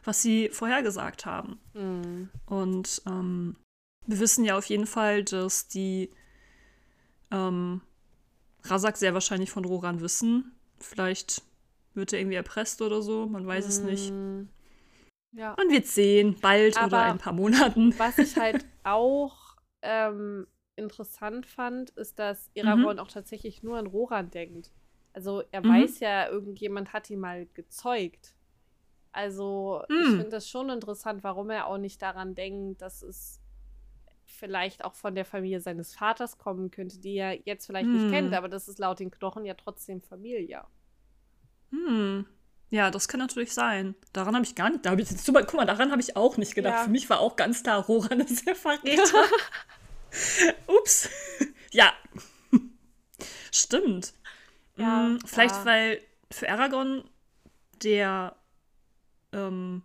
was 0.04 0.22
sie 0.22 0.48
vorhergesagt 0.50 1.26
haben. 1.26 1.58
Hm. 1.74 2.28
Und 2.46 3.02
ähm, 3.06 3.56
wir 4.06 4.20
wissen 4.20 4.44
ja 4.44 4.56
auf 4.56 4.66
jeden 4.66 4.86
Fall, 4.86 5.24
dass 5.24 5.66
die 5.66 6.10
ähm, 7.32 7.80
Rasak 8.62 8.96
sehr 8.96 9.14
wahrscheinlich 9.14 9.50
von 9.50 9.64
Roran 9.64 10.00
wissen. 10.00 10.52
Vielleicht 10.78 11.42
wird 11.94 12.12
er 12.12 12.20
irgendwie 12.20 12.36
erpresst 12.36 12.82
oder 12.82 13.02
so, 13.02 13.26
man 13.26 13.46
weiß 13.46 13.66
es 13.66 13.80
nicht. 13.80 14.10
Hm. 14.10 14.48
Ja. 15.32 15.54
Man 15.58 15.70
wird 15.70 15.86
sehen, 15.86 16.36
bald 16.40 16.76
oder 16.76 16.84
Aber- 16.84 17.04
in 17.06 17.12
ein 17.12 17.18
paar 17.18 17.32
Monaten. 17.32 17.98
Was 17.98 18.16
ich 18.18 18.36
halt 18.36 18.64
auch 18.84 19.56
ähm, 19.82 20.46
interessant 20.76 21.46
fand, 21.46 21.90
ist, 21.90 22.18
dass 22.18 22.50
Aragorn 22.56 22.98
auch 22.98 23.08
tatsächlich 23.08 23.62
nur 23.62 23.78
an 23.78 23.86
Roran 23.86 24.30
denkt. 24.30 24.70
Also 25.12 25.42
er 25.50 25.62
Mhm. 25.62 25.68
weiß 25.68 26.00
ja, 26.00 26.28
irgendjemand 26.28 26.92
hat 26.92 27.08
ihn 27.10 27.20
mal 27.20 27.46
gezeugt. 27.54 28.34
Also 29.12 29.82
ich 29.88 29.96
Mhm. 29.96 30.16
finde 30.16 30.30
das 30.30 30.48
schon 30.48 30.68
interessant, 30.70 31.24
warum 31.24 31.50
er 31.50 31.66
auch 31.66 31.78
nicht 31.78 32.02
daran 32.02 32.34
denkt, 32.34 32.82
dass 32.82 33.02
es 33.02 33.40
vielleicht 34.26 34.84
auch 34.84 34.94
von 34.94 35.14
der 35.14 35.24
Familie 35.24 35.60
seines 35.60 35.94
Vaters 35.94 36.36
kommen 36.38 36.70
könnte, 36.70 36.98
die 36.98 37.16
er 37.16 37.40
jetzt 37.46 37.66
vielleicht 37.66 37.86
Mhm. 37.86 37.94
nicht 37.94 38.08
kennt, 38.10 38.34
aber 38.34 38.48
das 38.48 38.68
ist 38.68 38.78
laut 38.78 38.98
den 39.00 39.10
Knochen 39.10 39.44
ja 39.46 39.54
trotzdem 39.54 40.02
Familie. 40.02 40.64
Hm. 41.70 42.26
Ja, 42.70 42.90
das 42.90 43.06
kann 43.08 43.20
natürlich 43.20 43.54
sein. 43.54 43.94
Daran 44.12 44.34
habe 44.34 44.44
ich 44.44 44.54
gar 44.56 44.70
nicht. 44.70 44.84
Da 44.84 44.90
habe 44.90 45.00
ich 45.00 45.10
jetzt 45.10 45.24
super, 45.24 45.42
guck 45.44 45.54
mal, 45.54 45.66
daran 45.66 45.92
habe 45.92 46.00
ich 46.02 46.16
auch 46.16 46.36
nicht 46.36 46.54
gedacht. 46.54 46.74
Ja. 46.78 46.84
Für 46.84 46.90
mich 46.90 47.08
war 47.08 47.20
auch 47.20 47.36
ganz 47.36 47.62
klar, 47.62 47.84
Roran 47.84 48.20
ist 48.20 48.46
der 48.46 48.56
Verräter. 48.56 49.02
Ups. 50.66 51.08
ja. 51.72 51.92
Stimmt. 53.52 54.12
Ja, 54.76 55.06
Hm, 55.06 55.18
vielleicht, 55.24 55.54
ja. 55.54 55.64
weil 55.64 56.00
für 56.30 56.50
Aragorn 56.50 57.04
der 57.82 58.36
ähm, 59.32 59.82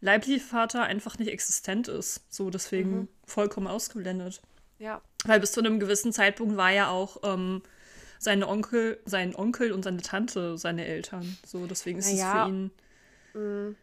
leibliche 0.00 0.40
Vater 0.44 0.82
einfach 0.84 1.18
nicht 1.18 1.28
existent 1.30 1.88
ist. 1.88 2.20
So, 2.30 2.50
deswegen 2.50 2.90
Mhm. 3.00 3.08
vollkommen 3.26 3.66
ausgeblendet. 3.66 4.40
Ja. 4.78 5.02
Weil 5.24 5.40
bis 5.40 5.52
zu 5.52 5.60
einem 5.60 5.80
gewissen 5.80 6.12
Zeitpunkt 6.12 6.56
war 6.56 6.70
ja 6.70 6.88
auch 6.88 7.18
ähm, 7.24 7.62
seine 8.18 8.48
Onkel, 8.48 9.00
sein 9.04 9.34
Onkel 9.34 9.72
und 9.72 9.82
seine 9.82 10.02
Tante 10.02 10.56
seine 10.58 10.84
Eltern. 10.86 11.36
So, 11.46 11.66
deswegen 11.66 11.98
ist 11.98 12.12
Naja. 12.12 12.42
es 12.42 12.42
für 12.44 12.48
ihn. 12.50 12.70
Mm, 13.34 13.76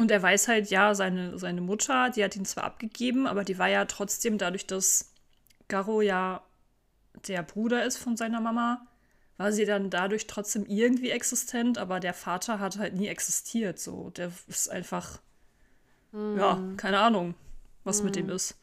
Und 0.00 0.10
er 0.10 0.22
weiß 0.22 0.48
halt, 0.48 0.70
ja, 0.70 0.94
seine, 0.94 1.38
seine 1.38 1.60
Mutter, 1.60 2.10
die 2.10 2.22
hat 2.24 2.36
ihn 2.36 2.44
zwar 2.44 2.64
abgegeben, 2.64 3.26
aber 3.26 3.44
die 3.44 3.58
war 3.58 3.68
ja 3.68 3.84
trotzdem 3.84 4.38
dadurch, 4.38 4.66
dass 4.66 5.11
Garo 5.72 6.02
ja 6.02 6.42
der 7.26 7.42
Bruder 7.42 7.84
ist 7.84 7.96
von 7.96 8.16
seiner 8.16 8.40
Mama, 8.40 8.86
war 9.38 9.52
sie 9.52 9.64
dann 9.64 9.88
dadurch 9.88 10.26
trotzdem 10.26 10.66
irgendwie 10.66 11.10
existent, 11.10 11.78
aber 11.78 11.98
der 11.98 12.12
Vater 12.14 12.60
hat 12.60 12.78
halt 12.78 12.94
nie 12.94 13.08
existiert. 13.08 13.78
So, 13.78 14.10
der 14.10 14.30
ist 14.48 14.70
einfach, 14.70 15.20
mm. 16.12 16.38
ja, 16.38 16.62
keine 16.76 17.00
Ahnung, 17.00 17.34
was 17.84 18.02
mit 18.02 18.16
dem 18.16 18.28
ist. 18.28 18.58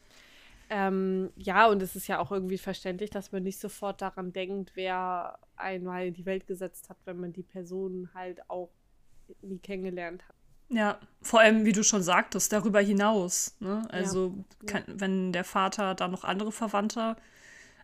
Ähm, 0.68 1.30
ja, 1.36 1.66
und 1.66 1.82
es 1.82 1.96
ist 1.96 2.06
ja 2.06 2.20
auch 2.20 2.30
irgendwie 2.30 2.58
verständlich, 2.58 3.10
dass 3.10 3.32
man 3.32 3.42
nicht 3.42 3.58
sofort 3.58 4.00
daran 4.00 4.32
denkt, 4.32 4.72
wer 4.74 5.38
einmal 5.56 6.06
in 6.06 6.14
die 6.14 6.26
Welt 6.26 6.46
gesetzt 6.46 6.88
hat, 6.88 6.96
wenn 7.06 7.18
man 7.18 7.32
die 7.32 7.42
Person 7.42 8.08
halt 8.14 8.48
auch 8.48 8.70
nie 9.42 9.58
kennengelernt 9.58 10.22
hat. 10.28 10.36
Ja, 10.70 10.98
vor 11.20 11.40
allem, 11.40 11.64
wie 11.64 11.72
du 11.72 11.82
schon 11.82 12.02
sagtest, 12.02 12.52
darüber 12.52 12.80
hinaus. 12.80 13.56
Ne? 13.60 13.86
Also, 13.90 14.34
Ja. 14.62 14.66
kann, 14.72 14.84
wenn 14.86 15.32
der 15.32 15.44
Vater 15.44 15.94
da 15.94 16.08
noch 16.08 16.24
andere 16.24 16.52
Verwandte 16.52 17.16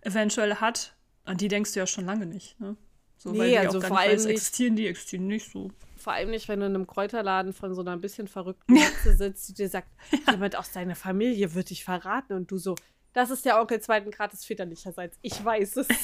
eventuell 0.03 0.57
hat, 0.57 0.95
an 1.25 1.37
die 1.37 1.49
denkst 1.49 1.73
du 1.73 1.81
ja 1.81 1.87
schon 1.87 2.05
lange 2.07 2.27
nicht. 2.27 2.59
Ne? 2.61 2.77
So, 3.19 3.33
Nee, 3.33 3.39
weil 3.41 3.51
die 3.51 3.59
also 3.59 3.79
auch 3.79 3.83
gar 3.83 3.89
vor 3.89 3.99
nicht 4.01 4.09
allem 4.09 4.17
nicht- 4.23 4.31
existieren 4.31 4.77
die, 4.77 4.87
existieren 4.87 5.27
nicht 5.27 5.51
so. 5.51 5.71
Vor 5.97 6.13
allem 6.13 6.31
nicht, 6.31 6.47
wenn 6.49 6.61
du 6.61 6.67
in 6.67 6.75
einem 6.75 6.87
Kräuterladen 6.87 7.53
von 7.53 7.75
so 7.75 7.81
einer 7.81 7.93
ein 7.93 8.01
bisschen 8.01 8.29
verrückten 8.29 8.77
Hexe 8.77 9.17
sitzt, 9.17 9.49
die 9.49 9.55
dir 9.55 9.69
sagt, 9.69 9.89
jemand 10.31 10.55
aus 10.57 10.71
deiner 10.71 10.95
Familie 10.95 11.55
wird 11.55 11.71
dich 11.71 11.83
verraten 11.85 12.35
und 12.35 12.51
du 12.51 12.59
so, 12.59 12.77
das 13.15 13.31
ist 13.31 13.45
der 13.47 13.61
Onkel 13.61 13.81
zweiten 13.81 14.11
Grades 14.13 14.45
väterlicherseits. 14.45 15.19
Ich 15.23 15.45
weiß 15.45 15.79
es. 15.79 15.89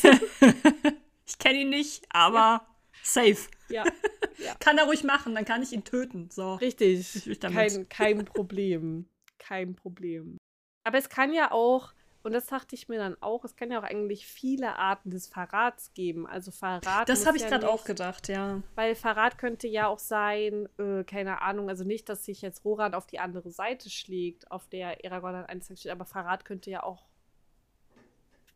Ich 1.24 1.38
kenne 1.38 1.60
ihn 1.60 1.70
nicht, 1.70 2.04
aber 2.10 2.66
safe. 3.02 3.36
Ja, 3.72 3.84
Kann 4.60 4.78
er 4.78 4.84
ruhig 4.84 5.04
machen, 5.04 5.34
dann 5.34 5.44
kann 5.44 5.62
ich 5.62 5.72
ihn 5.72 5.84
töten. 5.84 6.28
So. 6.30 6.54
richtig. 6.54 7.38
Kein, 7.40 7.88
kein 7.88 8.24
Problem. 8.24 9.06
Kein 9.38 9.74
Problem. 9.74 10.38
Aber 10.84 10.98
es 10.98 11.08
kann 11.08 11.32
ja 11.32 11.52
auch, 11.52 11.92
und 12.22 12.32
das 12.32 12.46
dachte 12.46 12.74
ich 12.74 12.88
mir 12.88 12.98
dann 12.98 13.16
auch, 13.20 13.44
es 13.44 13.56
kann 13.56 13.70
ja 13.70 13.80
auch 13.80 13.84
eigentlich 13.84 14.26
viele 14.26 14.76
Arten 14.76 15.10
des 15.10 15.26
Verrats 15.26 15.92
geben. 15.94 16.26
Also 16.26 16.50
Verrat. 16.50 17.08
Das 17.08 17.26
habe 17.26 17.36
ich 17.36 17.42
ja 17.42 17.48
gerade 17.48 17.68
auch 17.68 17.84
gedacht, 17.84 18.28
ja. 18.28 18.62
Weil 18.74 18.94
Verrat 18.94 19.38
könnte 19.38 19.68
ja 19.68 19.86
auch 19.86 19.98
sein, 19.98 20.68
äh, 20.78 21.04
keine 21.04 21.42
Ahnung, 21.42 21.68
also 21.68 21.84
nicht, 21.84 22.08
dass 22.08 22.24
sich 22.24 22.42
jetzt 22.42 22.64
Roran 22.64 22.94
auf 22.94 23.06
die 23.06 23.18
andere 23.18 23.50
Seite 23.50 23.90
schlägt, 23.90 24.50
auf 24.50 24.68
der 24.68 24.98
Aragorn 25.04 25.34
an 25.34 25.46
einer 25.46 25.62
Seite 25.62 25.80
steht, 25.80 25.92
aber 25.92 26.04
Verrat 26.04 26.44
könnte 26.44 26.70
ja 26.70 26.82
auch 26.82 27.11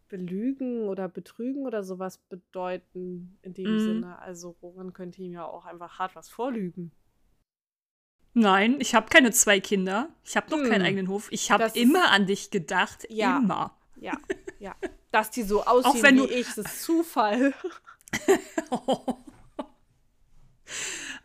belügen 0.09 0.88
oder 0.88 1.09
betrügen 1.09 1.66
oder 1.66 1.82
sowas 1.82 2.18
bedeuten 2.28 3.38
in 3.42 3.54
dem 3.54 3.74
Mhm. 3.74 3.78
Sinne. 3.80 4.18
Also 4.20 4.57
Roran 4.62 4.92
könnte 4.92 5.22
ihm 5.22 5.32
ja 5.32 5.44
auch 5.44 5.64
einfach 5.66 5.98
hart 5.98 6.14
was 6.16 6.28
vorlügen. 6.28 6.92
Nein, 8.34 8.76
ich 8.80 8.94
habe 8.94 9.09
keine 9.09 9.30
zwei 9.30 9.61
Kinder. 9.61 10.11
Ich 10.24 10.36
habe 10.36 10.50
noch 10.50 10.59
Hm. 10.59 10.68
keinen 10.68 10.82
eigenen 10.84 11.09
Hof. 11.09 11.28
Ich 11.32 11.50
habe 11.50 11.70
immer 11.74 12.11
an 12.11 12.26
dich 12.26 12.50
gedacht. 12.50 13.07
Ja. 13.09 13.38
Immer. 13.38 13.76
Ja, 13.96 14.12
ja. 14.59 14.74
Dass 15.11 15.30
die 15.30 15.42
so 15.42 15.64
aussehen 15.64 16.02
wenn 16.02 16.14
wie 16.16 16.26
du- 16.26 16.28
ich, 16.32 16.46
das 16.48 16.59
ist 16.59 16.82
Zufall. 16.82 17.54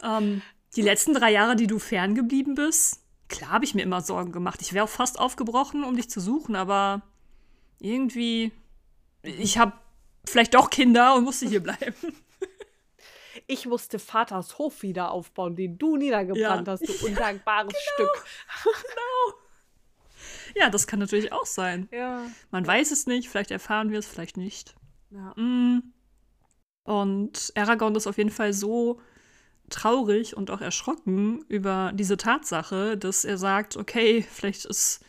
ähm, 0.03 0.41
die 0.75 0.81
letzten 0.81 1.13
drei 1.13 1.31
Jahre, 1.31 1.55
die 1.55 1.67
du 1.67 1.79
ferngeblieben 1.79 2.55
bist, 2.55 3.03
klar 3.27 3.51
habe 3.51 3.65
ich 3.65 3.75
mir 3.75 3.81
immer 3.83 4.01
Sorgen 4.01 4.31
gemacht. 4.31 4.61
Ich 4.61 4.73
wäre 4.73 4.85
auch 4.85 4.89
fast 4.89 5.19
aufgebrochen, 5.19 5.83
um 5.83 5.95
dich 5.95 6.09
zu 6.09 6.19
suchen, 6.21 6.55
aber 6.55 7.01
irgendwie, 7.79 8.51
ich 9.23 9.57
habe 9.57 9.73
vielleicht 10.25 10.53
doch 10.53 10.69
Kinder 10.69 11.15
und 11.15 11.23
musste 11.23 11.47
hier 11.47 11.61
bleiben. 11.61 11.95
Ich 13.47 13.65
musste 13.65 13.97
Vaters 13.97 14.57
Hof 14.59 14.81
wieder 14.81 15.11
aufbauen, 15.11 15.55
den 15.55 15.77
du 15.77 15.97
niedergebrannt 15.97 16.67
Ja. 16.67 16.73
hast, 16.73 16.87
du 16.87 16.93
undankbares 17.07 17.73
Stück. 17.93 18.25
ja, 20.55 20.69
das 20.69 20.85
kann 20.87 20.99
natürlich 20.99 21.31
auch 21.33 21.45
sein. 21.45 21.87
Ja. 21.91 22.25
Man 22.51 22.65
weiß 22.65 22.91
es 22.91 23.07
nicht, 23.07 23.29
vielleicht 23.29 23.51
erfahren 23.51 23.89
wir 23.89 23.99
es, 23.99 24.05
vielleicht 24.07 24.37
nicht. 24.37 24.75
ja. 25.09 25.33
Mm. 25.35 25.81
Und 26.83 27.51
Aragorn 27.55 27.95
ist 27.95 28.07
auf 28.07 28.17
jeden 28.17 28.31
Fall 28.31 28.53
so 28.53 28.99
traurig 29.69 30.35
und 30.35 30.49
auch 30.51 30.61
erschrocken 30.61 31.43
über 31.47 31.91
diese 31.93 32.17
Tatsache, 32.17 32.97
dass 32.97 33.23
er 33.23 33.37
sagt, 33.37 33.77
okay, 33.77 34.23
vielleicht 34.29 34.65
ist 34.65 34.99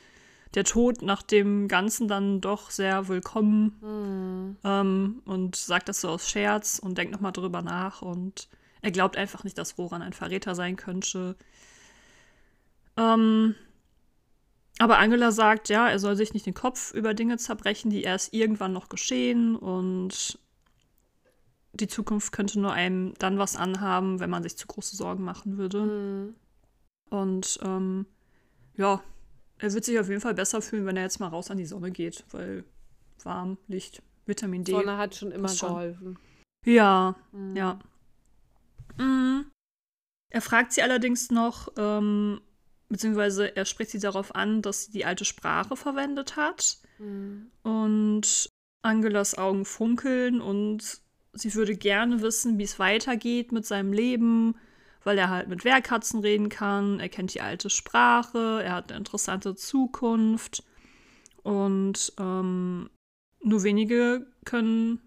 der 0.54 0.64
Tod 0.64 1.02
nach 1.02 1.22
dem 1.22 1.68
Ganzen 1.68 2.08
dann 2.08 2.40
doch 2.40 2.70
sehr 2.70 3.08
willkommen 3.08 3.76
Hm. 3.80 4.56
ähm, 4.64 5.22
und 5.24 5.56
sagt 5.56 5.88
das 5.88 6.00
so 6.00 6.08
aus 6.08 6.28
Scherz 6.28 6.78
und 6.78 6.98
denkt 6.98 7.12
nochmal 7.12 7.32
drüber 7.32 7.62
nach 7.62 8.02
und 8.02 8.48
er 8.82 8.90
glaubt 8.90 9.16
einfach 9.16 9.44
nicht, 9.44 9.56
dass 9.58 9.78
Roran 9.78 10.02
ein 10.02 10.12
Verräter 10.12 10.54
sein 10.54 10.76
könnte. 10.76 11.36
Ähm, 12.96 13.54
aber 14.78 14.98
Angela 14.98 15.30
sagt, 15.30 15.68
ja, 15.68 15.88
er 15.88 15.98
soll 15.98 16.16
sich 16.16 16.34
nicht 16.34 16.46
den 16.46 16.54
Kopf 16.54 16.92
über 16.92 17.14
Dinge 17.14 17.38
zerbrechen, 17.38 17.90
die 17.90 18.02
erst 18.02 18.34
irgendwann 18.34 18.72
noch 18.72 18.88
geschehen 18.88 19.56
und 19.56 20.38
die 21.74 21.86
Zukunft 21.86 22.32
könnte 22.32 22.60
nur 22.60 22.72
einem 22.72 23.14
dann 23.18 23.38
was 23.38 23.56
anhaben, 23.56 24.20
wenn 24.20 24.28
man 24.28 24.42
sich 24.42 24.56
zu 24.58 24.66
große 24.66 24.96
Sorgen 24.96 25.24
machen 25.24 25.56
würde. 25.56 25.80
Hm. 25.80 26.34
Und 27.08 27.58
ähm, 27.62 28.06
ja, 28.74 29.02
er 29.58 29.72
wird 29.72 29.84
sich 29.84 29.98
auf 29.98 30.08
jeden 30.08 30.20
Fall 30.20 30.34
besser 30.34 30.60
fühlen, 30.62 30.86
wenn 30.86 30.96
er 30.96 31.04
jetzt 31.04 31.20
mal 31.20 31.28
raus 31.28 31.50
an 31.50 31.56
die 31.58 31.66
Sonne 31.66 31.90
geht, 31.90 32.24
weil 32.32 32.64
warm, 33.22 33.58
Licht, 33.68 34.02
Vitamin 34.26 34.64
D. 34.64 34.72
Sonne 34.72 34.96
hat 34.98 35.14
schon 35.14 35.30
immer 35.32 35.48
schon. 35.48 35.68
geholfen. 35.70 36.18
Ja, 36.64 37.14
Mhm. 37.32 37.56
ja. 37.56 37.78
Mhm. 38.98 39.46
Er 40.30 40.40
fragt 40.40 40.72
sie 40.72 40.82
allerdings 40.82 41.30
noch, 41.30 41.68
ähm, 41.76 42.40
beziehungsweise 42.88 43.54
er 43.56 43.64
spricht 43.64 43.90
sie 43.90 43.98
darauf 43.98 44.34
an, 44.34 44.62
dass 44.62 44.84
sie 44.86 44.92
die 44.92 45.04
alte 45.04 45.24
Sprache 45.24 45.76
verwendet 45.76 46.36
hat. 46.36 46.78
Mhm. 46.98 47.50
Und 47.62 48.48
Angelas 48.82 49.36
Augen 49.38 49.64
funkeln 49.64 50.40
und 50.40 51.00
sie 51.34 51.54
würde 51.54 51.76
gerne 51.76 52.20
wissen, 52.22 52.58
wie 52.58 52.64
es 52.64 52.78
weitergeht 52.78 53.52
mit 53.52 53.64
seinem 53.66 53.92
Leben, 53.92 54.56
weil 55.04 55.18
er 55.18 55.30
halt 55.30 55.48
mit 55.48 55.64
Wehrkatzen 55.64 56.20
reden 56.20 56.48
kann, 56.48 57.00
er 57.00 57.08
kennt 57.08 57.34
die 57.34 57.40
alte 57.40 57.70
Sprache, 57.70 58.62
er 58.62 58.74
hat 58.74 58.90
eine 58.90 58.98
interessante 58.98 59.54
Zukunft. 59.54 60.64
Und 61.42 62.12
ähm, 62.18 62.88
nur 63.42 63.62
wenige 63.62 64.26
können 64.44 65.00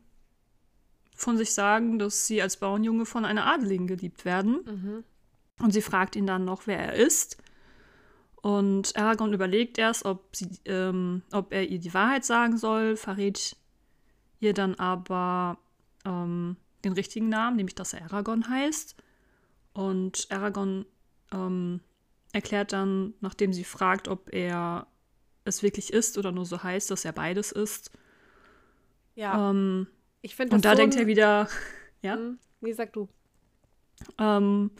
von 1.15 1.37
sich 1.37 1.53
sagen, 1.53 1.97
dass 1.97 2.27
sie 2.27 2.41
als 2.41 2.57
Bauernjunge 2.57 3.05
von 3.05 3.23
einer 3.25 3.45
Adeligen 3.47 3.87
geliebt 3.87 4.25
werden. 4.25 4.59
Mhm. 4.65 5.03
Und 5.63 5.71
sie 5.71 5.81
fragt 5.81 6.17
ihn 6.17 6.27
dann 6.27 6.43
noch, 6.43 6.67
wer 6.67 6.77
er 6.77 6.93
ist. 6.93 7.37
Und 8.41 8.95
Aragorn 8.97 9.33
überlegt 9.33 9.77
erst, 9.77 10.05
ob, 10.05 10.35
sie, 10.35 10.49
ähm, 10.65 11.23
ob 11.31 11.53
er 11.53 11.67
ihr 11.67 11.79
die 11.79 11.93
Wahrheit 11.93 12.25
sagen 12.25 12.57
soll, 12.57 12.97
verrät 12.97 13.55
ihr 14.39 14.53
dann 14.53 14.75
aber 14.75 15.57
ähm, 16.05 16.57
den 16.83 16.93
richtigen 16.93 17.29
Namen, 17.29 17.55
nämlich 17.55 17.75
dass 17.75 17.93
er 17.93 18.03
Aragorn 18.03 18.49
heißt. 18.49 18.95
Und 19.75 20.27
Aragorn 20.31 20.85
ähm, 21.31 21.81
erklärt 22.31 22.71
dann, 22.73 23.13
nachdem 23.19 23.53
sie 23.53 23.65
fragt, 23.65 24.07
ob 24.07 24.33
er 24.33 24.87
es 25.43 25.61
wirklich 25.61 25.93
ist 25.93 26.17
oder 26.17 26.31
nur 26.31 26.45
so 26.45 26.63
heißt, 26.63 26.89
dass 26.89 27.05
er 27.05 27.11
beides 27.11 27.51
ist. 27.51 27.91
Ja. 29.15 29.49
Ähm, 29.51 29.87
ich 30.21 30.35
finde 30.35 30.55
und 30.55 30.65
da 30.65 30.71
so 30.71 30.77
denkt 30.77 30.95
er 30.95 31.07
wieder, 31.07 31.47
ja. 32.01 32.15
Hm, 32.15 32.39
Wie 32.61 32.73
sag 32.73 32.93
du? 32.93 33.09
Ähm, 34.17 34.71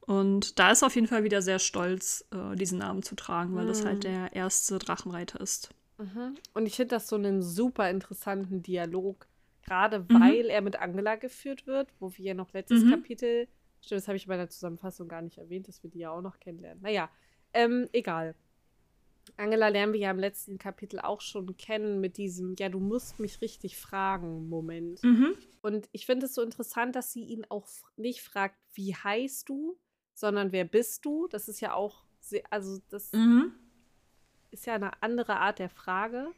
und 0.00 0.58
da 0.58 0.70
ist 0.70 0.82
er 0.82 0.86
auf 0.86 0.94
jeden 0.94 1.06
Fall 1.06 1.24
wieder 1.24 1.40
sehr 1.42 1.58
stolz, 1.58 2.26
äh, 2.30 2.54
diesen 2.54 2.78
Namen 2.78 3.02
zu 3.02 3.14
tragen, 3.16 3.54
weil 3.54 3.66
das 3.66 3.82
Mhm. 3.82 3.88
halt 3.88 4.04
der 4.04 4.32
erste 4.34 4.78
Drachenreiter 4.78 5.40
ist. 5.40 5.70
Mhm. 5.98 6.36
Und 6.52 6.66
ich 6.66 6.76
finde 6.76 6.96
das 6.96 7.08
so 7.08 7.16
einen 7.16 7.42
super 7.42 7.88
interessanten 7.90 8.62
Dialog, 8.62 9.26
gerade 9.62 10.00
Mhm. 10.00 10.06
weil 10.20 10.46
er 10.50 10.60
mit 10.60 10.76
Angela 10.76 11.16
geführt 11.16 11.66
wird, 11.66 11.88
wo 11.98 12.12
wir 12.16 12.24
ja 12.26 12.34
noch 12.34 12.52
letztes 12.52 12.84
Mhm. 12.84 12.90
Kapitel, 12.90 13.48
stimmt, 13.84 14.00
das 14.00 14.08
habe 14.08 14.16
ich 14.16 14.26
bei 14.26 14.36
der 14.36 14.48
Zusammenfassung 14.50 15.08
gar 15.08 15.22
nicht 15.22 15.38
erwähnt, 15.38 15.68
dass 15.68 15.82
wir 15.82 15.90
die 15.90 16.00
ja 16.00 16.10
auch 16.10 16.22
noch 16.22 16.40
kennenlernen. 16.40 16.82
Naja, 16.82 17.10
ähm, 17.52 17.88
egal. 17.92 18.34
Angela 19.36 19.68
lernen 19.68 19.92
wir 19.94 20.00
ja 20.00 20.10
im 20.10 20.18
letzten 20.18 20.58
Kapitel 20.58 21.00
auch 21.00 21.20
schon 21.20 21.56
kennen 21.56 22.00
mit 22.00 22.18
diesem, 22.18 22.56
ja, 22.58 22.68
du 22.68 22.78
musst 22.78 23.18
mich 23.20 23.40
richtig 23.40 23.78
fragen, 23.78 24.48
Moment. 24.48 25.02
Mhm. 25.02 25.34
Und 25.62 25.88
ich 25.92 26.04
finde 26.04 26.26
es 26.26 26.34
so 26.34 26.42
interessant, 26.42 26.94
dass 26.94 27.12
sie 27.12 27.24
ihn 27.24 27.46
auch 27.48 27.66
nicht 27.96 28.20
fragt, 28.20 28.56
wie 28.74 28.94
heißt 28.94 29.48
du, 29.48 29.78
sondern 30.12 30.52
wer 30.52 30.64
bist 30.64 31.04
du? 31.06 31.26
Das 31.28 31.48
ist 31.48 31.60
ja 31.60 31.72
auch, 31.72 32.04
sehr, 32.20 32.42
also 32.50 32.80
das 32.90 33.12
Mhm. 33.12 33.54
ist 34.50 34.66
ja 34.66 34.74
eine 34.74 35.02
andere 35.02 35.36
Art 35.36 35.58
der 35.58 35.70
Frage. 35.70 36.30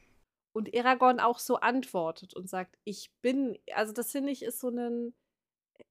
Und 0.53 0.75
Aragorn 0.75 1.21
auch 1.21 1.39
so 1.39 1.57
antwortet 1.57 2.35
und 2.35 2.49
sagt, 2.49 2.79
ich 2.85 3.13
bin, 3.21 3.59
also 3.75 3.93
das 3.93 4.13
finde 4.13 4.33
ich 4.33 4.43
ist 4.43 4.61
so 4.61 4.71
ein, 4.71 5.13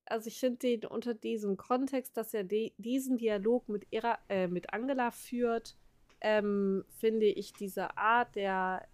also 0.06 0.28
ich 0.28 0.40
finde 0.40 0.58
den 0.60 0.86
unter 0.86 1.14
diesem 1.14 1.58
Kontext, 1.58 2.16
dass 2.18 2.34
er 2.34 2.44
de, 2.44 2.74
diesen 2.78 3.18
Dialog 3.18 3.68
mit, 3.70 3.86
Era, 3.92 4.18
äh, 4.30 4.48
mit 4.48 4.74
Angela 4.74 5.12
führt, 5.12 5.76
ähm, 6.22 6.86
finde 6.90 7.26
ich 7.26 7.54
diese 7.54 7.98
Art 7.98 8.36
der, 8.36 8.88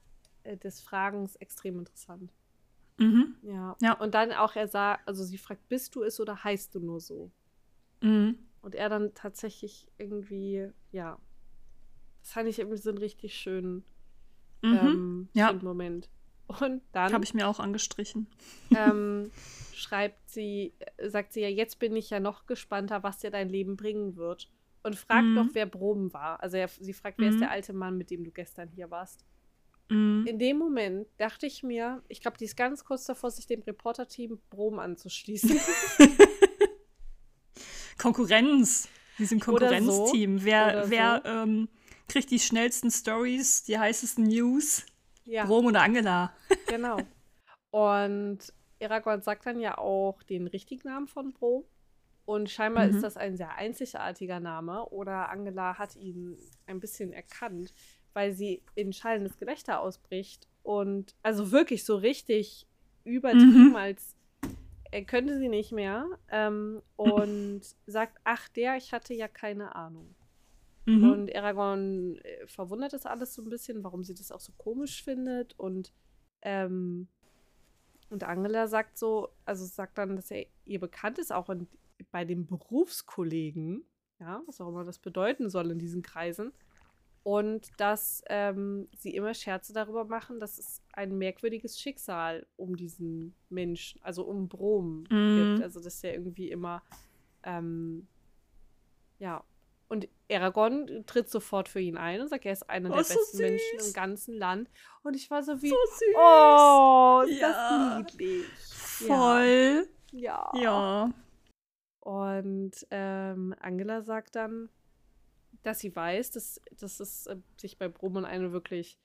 äh, 0.44 0.58
des 0.58 0.82
Fragens 0.82 1.36
extrem 1.38 1.80
interessant. 1.80 2.32
Mhm. 2.98 3.36
Ja. 3.44 3.76
Ja. 3.82 3.94
Und 3.94 4.14
dann 4.14 4.32
auch 4.32 4.56
er 4.56 4.68
sagt, 4.68 5.08
also 5.08 5.24
sie 5.24 5.38
fragt, 5.38 5.68
bist 5.70 5.96
du 5.96 6.04
es 6.04 6.20
oder 6.20 6.44
heißt 6.44 6.76
du 6.76 6.80
nur 6.80 7.00
so? 7.00 7.32
Mhm. 8.02 8.38
Und 8.62 8.76
er 8.76 8.90
dann 8.90 9.14
tatsächlich 9.14 9.88
irgendwie, 9.98 10.70
ja, 10.92 11.18
das 12.22 12.32
fand 12.34 12.48
ich 12.50 12.60
irgendwie 12.60 12.78
so 12.78 12.90
einen 12.90 13.00
richtig 13.00 13.36
schönen, 13.36 13.84
Mhm. 14.64 14.74
ähm, 14.78 15.30
Ja. 15.34 15.48
schönen 15.50 15.64
Moment. 15.64 16.10
Und 16.60 16.82
dann 16.92 17.14
Habe 17.14 17.24
ich 17.24 17.34
mir 17.34 17.48
auch 17.48 17.60
angestrichen. 17.60 18.28
ähm, 18.76 19.32
schreibt 19.74 20.30
sie, 20.30 20.74
äh, 20.98 21.10
sagt 21.10 21.34
sie 21.34 21.42
ja, 21.42 21.50
jetzt 21.50 21.80
bin 21.80 21.96
ich 21.96 22.10
ja 22.10 22.20
noch 22.20 22.46
gespannter, 22.46 23.04
was 23.04 23.20
dir 23.20 23.32
dein 23.32 23.50
Leben 23.50 23.78
bringen 23.78 24.16
wird. 24.16 24.50
Und 24.84 24.96
fragt 24.96 25.26
Mhm. 25.28 25.34
noch, 25.36 25.48
wer 25.54 25.68
Brom 25.68 26.12
war. 26.12 26.42
Also 26.42 26.58
er, 26.58 26.68
sie 26.68 26.94
fragt, 26.94 27.20
wer 27.20 27.30
ist 27.30 27.36
Mhm. 27.36 27.40
der 27.42 27.52
alte 27.52 27.74
Mann, 27.74 27.98
mit 27.98 28.10
dem 28.10 28.24
du 28.24 28.32
gestern 28.32 28.68
hier 28.70 28.90
warst. 28.90 29.24
Mhm. 29.90 30.26
In 30.28 30.40
dem 30.40 30.58
Moment 30.58 31.08
dachte 31.18 31.46
ich 31.46 31.62
mir, 31.62 32.02
ich 32.08 32.20
glaube, 32.22 32.38
die 32.40 32.46
ist 32.46 32.58
ganz 32.58 32.84
kurz 32.84 33.06
davor, 33.06 33.30
sich 33.30 33.46
dem 33.46 33.62
Reporter-Team 33.62 34.40
Brom 34.50 34.80
anzuschließen. 34.80 35.52
Konkurrenz. 37.98 38.88
Diesem 39.20 39.40
so. 39.40 39.46
Konkurrenzteam. 39.46 40.44
Wer, 40.44 40.68
Oder 40.68 40.90
wer 40.90 41.22
ähm, 41.26 41.70
kriegt 42.08 42.32
die 42.32 42.40
schnellsten 42.40 42.90
Stories, 42.92 43.64
die 43.64 43.78
heißesten 43.78 44.26
News? 44.26 44.86
ja. 45.26 45.46
Brom 45.46 45.68
oder 45.68 45.82
Angela? 45.84 46.34
Genau. 46.72 46.98
Und 47.72 48.40
Aragorn 48.82 49.22
sagt 49.22 49.46
dann 49.46 49.60
ja 49.60 49.78
auch 49.78 50.24
den 50.24 50.48
richtigen 50.48 50.88
Namen 50.88 51.08
von 51.08 51.34
Brom. 51.34 51.64
Und 52.26 52.50
scheinbar 52.50 52.88
Mhm. 52.88 52.96
ist 52.96 53.04
das 53.04 53.18
ein 53.18 53.36
sehr 53.38 53.56
einzigartiger 53.56 54.40
Name. 54.40 54.86
Oder 54.90 55.30
Angela 55.30 55.78
hat 55.78 55.96
ihn 55.96 56.38
ein 56.66 56.80
bisschen 56.80 57.14
erkannt, 57.14 57.74
weil 58.14 58.34
sie 58.34 58.64
in 58.76 58.94
schallendes 58.94 59.38
Gelächter 59.38 59.82
ausbricht. 59.82 60.48
Und 60.64 61.16
also 61.24 61.52
wirklich 61.52 61.84
so 61.86 61.96
richtig 61.96 62.68
übertrieben, 63.04 63.70
Mhm. 63.70 63.76
als 63.76 64.16
er 64.92 65.04
könnte 65.06 65.38
sie 65.40 65.50
nicht 65.50 65.72
mehr. 65.72 66.06
Ähm, 66.30 66.82
und 66.96 67.62
sagt, 67.88 68.18
ach 68.24 68.48
der, 68.50 68.78
ich 68.78 68.92
hatte 68.94 69.14
ja 69.14 69.28
keine 69.28 69.76
Ahnung. 69.76 70.16
Mhm. 70.86 71.10
Und 71.12 71.36
Aragorn 71.36 72.18
äh, 72.18 72.48
verwundert 72.48 72.94
das 72.94 73.06
alles 73.06 73.34
so 73.34 73.42
ein 73.44 73.50
bisschen, 73.50 73.84
warum 73.84 74.04
sie 74.04 74.16
das 74.16 74.32
auch 74.32 74.40
so 74.40 74.52
komisch 74.58 75.04
findet. 75.04 75.58
Und, 75.60 75.92
ähm, 76.42 77.08
und 78.10 78.24
Angela 78.24 78.68
sagt 78.68 78.98
so, 78.98 79.30
also 79.46 79.66
sagt 79.66 79.98
dann, 79.98 80.16
dass 80.18 80.32
er 80.32 80.46
ihr 80.66 80.80
bekannt 80.80 81.18
ist, 81.18 81.32
auch 81.32 81.50
in, 81.50 81.68
bei 82.12 82.26
den 82.26 82.46
Berufskollegen, 82.46 83.86
ja, 84.20 84.42
was 84.46 84.60
auch 84.60 84.68
immer 84.68 84.84
das 84.84 85.00
bedeuten 85.00 85.50
soll 85.50 85.72
in 85.72 85.80
diesen 85.80 86.02
Kreisen. 86.02 86.52
Und 87.24 87.70
dass 87.78 88.24
ähm, 88.30 88.90
sie 88.98 89.16
immer 89.16 89.34
Scherze 89.34 89.74
darüber 89.74 90.06
machen, 90.06 90.40
dass 90.40 90.58
es 90.58 90.82
ein 90.94 91.18
merkwürdiges 91.18 91.80
Schicksal 91.80 92.48
um 92.56 92.76
diesen 92.76 93.36
Menschen, 93.50 94.02
also 94.04 94.24
um 94.24 94.50
Brom 94.50 95.04
Mhm. 95.10 95.36
gibt. 95.36 95.62
Also 95.62 95.80
dass 95.80 96.04
er 96.04 96.14
irgendwie 96.14 96.50
immer, 96.50 96.82
ähm, 97.44 98.08
ja. 99.20 99.44
Und 99.92 100.08
Aragorn 100.32 101.04
tritt 101.06 101.30
sofort 101.30 101.68
für 101.68 101.82
ihn 101.82 101.98
ein 101.98 102.22
und 102.22 102.30
sagt, 102.30 102.46
er 102.46 102.54
ist 102.54 102.70
einer 102.70 102.90
Oh, 102.92 102.94
der 102.96 103.04
so 103.04 103.14
besten 103.16 103.38
Menschen 103.40 103.80
süß. 103.80 103.88
im 103.90 103.94
ganzen 103.94 104.34
Land. 104.38 104.70
Und 105.04 105.16
ich 105.18 105.30
war 105.30 105.44
so 105.44 105.62
wie, 105.62 105.68
so 105.70 105.76
süß. 105.76 106.16
oh, 106.16 107.24
ist 107.28 107.40
Ja. 107.42 108.00
das 108.02 108.14
niedlich. 108.14 108.46
Voll. 108.70 109.88
Ja. 110.14 110.50
Ja. 110.56 111.14
Und 112.00 112.72
ähm, 112.90 113.54
Angela 113.60 114.02
sagt 114.02 114.36
dann, 114.36 114.70
dass 115.64 115.80
sie 115.80 115.96
weiß, 115.96 116.32
dass, 116.32 116.62
dass 116.80 117.00
es 117.00 117.28
äh, 117.28 117.36
sich 117.60 117.78
bei 117.78 117.88
Brom 117.88 118.16
um 118.16 118.26
eine 118.26 118.52
wirklich 118.52 118.98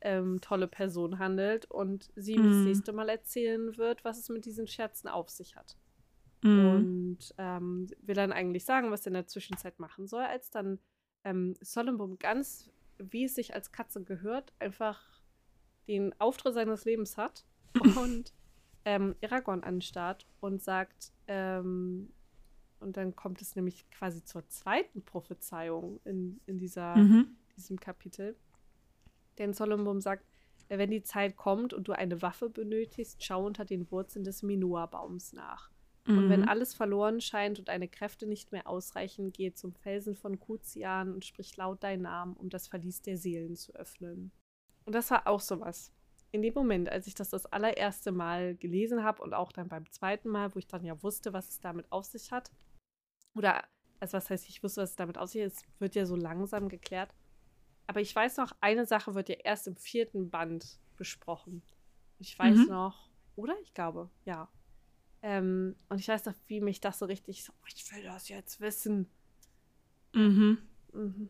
ähm, 0.00 0.40
tolle 0.40 0.66
Person 0.66 1.18
handelt 1.20 1.70
und 1.70 2.10
sie 2.16 2.32
ihm 2.34 2.42
das 2.44 2.56
Mhm. 2.56 2.64
nächste 2.64 2.92
Mal 2.92 3.08
erzählen 3.08 3.76
wird, 3.76 4.04
was 4.04 4.18
es 4.18 4.28
mit 4.28 4.44
diesen 4.44 4.66
Scherzen 4.66 5.08
auf 5.08 5.30
sich 5.30 5.54
hat. 5.56 5.76
Mhm. 6.42 6.66
Und 6.66 7.34
ähm, 7.38 7.86
will 8.02 8.14
dann 8.14 8.32
eigentlich 8.32 8.64
sagen, 8.64 8.90
was 8.90 9.02
er 9.02 9.08
in 9.08 9.14
der 9.14 9.26
Zwischenzeit 9.26 9.78
machen 9.78 10.06
soll, 10.06 10.22
als 10.24 10.50
dann 10.50 10.78
ähm, 11.24 11.54
Solomon 11.60 12.18
ganz, 12.18 12.70
wie 12.98 13.24
es 13.24 13.34
sich 13.34 13.54
als 13.54 13.72
Katze 13.72 14.02
gehört, 14.02 14.52
einfach 14.58 15.00
den 15.88 16.18
Auftritt 16.20 16.54
seines 16.54 16.84
Lebens 16.84 17.16
hat 17.16 17.44
und 17.96 18.32
ähm, 18.84 19.14
Aragorn 19.22 19.62
anstarrt 19.62 20.26
und 20.40 20.62
sagt, 20.62 21.12
ähm, 21.28 22.12
und 22.80 22.96
dann 22.96 23.14
kommt 23.14 23.40
es 23.40 23.54
nämlich 23.54 23.88
quasi 23.90 24.24
zur 24.24 24.48
zweiten 24.48 25.04
Prophezeiung 25.04 26.00
in, 26.04 26.40
in 26.46 26.58
dieser, 26.58 26.96
Mhm. 26.96 27.36
diesem 27.56 27.78
Kapitel. 27.78 28.36
Denn 29.38 29.52
Solomon 29.54 30.00
sagt, 30.00 30.26
wenn 30.68 30.90
die 30.90 31.02
Zeit 31.02 31.36
kommt 31.36 31.72
und 31.74 31.86
du 31.86 31.92
eine 31.92 32.22
Waffe 32.22 32.50
benötigst, 32.50 33.22
schau 33.22 33.46
unter 33.46 33.64
den 33.64 33.88
Wurzeln 33.90 34.24
des 34.24 34.42
Minua-Baums 34.42 35.32
nach. 35.32 35.70
Und 36.08 36.28
wenn 36.28 36.40
Mhm. 36.40 36.48
alles 36.48 36.74
verloren 36.74 37.20
scheint 37.20 37.58
und 37.58 37.68
deine 37.68 37.88
Kräfte 37.88 38.26
nicht 38.26 38.52
mehr 38.52 38.66
ausreichen, 38.66 39.32
gehe 39.32 39.54
zum 39.54 39.72
Felsen 39.74 40.14
von 40.14 40.38
Kuzian 40.38 41.12
und 41.14 41.24
sprich 41.24 41.56
laut 41.56 41.82
deinen 41.82 42.02
Namen, 42.02 42.36
um 42.36 42.50
das 42.50 42.68
Verlies 42.68 43.02
der 43.02 43.16
Seelen 43.16 43.56
zu 43.56 43.74
öffnen. 43.74 44.32
Und 44.84 44.94
das 44.94 45.10
war 45.10 45.26
auch 45.26 45.40
sowas. 45.40 45.92
In 46.32 46.42
dem 46.42 46.54
Moment, 46.54 46.88
als 46.88 47.06
ich 47.06 47.14
das 47.14 47.30
das 47.30 47.46
allererste 47.46 48.10
Mal 48.10 48.56
gelesen 48.56 49.04
habe 49.04 49.22
und 49.22 49.34
auch 49.34 49.52
dann 49.52 49.68
beim 49.68 49.90
zweiten 49.90 50.28
Mal, 50.28 50.54
wo 50.54 50.58
ich 50.58 50.66
dann 50.66 50.84
ja 50.84 51.00
wusste, 51.02 51.32
was 51.32 51.48
es 51.48 51.60
damit 51.60 51.90
auf 51.92 52.04
sich 52.04 52.32
hat, 52.32 52.50
oder, 53.34 53.64
also 54.00 54.14
was 54.16 54.28
heißt, 54.30 54.48
ich 54.48 54.62
wusste, 54.62 54.82
was 54.82 54.90
es 54.90 54.96
damit 54.96 55.18
auf 55.18 55.30
sich 55.30 55.42
hat, 55.44 55.52
es 55.52 55.62
wird 55.78 55.94
ja 55.94 56.06
so 56.06 56.16
langsam 56.16 56.68
geklärt. 56.68 57.14
Aber 57.86 58.00
ich 58.00 58.14
weiß 58.14 58.38
noch, 58.38 58.52
eine 58.60 58.86
Sache 58.86 59.14
wird 59.14 59.28
ja 59.28 59.36
erst 59.44 59.66
im 59.68 59.76
vierten 59.76 60.30
Band 60.30 60.78
besprochen. 60.96 61.62
Ich 62.18 62.38
weiß 62.38 62.66
Mhm. 62.66 62.68
noch, 62.68 63.10
oder? 63.36 63.54
Ich 63.62 63.74
glaube, 63.74 64.10
ja. 64.24 64.48
Ähm, 65.22 65.76
und 65.88 65.98
ich 66.00 66.08
weiß 66.08 66.24
noch, 66.24 66.34
wie 66.48 66.60
mich 66.60 66.80
das 66.80 66.98
so 66.98 67.06
richtig 67.06 67.44
so, 67.44 67.52
"Oh, 67.62 67.66
ich 67.74 67.90
will 67.92 68.02
das 68.02 68.28
jetzt 68.28 68.60
wissen. 68.60 69.08
Mhm. 70.14 70.58
Mhm. 70.92 71.28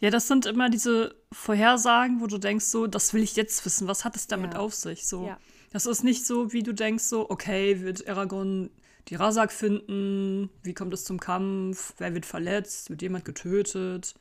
Ja, 0.00 0.10
das 0.10 0.26
sind 0.26 0.46
immer 0.46 0.68
diese 0.68 1.14
Vorhersagen, 1.30 2.20
wo 2.20 2.26
du 2.26 2.38
denkst, 2.38 2.64
so, 2.64 2.88
das 2.88 3.14
will 3.14 3.22
ich 3.22 3.36
jetzt 3.36 3.64
wissen. 3.64 3.86
Was 3.86 4.04
hat 4.04 4.16
es 4.16 4.26
damit 4.26 4.54
Ja. 4.54 4.58
auf 4.60 4.74
sich? 4.74 5.06
So. 5.06 5.26
Ja. 5.26 5.38
Das 5.70 5.86
ist 5.86 6.02
nicht 6.02 6.26
so, 6.26 6.52
wie 6.52 6.62
du 6.64 6.74
denkst, 6.74 7.04
so, 7.04 7.30
okay, 7.30 7.80
wird 7.82 8.06
Aragorn 8.08 8.70
die 9.08 9.14
Rasak 9.14 9.52
finden? 9.52 10.50
Wie 10.62 10.74
kommt 10.74 10.92
es 10.92 11.04
zum 11.04 11.18
Kampf? 11.20 11.94
Wer 11.98 12.14
wird 12.14 12.26
verletzt? 12.26 12.90
Wird 12.90 13.00
jemand 13.02 13.24
getötet? 13.24 14.14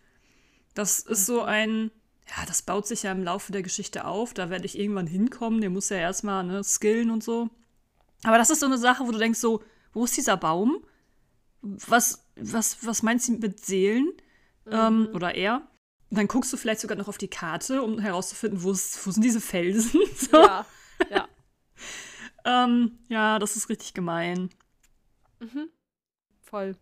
Das 0.75 0.99
ist 0.99 1.21
Mhm. 1.27 1.33
so 1.33 1.41
ein, 1.41 1.91
ja, 2.29 2.45
das 2.45 2.61
baut 2.61 2.87
sich 2.87 3.03
ja 3.03 3.11
im 3.11 3.23
Laufe 3.23 3.51
der 3.51 3.63
Geschichte 3.63 4.05
auf. 4.05 4.33
Da 4.35 4.49
werde 4.51 4.65
ich 4.67 4.77
irgendwann 4.79 5.07
hinkommen. 5.07 5.61
Der 5.61 5.69
muss 5.71 5.89
ja 5.89 5.97
erstmal 5.97 6.43
ne, 6.45 6.63
skillen 6.63 7.09
und 7.09 7.23
so. 7.23 7.49
Aber 8.23 8.37
das 8.37 8.49
ist 8.49 8.59
so 8.59 8.65
eine 8.65 8.77
Sache, 8.77 9.05
wo 9.05 9.11
du 9.11 9.17
denkst, 9.17 9.39
so, 9.39 9.63
wo 9.93 10.05
ist 10.05 10.15
dieser 10.15 10.37
Baum? 10.37 10.85
Was, 11.61 12.25
was, 12.35 12.85
was 12.85 13.03
meinst 13.03 13.29
du 13.29 13.33
mit 13.33 13.65
Seelen? 13.65 14.11
Mhm. 14.65 14.71
Ähm, 14.71 15.09
oder 15.13 15.35
er? 15.35 15.67
Dann 16.09 16.27
guckst 16.27 16.51
du 16.51 16.57
vielleicht 16.57 16.81
sogar 16.81 16.97
noch 16.97 17.07
auf 17.07 17.17
die 17.17 17.29
Karte, 17.29 17.81
um 17.81 17.99
herauszufinden, 17.99 18.63
wo, 18.63 18.69
wo 18.69 19.11
sind 19.11 19.23
diese 19.23 19.41
Felsen? 19.41 20.01
so. 20.15 20.41
Ja, 20.41 20.65
ja. 21.09 21.27
ähm, 22.45 22.99
ja, 23.07 23.39
das 23.39 23.55
ist 23.55 23.69
richtig 23.69 23.93
gemein. 23.93 24.49
Mhm. 25.39 25.69
Voll. 26.41 26.75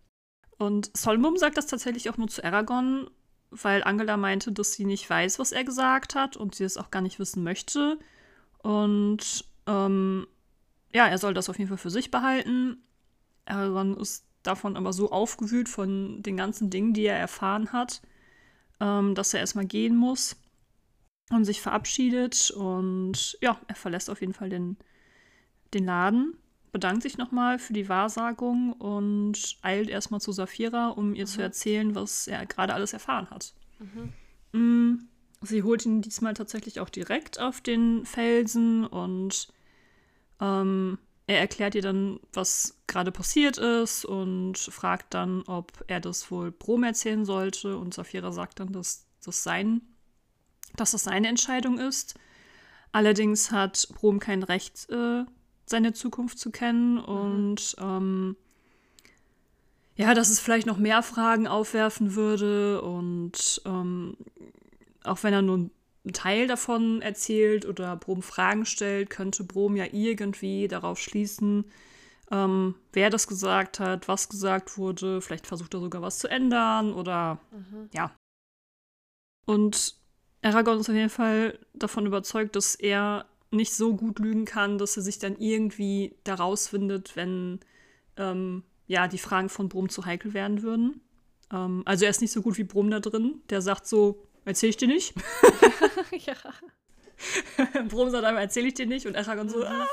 Und 0.58 0.90
Solmum 0.96 1.36
sagt 1.36 1.56
das 1.56 1.66
tatsächlich 1.66 2.10
auch 2.10 2.18
nur 2.18 2.28
zu 2.28 2.44
Aragorn, 2.44 3.08
weil 3.50 3.82
Angela 3.82 4.16
meinte, 4.16 4.52
dass 4.52 4.72
sie 4.72 4.84
nicht 4.84 5.08
weiß, 5.08 5.38
was 5.38 5.52
er 5.52 5.64
gesagt 5.64 6.14
hat 6.14 6.36
und 6.36 6.54
sie 6.54 6.64
es 6.64 6.76
auch 6.76 6.90
gar 6.90 7.00
nicht 7.00 7.18
wissen 7.18 7.42
möchte. 7.42 7.98
Und 8.58 9.44
ähm, 9.66 10.26
ja, 10.92 11.06
er 11.06 11.18
soll 11.18 11.34
das 11.34 11.48
auf 11.48 11.58
jeden 11.58 11.68
Fall 11.68 11.78
für 11.78 11.90
sich 11.90 12.10
behalten. 12.10 12.78
Aragorn 13.44 13.96
ist 13.96 14.26
davon 14.42 14.76
aber 14.76 14.92
so 14.92 15.10
aufgewühlt 15.10 15.68
von 15.68 16.22
den 16.22 16.36
ganzen 16.36 16.70
Dingen, 16.70 16.94
die 16.94 17.04
er 17.04 17.16
erfahren 17.16 17.72
hat, 17.72 18.00
ähm, 18.80 19.14
dass 19.14 19.34
er 19.34 19.40
erstmal 19.40 19.66
gehen 19.66 19.96
muss 19.96 20.36
und 21.30 21.44
sich 21.44 21.60
verabschiedet. 21.60 22.50
Und 22.50 23.38
ja, 23.40 23.60
er 23.66 23.74
verlässt 23.74 24.10
auf 24.10 24.20
jeden 24.20 24.34
Fall 24.34 24.48
den, 24.48 24.76
den 25.74 25.84
Laden, 25.84 26.36
bedankt 26.72 27.02
sich 27.02 27.18
nochmal 27.18 27.58
für 27.58 27.72
die 27.72 27.88
Wahrsagung 27.88 28.72
und 28.72 29.58
eilt 29.62 29.88
erstmal 29.88 30.20
zu 30.20 30.32
Saphira, 30.32 30.88
um 30.88 31.14
ihr 31.14 31.24
mhm. 31.24 31.28
zu 31.28 31.42
erzählen, 31.42 31.94
was 31.94 32.26
er 32.26 32.46
gerade 32.46 32.74
alles 32.74 32.92
erfahren 32.92 33.30
hat. 33.30 33.54
Mhm. 33.78 34.12
Mm, 34.52 35.08
sie 35.42 35.62
holt 35.62 35.84
ihn 35.84 36.02
diesmal 36.02 36.34
tatsächlich 36.34 36.80
auch 36.80 36.88
direkt 36.88 37.38
auf 37.38 37.60
den 37.60 38.04
Felsen 38.04 38.86
und 38.86 39.48
ähm, 40.40 40.98
er 41.30 41.38
erklärt 41.38 41.76
ihr 41.76 41.82
dann, 41.82 42.18
was 42.32 42.80
gerade 42.88 43.12
passiert 43.12 43.56
ist 43.56 44.04
und 44.04 44.58
fragt 44.58 45.14
dann, 45.14 45.42
ob 45.42 45.84
er 45.86 46.00
das 46.00 46.30
wohl 46.32 46.50
Brom 46.50 46.82
erzählen 46.82 47.24
sollte. 47.24 47.76
Und 47.76 47.94
Saphira 47.94 48.32
sagt 48.32 48.58
dann, 48.58 48.72
dass 48.72 49.06
das, 49.24 49.44
sein, 49.44 49.80
dass 50.74 50.90
das 50.90 51.04
seine 51.04 51.28
Entscheidung 51.28 51.78
ist. 51.78 52.14
Allerdings 52.90 53.52
hat 53.52 53.88
Brom 53.94 54.18
kein 54.18 54.42
Recht, 54.42 54.90
äh, 54.90 55.24
seine 55.66 55.92
Zukunft 55.92 56.40
zu 56.40 56.50
kennen. 56.50 56.94
Mhm. 56.94 57.04
Und 57.04 57.76
ähm, 57.78 58.36
ja, 59.94 60.14
dass 60.14 60.30
es 60.30 60.40
vielleicht 60.40 60.66
noch 60.66 60.78
mehr 60.78 61.02
Fragen 61.04 61.46
aufwerfen 61.46 62.16
würde. 62.16 62.82
Und 62.82 63.62
ähm, 63.66 64.16
auch 65.04 65.22
wenn 65.22 65.32
er 65.32 65.42
nur 65.42 65.70
einen 66.04 66.14
Teil 66.14 66.46
davon 66.46 67.02
erzählt 67.02 67.66
oder 67.66 67.96
Brom 67.96 68.22
Fragen 68.22 68.64
stellt, 68.64 69.10
könnte 69.10 69.44
Brom 69.44 69.76
ja 69.76 69.84
irgendwie 69.90 70.68
darauf 70.68 70.98
schließen, 70.98 71.64
ähm, 72.30 72.74
wer 72.92 73.10
das 73.10 73.26
gesagt 73.26 73.80
hat, 73.80 74.08
was 74.08 74.28
gesagt 74.28 74.78
wurde. 74.78 75.20
Vielleicht 75.20 75.46
versucht 75.46 75.74
er 75.74 75.80
sogar 75.80 76.02
was 76.02 76.18
zu 76.18 76.28
ändern 76.28 76.92
oder 76.92 77.38
mhm. 77.50 77.88
ja. 77.92 78.14
Und 79.46 79.96
Aragorn 80.42 80.80
ist 80.80 80.88
auf 80.88 80.94
jeden 80.94 81.10
Fall 81.10 81.58
davon 81.74 82.06
überzeugt, 82.06 82.56
dass 82.56 82.74
er 82.74 83.26
nicht 83.50 83.74
so 83.74 83.96
gut 83.96 84.20
lügen 84.20 84.44
kann, 84.44 84.78
dass 84.78 84.96
er 84.96 85.02
sich 85.02 85.18
dann 85.18 85.36
irgendwie 85.36 86.14
daraus 86.24 86.68
findet, 86.68 87.16
wenn 87.16 87.60
ähm, 88.16 88.62
ja 88.86 89.08
die 89.08 89.18
Fragen 89.18 89.48
von 89.48 89.68
Brom 89.68 89.88
zu 89.88 90.04
heikel 90.06 90.34
werden 90.34 90.62
würden. 90.62 91.00
Ähm, 91.52 91.82
also 91.84 92.04
er 92.04 92.10
ist 92.10 92.20
nicht 92.20 92.32
so 92.32 92.42
gut 92.42 92.58
wie 92.58 92.64
Brom 92.64 92.90
da 92.90 93.00
drin. 93.00 93.42
Der 93.50 93.60
sagt 93.60 93.86
so, 93.86 94.22
Erzähl 94.44 94.70
ich 94.70 94.76
dir 94.76 94.88
nicht? 94.88 95.14
ja. 96.12 96.34
Brom 97.88 98.10
sagt 98.10 98.24
einmal, 98.24 98.42
erzähl 98.42 98.66
ich 98.66 98.74
dir 98.74 98.86
nicht. 98.86 99.06
Und 99.06 99.16
Aragorn 99.16 99.48
so, 99.48 99.64
ah, 99.64 99.86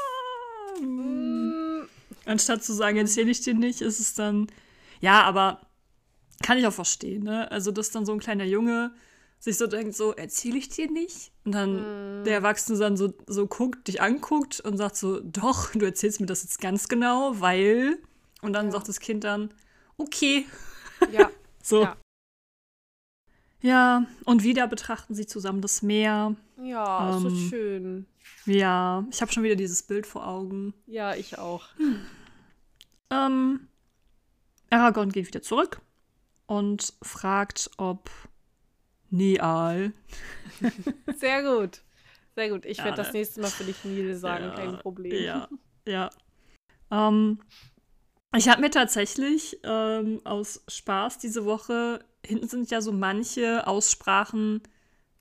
mm. 0.82 1.88
Anstatt 2.26 2.64
zu 2.64 2.74
sagen, 2.74 2.98
erzähl 2.98 3.30
ich 3.30 3.42
dir 3.42 3.54
nicht, 3.54 3.82
ist 3.82 4.00
es 4.00 4.14
dann, 4.14 4.48
ja, 5.00 5.24
aber 5.24 5.62
kann 6.44 6.58
ich 6.58 6.68
auch 6.68 6.74
verstehen, 6.74 7.24
ne? 7.24 7.50
Also, 7.52 7.72
dass 7.72 7.92
dann 7.92 8.06
so 8.06 8.12
ein 8.12 8.20
kleiner 8.20 8.44
Junge 8.44 8.94
sich 9.40 9.58
so 9.58 9.68
denkt, 9.68 9.96
so, 9.96 10.14
erzähl 10.14 10.56
ich 10.56 10.70
dir 10.70 10.92
nicht? 10.92 11.32
Und 11.46 11.54
dann 11.54 12.22
mm. 12.22 12.24
der 12.26 12.34
Erwachsene 12.34 12.78
dann 12.78 12.98
so, 12.98 13.14
so 13.28 13.48
guckt, 13.48 13.88
dich 13.88 14.02
anguckt 14.02 14.60
und 14.60 14.78
sagt 14.78 14.98
so, 14.98 15.20
doch, 15.22 15.72
du 15.72 15.86
erzählst 15.86 16.20
mir 16.20 16.26
das 16.26 16.44
jetzt 16.44 16.60
ganz 16.60 16.88
genau, 16.88 17.40
weil. 17.40 17.98
Und 18.42 18.54
dann 18.54 18.68
ja. 18.68 18.72
sagt 18.72 18.88
das 18.88 19.00
Kind 19.00 19.24
dann, 19.24 19.54
okay. 19.98 20.46
Ja. 21.12 21.30
so. 21.64 21.84
Ja. 21.84 21.98
Ja, 23.62 24.06
und 24.26 24.44
wieder 24.44 24.68
betrachten 24.68 25.16
sie 25.16 25.26
zusammen 25.26 25.62
das 25.62 25.82
Meer. 25.82 26.36
Ja, 26.62 27.16
ähm, 27.16 27.22
so 27.22 27.36
schön. 27.36 28.06
Ja, 28.46 29.06
ich 29.12 29.22
habe 29.22 29.32
schon 29.32 29.44
wieder 29.44 29.56
dieses 29.56 29.84
Bild 29.84 30.06
vor 30.06 30.28
Augen. 30.28 30.74
Ja, 30.86 31.16
ich 31.16 31.38
auch. 31.38 31.68
Hm. 31.78 32.00
Ähm, 33.10 33.68
Aragorn 34.70 35.12
geht 35.12 35.28
wieder 35.28 35.42
zurück 35.42 35.82
und 36.46 36.94
fragt, 37.02 37.72
ob 37.78 38.10
Neal. 39.10 39.94
Sehr 41.18 41.44
gut. 41.44 41.82
Sehr 42.36 42.50
gut. 42.50 42.66
Ich 42.66 42.78
ja, 42.78 42.86
werde 42.86 42.98
das 42.98 43.14
ne? 43.14 43.20
nächste 43.20 43.42
Mal 43.42 43.50
für 43.50 43.64
dich 43.64 43.84
Neil 43.84 44.16
sagen, 44.16 44.46
ja, 44.46 44.56
kein 44.56 44.78
Problem. 44.80 45.24
Ja, 45.24 45.50
ja. 45.88 46.10
Ähm, 46.92 47.40
ich 48.36 48.48
habe 48.50 48.62
mir 48.62 48.70
tatsächlich 48.70 49.60
ähm, 49.64 50.22
aus 50.24 50.64
Spaß 50.68 51.18
diese 51.18 51.46
Woche 51.46 52.06
hinten 52.28 52.48
sind 52.48 52.70
ja 52.70 52.82
so 52.82 52.92
manche 52.92 53.66
Aussprachen 53.66 54.62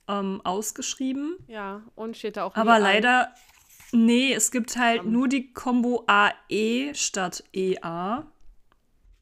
ähm, 0.08 0.40
ausgeschrieben. 0.44 1.36
Ja, 1.46 1.82
und 1.94 2.16
steht 2.16 2.36
da 2.36 2.44
auch. 2.44 2.54
Aber 2.54 2.78
leider, 2.78 3.32
nee, 3.92 4.32
es 4.32 4.50
gibt 4.50 4.76
halt 4.76 5.02
um. 5.04 5.12
nur 5.12 5.28
die 5.28 5.52
Kombo 5.52 6.04
AE 6.06 6.94
statt 6.94 7.44
EA. 7.52 8.26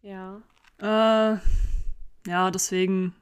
Ja. 0.03 0.43
Äh, 0.79 1.39
ja, 2.27 2.51
deswegen. 2.51 3.15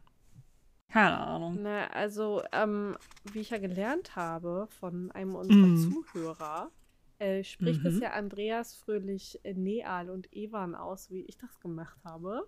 Keine 0.88 1.16
Ahnung. 1.18 1.58
Na, 1.62 1.86
also, 1.86 2.42
ähm, 2.52 2.98
wie 3.32 3.40
ich 3.40 3.50
ja 3.50 3.58
gelernt 3.58 4.14
habe 4.14 4.68
von 4.78 5.10
einem 5.12 5.34
unserer 5.34 5.56
mm. 5.56 5.76
Zuhörer, 5.78 6.70
äh, 7.18 7.44
spricht 7.44 7.80
mhm. 7.80 7.86
es 7.86 8.00
ja 8.00 8.10
Andreas 8.10 8.74
Fröhlich 8.74 9.40
Neal 9.42 10.10
und 10.10 10.30
Evan 10.34 10.74
aus, 10.74 11.10
wie 11.10 11.22
ich 11.22 11.38
das 11.38 11.60
gemacht 11.60 11.96
habe. 12.04 12.46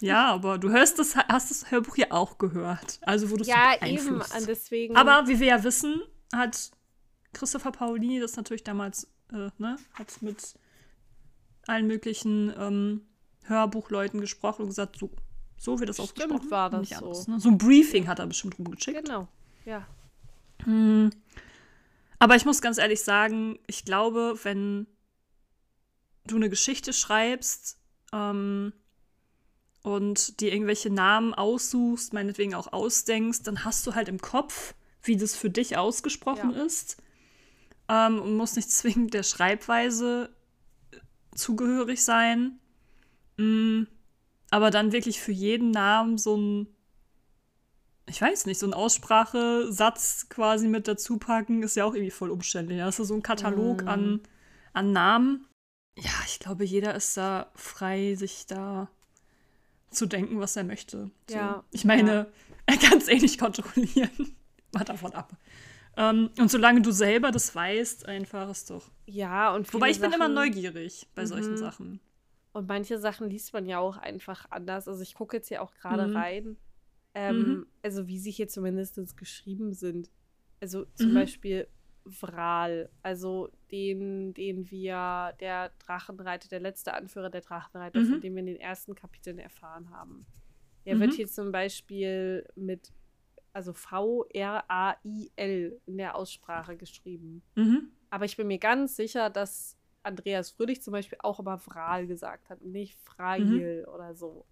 Ja, 0.00 0.32
aber 0.32 0.58
du 0.58 0.70
hörst 0.70 0.98
das, 0.98 1.16
hast 1.16 1.50
das 1.50 1.70
Hörbuch 1.70 1.96
ja 1.96 2.06
auch 2.10 2.38
gehört. 2.38 2.98
Also 3.02 3.30
wurdest 3.30 3.50
ja, 3.50 3.76
du 3.76 3.86
eben, 3.86 4.22
deswegen. 4.46 4.96
Aber 4.96 5.28
wie 5.28 5.40
wir 5.40 5.48
ja 5.48 5.64
wissen, 5.64 6.02
hat 6.34 6.70
Christopher 7.32 7.72
Paulini 7.72 8.20
das 8.20 8.36
natürlich 8.36 8.64
damals, 8.64 9.04
äh, 9.32 9.50
ne, 9.58 9.76
hat 9.94 10.22
mit 10.22 10.54
allen 11.66 11.86
möglichen 11.86 12.52
ähm, 12.58 13.02
Hörbuchleuten 13.42 14.20
gesprochen 14.20 14.62
und 14.62 14.68
gesagt, 14.68 14.96
so, 14.98 15.10
so 15.56 15.78
wird 15.78 15.90
das 15.90 15.96
Stimmt, 15.96 16.10
ausgesprochen. 16.10 16.50
war 16.50 16.70
das 16.70 16.88
so. 16.88 16.96
Anders, 16.96 17.28
ne? 17.28 17.40
So 17.40 17.48
ein 17.50 17.58
Briefing 17.58 18.08
hat 18.08 18.18
er 18.18 18.26
bestimmt 18.26 18.58
rumgeschickt. 18.58 19.04
Genau, 19.04 19.28
ja. 19.64 19.86
Hm. 20.64 21.10
Aber 22.18 22.36
ich 22.36 22.44
muss 22.44 22.62
ganz 22.62 22.78
ehrlich 22.78 23.02
sagen, 23.02 23.58
ich 23.66 23.84
glaube, 23.84 24.38
wenn 24.42 24.86
du 26.26 26.36
eine 26.36 26.50
Geschichte 26.50 26.92
schreibst, 26.92 27.78
ähm, 28.12 28.72
und 29.82 30.40
dir 30.40 30.52
irgendwelche 30.52 30.90
Namen 30.90 31.34
aussuchst, 31.34 32.12
meinetwegen 32.12 32.54
auch 32.54 32.72
ausdenkst, 32.72 33.42
dann 33.44 33.64
hast 33.64 33.86
du 33.86 33.94
halt 33.94 34.08
im 34.08 34.20
Kopf, 34.20 34.74
wie 35.02 35.16
das 35.16 35.36
für 35.36 35.50
dich 35.50 35.76
ausgesprochen 35.76 36.52
ja. 36.54 36.62
ist. 36.62 37.02
Ähm, 37.88 38.20
und 38.20 38.36
muss 38.36 38.56
nicht 38.56 38.70
zwingend 38.70 39.14
der 39.14 39.22
Schreibweise 39.22 40.30
zugehörig 41.34 42.04
sein. 42.04 42.58
Mm, 43.36 43.84
aber 44.50 44.70
dann 44.70 44.92
wirklich 44.92 45.20
für 45.20 45.32
jeden 45.32 45.70
Namen 45.70 46.18
so 46.18 46.36
ein, 46.36 46.66
ich 48.06 48.20
weiß 48.20 48.46
nicht, 48.46 48.58
so 48.58 48.66
ein 48.66 48.74
Aussprachesatz 48.74 50.28
quasi 50.28 50.68
mit 50.68 50.88
dazu 50.88 51.18
packen, 51.18 51.62
ist 51.62 51.76
ja 51.76 51.84
auch 51.84 51.94
irgendwie 51.94 52.10
voll 52.10 52.30
umständlich. 52.30 52.80
Hast 52.80 52.98
du 52.98 53.04
so 53.04 53.14
einen 53.14 53.22
Katalog 53.22 53.84
mm. 53.84 53.88
an, 53.88 54.20
an 54.72 54.92
Namen? 54.92 55.46
Ja, 55.96 56.12
ich 56.26 56.38
glaube, 56.38 56.64
jeder 56.64 56.94
ist 56.94 57.16
da 57.16 57.50
frei, 57.54 58.14
sich 58.14 58.46
da 58.46 58.88
zu 59.90 60.06
denken, 60.06 60.40
was 60.40 60.56
er 60.56 60.64
möchte. 60.64 61.10
So. 61.28 61.36
Ja. 61.36 61.64
Ich 61.70 61.84
meine, 61.84 62.12
ja. 62.12 62.26
er 62.66 62.76
kann 62.76 62.98
es 62.98 63.08
eh 63.08 63.18
nicht 63.18 63.38
kontrollieren. 63.38 64.36
Mal 64.72 64.84
davon 64.84 65.12
ab. 65.12 65.36
Ähm, 65.96 66.30
und 66.38 66.50
solange 66.50 66.82
du 66.82 66.92
selber 66.92 67.30
das 67.30 67.54
weißt, 67.54 68.06
einfach 68.06 68.48
ist 68.50 68.70
doch. 68.70 68.90
Ja, 69.06 69.54
und 69.54 69.72
Wobei 69.72 69.90
ich 69.90 69.98
Sachen, 69.98 70.10
bin 70.10 70.20
immer 70.20 70.28
neugierig 70.28 71.08
bei 71.14 71.22
mhm. 71.22 71.26
solchen 71.26 71.56
Sachen. 71.56 72.00
Und 72.52 72.68
manche 72.68 72.98
Sachen 72.98 73.30
liest 73.30 73.52
man 73.52 73.66
ja 73.66 73.78
auch 73.78 73.96
einfach 73.96 74.46
anders. 74.50 74.88
Also 74.88 75.02
ich 75.02 75.14
gucke 75.14 75.36
jetzt 75.36 75.48
hier 75.48 75.62
auch 75.62 75.74
gerade 75.74 76.06
mhm. 76.06 76.16
rein. 76.16 76.56
Ähm, 77.14 77.38
mhm. 77.38 77.66
Also 77.82 78.06
wie 78.06 78.18
sie 78.18 78.30
hier 78.30 78.48
zumindest 78.48 79.16
geschrieben 79.16 79.72
sind. 79.72 80.10
Also 80.60 80.84
zum 80.94 81.10
mhm. 81.10 81.14
Beispiel 81.14 81.68
Vral, 82.10 82.90
also 83.02 83.50
den, 83.70 84.34
den 84.34 84.70
wir, 84.70 85.34
der 85.40 85.70
Drachenreiter, 85.78 86.48
der 86.48 86.60
letzte 86.60 86.94
Anführer 86.94 87.30
der 87.30 87.40
Drachenreiter, 87.40 88.00
mhm. 88.00 88.06
von 88.06 88.20
dem 88.20 88.34
wir 88.34 88.40
in 88.40 88.46
den 88.46 88.60
ersten 88.60 88.94
Kapiteln 88.94 89.38
erfahren 89.38 89.90
haben. 89.90 90.26
Der 90.86 90.96
mhm. 90.96 91.00
wird 91.00 91.14
hier 91.14 91.26
zum 91.26 91.52
Beispiel 91.52 92.46
mit, 92.56 92.92
also 93.52 93.72
V-R-A-I-L 93.72 94.70
in 95.86 95.98
der 95.98 96.14
Aussprache 96.16 96.76
geschrieben. 96.76 97.42
Mhm. 97.54 97.90
Aber 98.10 98.24
ich 98.24 98.36
bin 98.36 98.46
mir 98.46 98.58
ganz 98.58 98.96
sicher, 98.96 99.30
dass 99.30 99.76
Andreas 100.02 100.50
Fröhlich 100.50 100.82
zum 100.82 100.92
Beispiel 100.92 101.18
auch 101.20 101.40
immer 101.40 101.58
Vral 101.58 102.06
gesagt 102.06 102.48
hat 102.48 102.62
und 102.62 102.72
nicht 102.72 102.98
Frail 103.00 103.84
oder 103.86 104.14
so. 104.14 104.46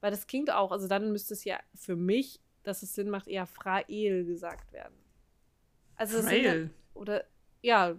Weil 0.00 0.10
das 0.10 0.26
klingt 0.26 0.50
auch, 0.52 0.70
also 0.70 0.86
dann 0.86 1.10
müsste 1.12 1.34
es 1.34 1.44
ja 1.44 1.58
für 1.74 1.96
mich, 1.96 2.40
dass 2.62 2.82
es 2.82 2.94
Sinn 2.94 3.08
macht, 3.08 3.26
eher 3.26 3.46
Frael 3.46 4.24
gesagt 4.24 4.72
werden. 4.72 4.94
Also 5.96 6.22
Frail. 6.22 6.70
Oder 6.98 7.24
ja, 7.62 7.96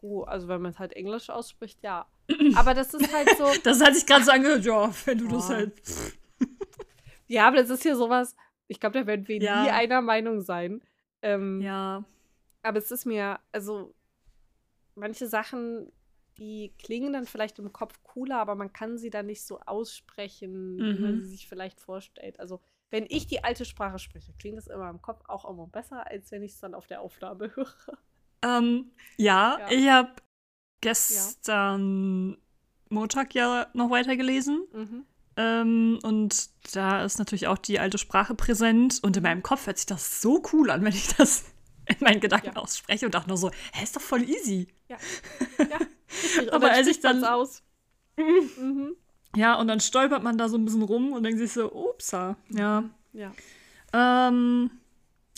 gu- 0.00 0.22
also 0.24 0.48
wenn 0.48 0.62
man 0.62 0.70
es 0.72 0.78
halt 0.78 0.92
Englisch 0.94 1.28
ausspricht, 1.30 1.82
ja. 1.82 2.06
Aber 2.56 2.72
das 2.74 2.94
ist 2.94 3.12
halt 3.12 3.28
so, 3.36 3.46
Das 3.64 3.80
hat 3.80 3.94
sich 3.94 4.06
gerade 4.06 4.24
so 4.24 4.30
angehört, 4.30 4.64
ja, 4.64 4.90
wenn 5.04 5.18
du 5.18 5.28
das 5.28 5.48
Ja. 5.48 5.54
halt. 5.56 5.82
ja, 7.28 7.46
aber 7.48 7.56
das 7.58 7.70
ist 7.70 7.82
hier 7.82 7.96
sowas, 7.96 8.34
ich 8.68 8.80
glaube, 8.80 9.00
da 9.00 9.06
werden 9.06 9.26
wir 9.28 9.36
Ja. 9.38 9.62
nie 9.64 9.70
einer 9.70 10.00
Meinung 10.00 10.40
sein. 10.40 10.82
Ähm, 11.22 11.60
Ja. 11.60 12.04
Aber 12.62 12.78
es 12.78 12.90
ist 12.90 13.04
mir, 13.06 13.38
also 13.50 13.94
manche 14.94 15.26
Sachen, 15.26 15.90
die 16.38 16.72
klingen 16.78 17.12
dann 17.12 17.26
vielleicht 17.26 17.58
im 17.58 17.72
Kopf 17.72 18.02
cooler, 18.04 18.38
aber 18.38 18.54
man 18.54 18.72
kann 18.72 18.96
sie 18.98 19.10
dann 19.10 19.26
nicht 19.26 19.44
so 19.44 19.60
aussprechen, 19.60 20.78
wie 20.78 20.98
man 21.00 21.16
Mhm. 21.16 21.24
sie 21.24 21.30
sich 21.30 21.48
vielleicht 21.48 21.80
vorstellt. 21.80 22.40
Also 22.40 22.60
wenn 22.90 23.04
ich 23.08 23.26
die 23.26 23.42
alte 23.44 23.64
Sprache 23.64 23.98
spreche, 23.98 24.32
klingt 24.38 24.56
das 24.58 24.66
immer 24.68 24.88
im 24.90 25.02
Kopf 25.02 25.22
auch 25.28 25.48
immer 25.48 25.66
besser, 25.66 26.06
als 26.06 26.30
wenn 26.30 26.42
ich 26.42 26.52
es 26.52 26.60
dann 26.60 26.74
auf 26.74 26.86
der 26.86 27.00
Aufnahme 27.02 27.54
höre. 27.56 27.98
Ähm, 28.42 28.90
ja, 29.16 29.58
Ja. 29.60 29.70
ich 29.70 29.88
habe 29.88 30.10
gestern 30.80 32.36
Montag 32.88 33.34
ja 33.34 33.66
noch 33.74 33.90
weitergelesen. 33.90 34.62
Mhm. 34.72 35.04
Ähm, 35.36 35.98
und 36.02 36.50
da 36.74 37.04
ist 37.04 37.18
natürlich 37.18 37.46
auch 37.46 37.58
die 37.58 37.78
alte 37.78 37.98
Sprache 37.98 38.34
präsent. 38.34 38.98
Und 39.02 39.16
in 39.16 39.22
meinem 39.22 39.42
Kopf 39.42 39.66
hört 39.66 39.78
sich 39.78 39.86
das 39.86 40.20
so 40.20 40.42
cool 40.52 40.70
an, 40.70 40.84
wenn 40.84 40.92
ich 40.92 41.08
das 41.16 41.44
in 41.86 41.96
meinen 42.00 42.20
Gedanken 42.20 42.52
Ja. 42.54 42.56
ausspreche 42.56 43.06
und 43.06 43.14
dachte 43.14 43.28
nur 43.28 43.38
so, 43.38 43.50
hä, 43.72 43.82
ist 43.82 43.96
doch 43.96 44.02
voll 44.02 44.22
easy. 44.28 44.68
Ja. 44.88 44.96
ja. 45.58 45.78
Aber 46.52 46.70
als 46.70 46.86
ich 46.86 47.00
dann- 47.00 47.24
aus. 47.24 47.62
Mhm. 48.16 48.94
Ja, 49.34 49.54
und 49.58 49.68
dann 49.68 49.80
stolpert 49.80 50.22
man 50.22 50.36
da 50.36 50.50
so 50.50 50.58
ein 50.58 50.64
bisschen 50.66 50.82
rum 50.82 51.12
und 51.12 51.22
denkt 51.22 51.38
sich 51.38 51.52
so, 51.52 51.72
upsa. 51.72 52.36
Ja. 52.50 52.84
Ja. 53.14 53.32
Ähm, 53.94 54.70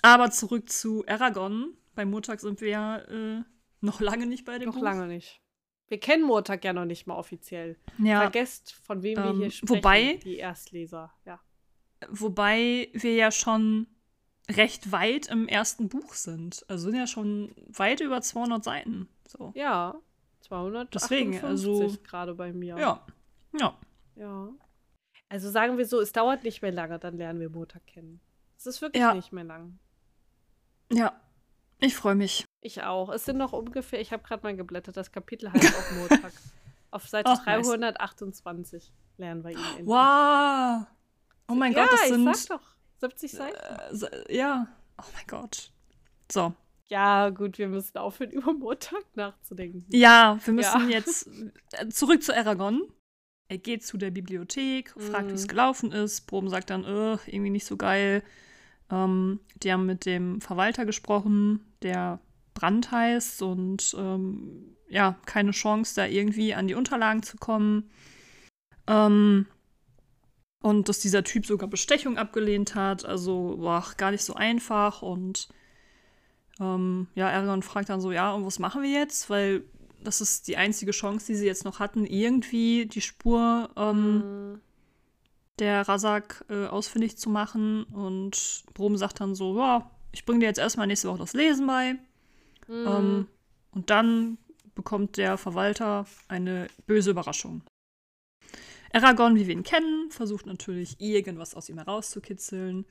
aber 0.03 0.33
zurück 0.33 0.69
zu 0.69 1.05
Aragon. 1.07 1.75
Bei 1.95 2.05
Montag 2.05 2.41
sind 2.41 2.61
wir 2.61 2.69
ja 2.69 2.99
äh, 2.99 3.43
noch 3.81 4.01
lange 4.01 4.27
nicht 4.27 4.45
bei 4.45 4.59
dem 4.59 4.69
Noch 4.69 4.77
Buch. 4.77 4.83
lange 4.83 5.07
nicht. 5.07 5.41
Wir 5.89 6.01
kennen 6.01 6.25
Murtag 6.25 6.65
ja 6.65 6.73
noch 6.73 6.87
nicht 6.87 7.07
mal 7.07 7.15
offiziell. 7.17 7.79
Ja, 7.99 8.21
Vergesst, 8.23 8.73
von 8.73 9.03
wem 9.03 9.17
wir 9.19 9.25
Ähm, 9.27 9.37
hier 9.41 9.51
sprechen. 9.51 9.69
wobei- 9.77 10.15
Die 10.25 10.37
Erstleser, 10.39 11.13
ja. 11.27 11.39
wobei 12.09 12.89
wir 12.95 13.15
ja 13.15 13.31
schon 13.31 13.87
recht 14.51 14.93
weit 14.93 15.27
im 15.29 15.47
ersten 15.47 15.89
Buch 15.89 16.15
sind. 16.15 16.65
Also 16.69 16.87
sind 16.91 16.97
ja 16.99 17.07
schon 17.07 17.55
weit 17.69 18.01
über 18.01 18.21
200 18.23 18.65
Seiten. 18.65 19.09
So. 19.27 19.53
Ja, 19.55 19.95
258 20.41 20.91
Deswegen, 21.01 21.45
also- 21.45 21.97
gerade 22.03 22.35
bei 22.35 22.53
mir. 22.53 22.77
Ja. 22.79 23.07
Ja. 23.59 23.79
Ja. 24.17 24.49
Also 25.29 25.51
sagen 25.51 25.79
wir 25.79 25.87
so, 25.87 26.01
es 26.01 26.13
dauert 26.13 26.45
nicht 26.45 26.63
mehr 26.63 26.73
lange, 26.73 26.99
dann 26.99 27.17
lernen 27.17 27.41
wir 27.41 27.51
Montag 27.51 27.87
kennen. 27.87 28.21
Es 28.57 28.67
ist 28.67 28.81
wirklich 28.83 29.01
Ja. 29.01 29.15
nicht 29.15 29.33
mehr 29.33 29.45
lang. 29.45 29.79
Ja. 30.93 31.19
Ich 31.85 31.95
freue 31.97 32.15
mich. 32.15 32.45
Ich 32.61 32.83
auch. 32.83 33.11
Es 33.11 33.25
sind 33.25 33.37
noch 33.37 33.53
ungefähr, 33.53 34.01
ich 34.01 34.13
habe 34.13 34.23
gerade 34.23 34.43
mal 34.43 34.57
geblättert, 34.57 34.97
das 34.97 35.13
Kapitel 35.13 35.53
heißt 35.53 35.75
auch 35.79 35.97
Montag. 35.97 36.33
Auf 36.91 37.09
Seite 37.09 37.31
Ach, 37.31 37.45
nice. 37.47 37.67
328 37.67 38.93
lernen 39.19 39.43
wir 39.45 39.51
ihn 39.51 39.59
endlich. 39.59 39.87
Wow. 39.87 40.87
Oh 41.49 41.55
mein 41.55 41.73
ja, 41.73 41.83
Gott, 41.83 41.93
das 41.93 42.03
ich 42.05 42.09
sind. 42.11 42.37
sag 42.37 42.59
doch, 42.59 42.67
70 43.01 43.33
Seiten. 43.33 43.57
Äh, 44.05 44.37
ja. 44.37 44.67
Oh 44.99 45.05
mein 45.15 45.27
Gott. 45.27 45.73
So. 46.31 46.55
Ja, 46.87 47.31
gut, 47.31 47.59
wir 47.59 47.69
müssen 47.69 47.99
aufhören, 47.99 48.31
über 48.33 48.53
Montag 48.53 49.05
nachzudenken. 49.15 49.85
Ja, 49.91 50.39
wir 50.45 50.55
müssen 50.55 50.89
Ja. 50.89 50.97
jetzt 50.99 51.29
äh, 51.73 51.89
zurück 51.89 52.23
zu 52.23 52.35
Aragon. 52.37 52.83
Er 53.49 53.59
geht 53.59 53.85
zu 53.85 53.99
der 53.99 54.11
Bibliothek, 54.11 54.95
fragt, 54.99 55.29
wie 55.29 55.35
es 55.35 55.45
Mhm. 55.45 55.49
gelaufen 55.49 55.93
ist. 55.93 56.23
Proben 56.23 56.49
sagt 56.49 56.71
dann, 56.71 56.85
irgendwie 56.85 57.51
nicht 57.51 57.67
so 57.67 57.77
geil. 57.77 58.23
Ähm, 58.91 59.41
die 59.63 59.73
haben 59.73 59.87
mit 59.87 60.07
dem 60.07 60.41
Verwalter 60.41 60.85
gesprochen, 60.85 61.61
der 61.83 62.21
Brand 62.55 62.91
heißt 62.91 63.43
und 63.43 63.95
ähm, 63.99 64.77
ja, 64.89 65.17
keine 65.27 65.51
Chance, 65.51 65.95
da 65.97 66.07
irgendwie 66.07 66.55
an 66.55 66.69
die 66.69 66.75
Unterlagen 66.75 67.23
zu 67.23 67.37
kommen. 67.37 67.91
Ähm, 68.87 69.47
und 70.63 70.89
dass 70.89 71.01
dieser 71.01 71.25
Typ 71.25 71.45
sogar 71.47 71.69
Bestechung 71.69 72.17
abgelehnt 72.17 72.75
hat. 72.75 73.05
Also, 73.05 73.57
boah, 73.59 73.85
gar 73.97 74.13
nicht 74.13 74.25
so 74.25 74.35
einfach. 74.35 75.03
Und 75.03 75.49
ähm, 76.61 77.09
ja, 77.15 77.29
Aragon 77.29 77.63
fragt 77.63 77.91
dann 77.91 78.01
so, 78.01 78.13
ja, 78.13 78.33
und 78.33 78.47
was 78.47 78.59
machen 78.59 78.83
wir 78.83 78.91
jetzt? 78.91 79.29
Weil 79.29 79.65
das 80.03 80.21
ist 80.21 80.49
die 80.49 80.57
einzige 80.57 80.93
Chance, 80.93 81.27
die 81.27 81.35
sie 81.35 81.47
jetzt 81.47 81.65
noch 81.65 81.81
hatten, 81.81 82.07
irgendwie 82.07 82.87
die 82.87 83.01
Spur 83.01 83.71
ähm, 83.77 84.19
Mhm. 84.53 84.61
Der 85.59 85.89
Razak 85.89 86.45
äh, 86.49 86.67
ausfindig 86.67 87.17
zu 87.17 87.31
machen. 87.31 87.85
Und 87.85 88.65
Brom 88.75 88.97
sagt 88.97 89.21
dann 89.21 89.35
so, 89.35 89.57
ja, 89.57 89.91
ich 90.13 90.25
bringe 90.25 90.41
dir 90.41 90.47
jetzt 90.47 90.59
erstmal 90.59 90.87
nächste 90.87 91.09
Woche 91.09 91.19
das 91.19 91.33
Lesen 91.33 91.67
bei. 91.67 91.95
Mhm. 92.69 92.87
Ähm, 92.87 93.29
und 93.73 93.91
dann 93.91 94.39
bekommt 94.75 95.17
der 95.17 95.37
Verwalter 95.37 96.07
eine 96.29 96.69
böse 96.87 97.11
Überraschung. 97.11 97.63
Aragorn, 98.93 99.35
wie 99.37 99.47
wir 99.47 99.55
ihn 99.55 99.65
kennen, 99.65 100.11
versucht 100.11 100.47
natürlich 100.47 101.01
irgendwas 101.01 101.55
aus 101.55 101.69
ihm 101.69 101.79
herauszukitzeln. 101.79 102.85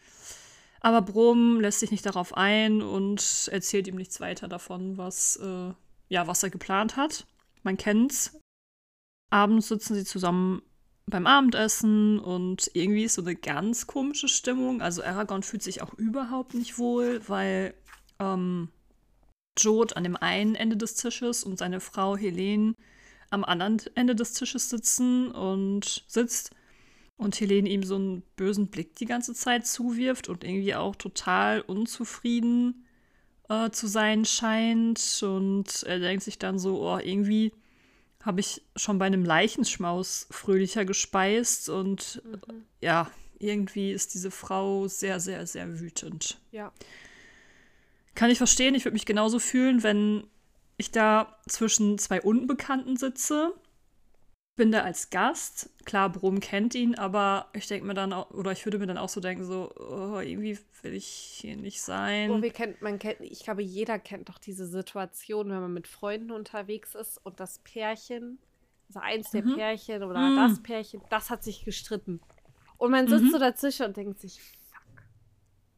Aber 0.82 1.02
Brom 1.02 1.62
lässt 1.62 1.80
sich 1.80 1.92
nicht 1.92 2.06
darauf 2.06 2.36
ein 2.36 2.82
und 2.82 3.50
erzählt 3.52 3.88
ihm 3.88 3.96
nichts 3.96 4.20
weiter 4.20 4.50
davon, 4.50 4.98
was, 4.98 5.38
äh, 5.38 5.72
ja, 6.10 6.28
was 6.28 6.44
er 6.44 6.50
geplant 6.50 6.98
hat. 6.98 7.26
Man 7.64 7.78
kennt's. 7.78 8.38
Abends 9.30 9.70
sitzen 9.70 9.96
sie 9.96 10.04
zusammen 10.04 10.62
beim 11.06 11.28
Abendessen 11.28 12.20
und 12.20 12.72
irgendwie 12.74 13.04
ist 13.04 13.16
so 13.16 13.22
eine 13.22 13.36
ganz 13.36 13.88
komische 13.88 14.28
Stimmung. 14.28 14.82
Also 14.82 15.04
Aragorn 15.04 15.44
fühlt 15.44 15.64
sich 15.64 15.82
auch 15.82 15.94
überhaupt 15.96 16.54
nicht 16.54 16.78
wohl, 16.78 17.22
weil 17.28 17.74
ähm, 18.20 18.70
Jod 19.58 19.96
an 19.98 20.04
dem 20.04 20.16
einen 20.16 20.56
Ende 20.56 20.78
des 20.78 20.96
Tisches 20.96 21.44
und 21.44 21.60
seine 21.60 21.80
Frau 21.80 22.16
Helene 22.16 22.76
am 23.30 23.44
anderen 23.44 23.82
Ende 23.96 24.16
des 24.16 24.34
Tisches 24.34 24.70
sitzen 24.70 25.32
und 25.32 26.04
sitzt 26.08 26.52
und 27.18 27.40
Helene 27.40 27.70
ihm 27.70 27.84
so 27.84 27.96
einen 27.96 28.24
bösen 28.36 28.68
Blick 28.68 28.96
die 28.96 29.06
ganze 29.06 29.34
Zeit 29.34 29.68
zuwirft 29.68 30.30
und 30.30 30.44
irgendwie 30.44 30.76
auch 30.76 30.96
total 30.96 31.62
unzufrieden 31.62 32.86
äh, 33.50 33.70
zu 33.72 33.88
sein 33.88 34.26
scheint. 34.26 35.22
Und 35.24 35.84
er 35.84 36.00
denkt 36.00 36.24
sich 36.24 36.40
dann 36.40 36.60
so, 36.60 36.82
oh, 36.82 36.98
irgendwie 36.98 37.54
habe 38.24 38.40
ich 38.40 38.62
schon 38.76 38.98
bei 39.00 39.06
einem 39.06 39.24
Leichenschmaus 39.26 40.28
fröhlicher 40.32 40.86
gespeist 40.86 41.70
und 41.70 42.22
Mhm. 42.26 42.64
ja, 42.82 43.12
irgendwie 43.40 43.92
ist 43.92 44.14
diese 44.14 44.32
Frau 44.32 44.88
sehr, 44.88 45.20
sehr, 45.20 45.46
sehr 45.46 45.80
wütend. 45.80 46.40
Ja. 46.52 46.72
Kann 48.16 48.30
ich 48.30 48.38
verstehen. 48.38 48.76
Ich 48.76 48.86
würde 48.86 48.94
mich 48.94 49.06
genauso 49.06 49.40
fühlen, 49.40 49.84
wenn 49.84 50.26
ich 50.78 50.92
da 50.92 51.38
zwischen 51.48 51.98
zwei 51.98 52.22
Unbekannten 52.22 52.96
sitze. 52.96 53.54
Bin 54.56 54.72
da 54.72 54.82
als 54.84 55.10
Gast. 55.10 55.72
Klar, 55.84 56.12
Brom 56.12 56.40
kennt 56.40 56.76
ihn, 56.76 56.94
aber 56.94 57.50
ich 57.54 57.68
denke 57.68 57.88
mir 57.88 57.96
dann 57.96 58.14
auch, 58.14 58.30
oder 58.32 58.52
ich 58.52 58.64
würde 58.66 58.78
mir 58.78 58.86
dann 58.86 59.00
auch 59.00 59.10
so 59.10 59.20
denken, 59.20 59.46
so, 59.46 59.72
oh, 59.76 60.20
irgendwie 60.20 60.60
will 60.84 60.94
ich 60.94 61.08
hier 61.08 61.58
nicht 61.58 61.82
sein. 61.82 62.30
Oh, 62.30 62.40
wir 62.42 62.52
kennt, 62.52 62.80
man 62.82 63.00
kennt, 63.00 63.20
ich 63.22 63.44
glaube, 63.44 63.64
jeder 63.64 63.98
kennt 63.98 64.30
doch 64.30 64.38
diese 64.38 64.68
Situation, 64.68 65.50
wenn 65.50 65.60
man 65.60 65.74
mit 65.74 65.88
Freunden 65.88 66.30
unterwegs 66.30 66.94
ist 66.94 67.18
und 67.26 67.40
das 67.40 67.60
Pärchen, 67.60 68.38
also 68.90 69.00
eins 69.00 69.32
der 69.32 69.42
Mhm. 69.42 69.56
Pärchen 69.56 70.04
oder 70.04 70.30
Mhm. 70.30 70.36
das 70.36 70.62
Pärchen, 70.62 71.02
das 71.10 71.32
hat 71.32 71.44
sich 71.44 71.66
gestritten. 71.66 72.20
Und 72.78 72.92
man 72.92 73.08
sitzt 73.08 73.24
Mhm. 73.26 73.32
so 73.32 73.40
dazwischen 73.40 73.88
und 73.88 73.98
denkt 73.98 74.20
sich, 74.20 74.40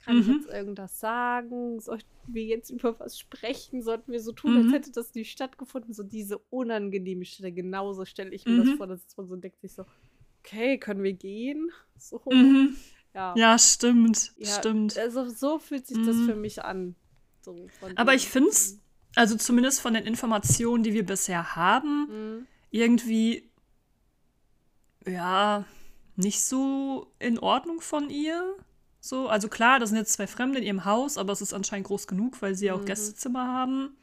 kann 0.06 0.20
ich 0.20 0.28
Mhm. 0.28 0.34
jetzt 0.36 0.48
irgendwas 0.50 1.00
sagen? 1.00 1.80
Sollten 1.80 2.06
wir 2.28 2.44
jetzt 2.44 2.70
über 2.70 3.00
was 3.00 3.18
sprechen? 3.20 3.82
Sollten 3.82 4.12
wir 4.12 4.20
so 4.22 4.32
tun, 4.32 4.56
als 4.56 4.68
Mhm. 4.68 4.72
hätte 4.72 4.92
das 4.92 5.14
nicht 5.16 5.32
stattgefunden? 5.32 5.94
So 5.94 6.04
diese 6.04 6.38
unangenehme 6.50 7.26
Stelle, 7.26 7.52
genauso 7.52 8.06
stelle 8.06 8.32
ich 8.32 8.46
mir 8.46 8.58
das 8.58 8.68
Mhm. 8.68 8.78
vor, 8.78 8.88
da 8.88 8.96
sitzt 8.98 9.18
man 9.18 9.28
so 9.28 9.36
denkt 9.36 9.60
sich 9.62 9.74
so, 9.74 9.86
okay, 10.40 10.78
können 10.78 11.04
wir 11.04 11.14
gehen? 11.14 11.72
So, 11.98 12.22
Mhm. 12.32 12.76
ja. 13.14 13.34
Ja, 13.36 13.58
stimmt. 13.58 14.34
Ja, 14.38 14.48
Stimmt. 14.60 14.98
Also 14.98 15.28
so 15.30 15.60
fühlt 15.60 15.88
sich 15.88 15.98
das 16.06 16.16
Mhm. 16.18 16.26
für 16.26 16.36
mich 16.36 16.64
an. 16.64 16.96
So 17.42 17.68
Aber 17.96 18.14
ich 18.14 18.28
find's- 18.28 18.80
Also 19.18 19.38
zumindest 19.38 19.80
von 19.82 19.94
den 19.94 20.04
Informationen, 20.06 20.84
die 20.84 20.94
wir 20.94 21.06
bisher 21.06 21.56
haben, 21.56 22.08
Mhm. 22.10 22.48
irgendwie, 22.70 23.50
ja, 25.08 25.66
nicht 26.18 26.42
so 26.44 27.08
in 27.20 27.40
Ordnung 27.40 27.80
von 27.82 28.10
ihr. 28.10 28.56
So, 29.06 29.30
also 29.30 29.50
klar, 29.50 29.80
das 29.80 29.90
sind 29.90 30.00
jetzt 30.00 30.14
zwei 30.14 30.26
Fremde 30.26 30.58
in 30.58 30.66
ihrem 30.66 30.84
Haus, 30.86 31.20
aber 31.20 31.32
es 31.32 31.40
ist 31.40 31.54
anscheinend 31.54 31.86
groß 31.86 32.08
genug, 32.08 32.42
weil 32.42 32.56
sie 32.56 32.66
ja 32.66 32.74
auch 32.74 32.82
Mhm. 32.82 32.86
Gästezimmer 32.86 33.46
haben. 33.48 33.96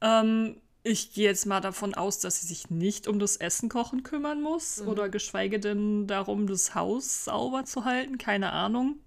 Ähm, 0.00 0.56
ich 0.82 1.12
gehe 1.12 1.26
jetzt 1.26 1.44
mal 1.44 1.60
davon 1.60 1.92
aus, 1.94 2.20
dass 2.20 2.40
sie 2.40 2.46
sich 2.46 2.70
nicht 2.70 3.06
um 3.06 3.18
das 3.18 3.36
Essen 3.36 3.68
kochen 3.68 4.02
kümmern 4.02 4.40
muss 4.40 4.80
Mhm. 4.80 4.88
oder 4.88 5.08
geschweige 5.10 5.60
denn 5.60 6.06
darum, 6.06 6.46
das 6.46 6.74
Haus 6.74 7.24
sauber 7.26 7.66
zu 7.66 7.84
halten. 7.84 8.16
Keine 8.16 8.52
Ahnung. 8.52 8.98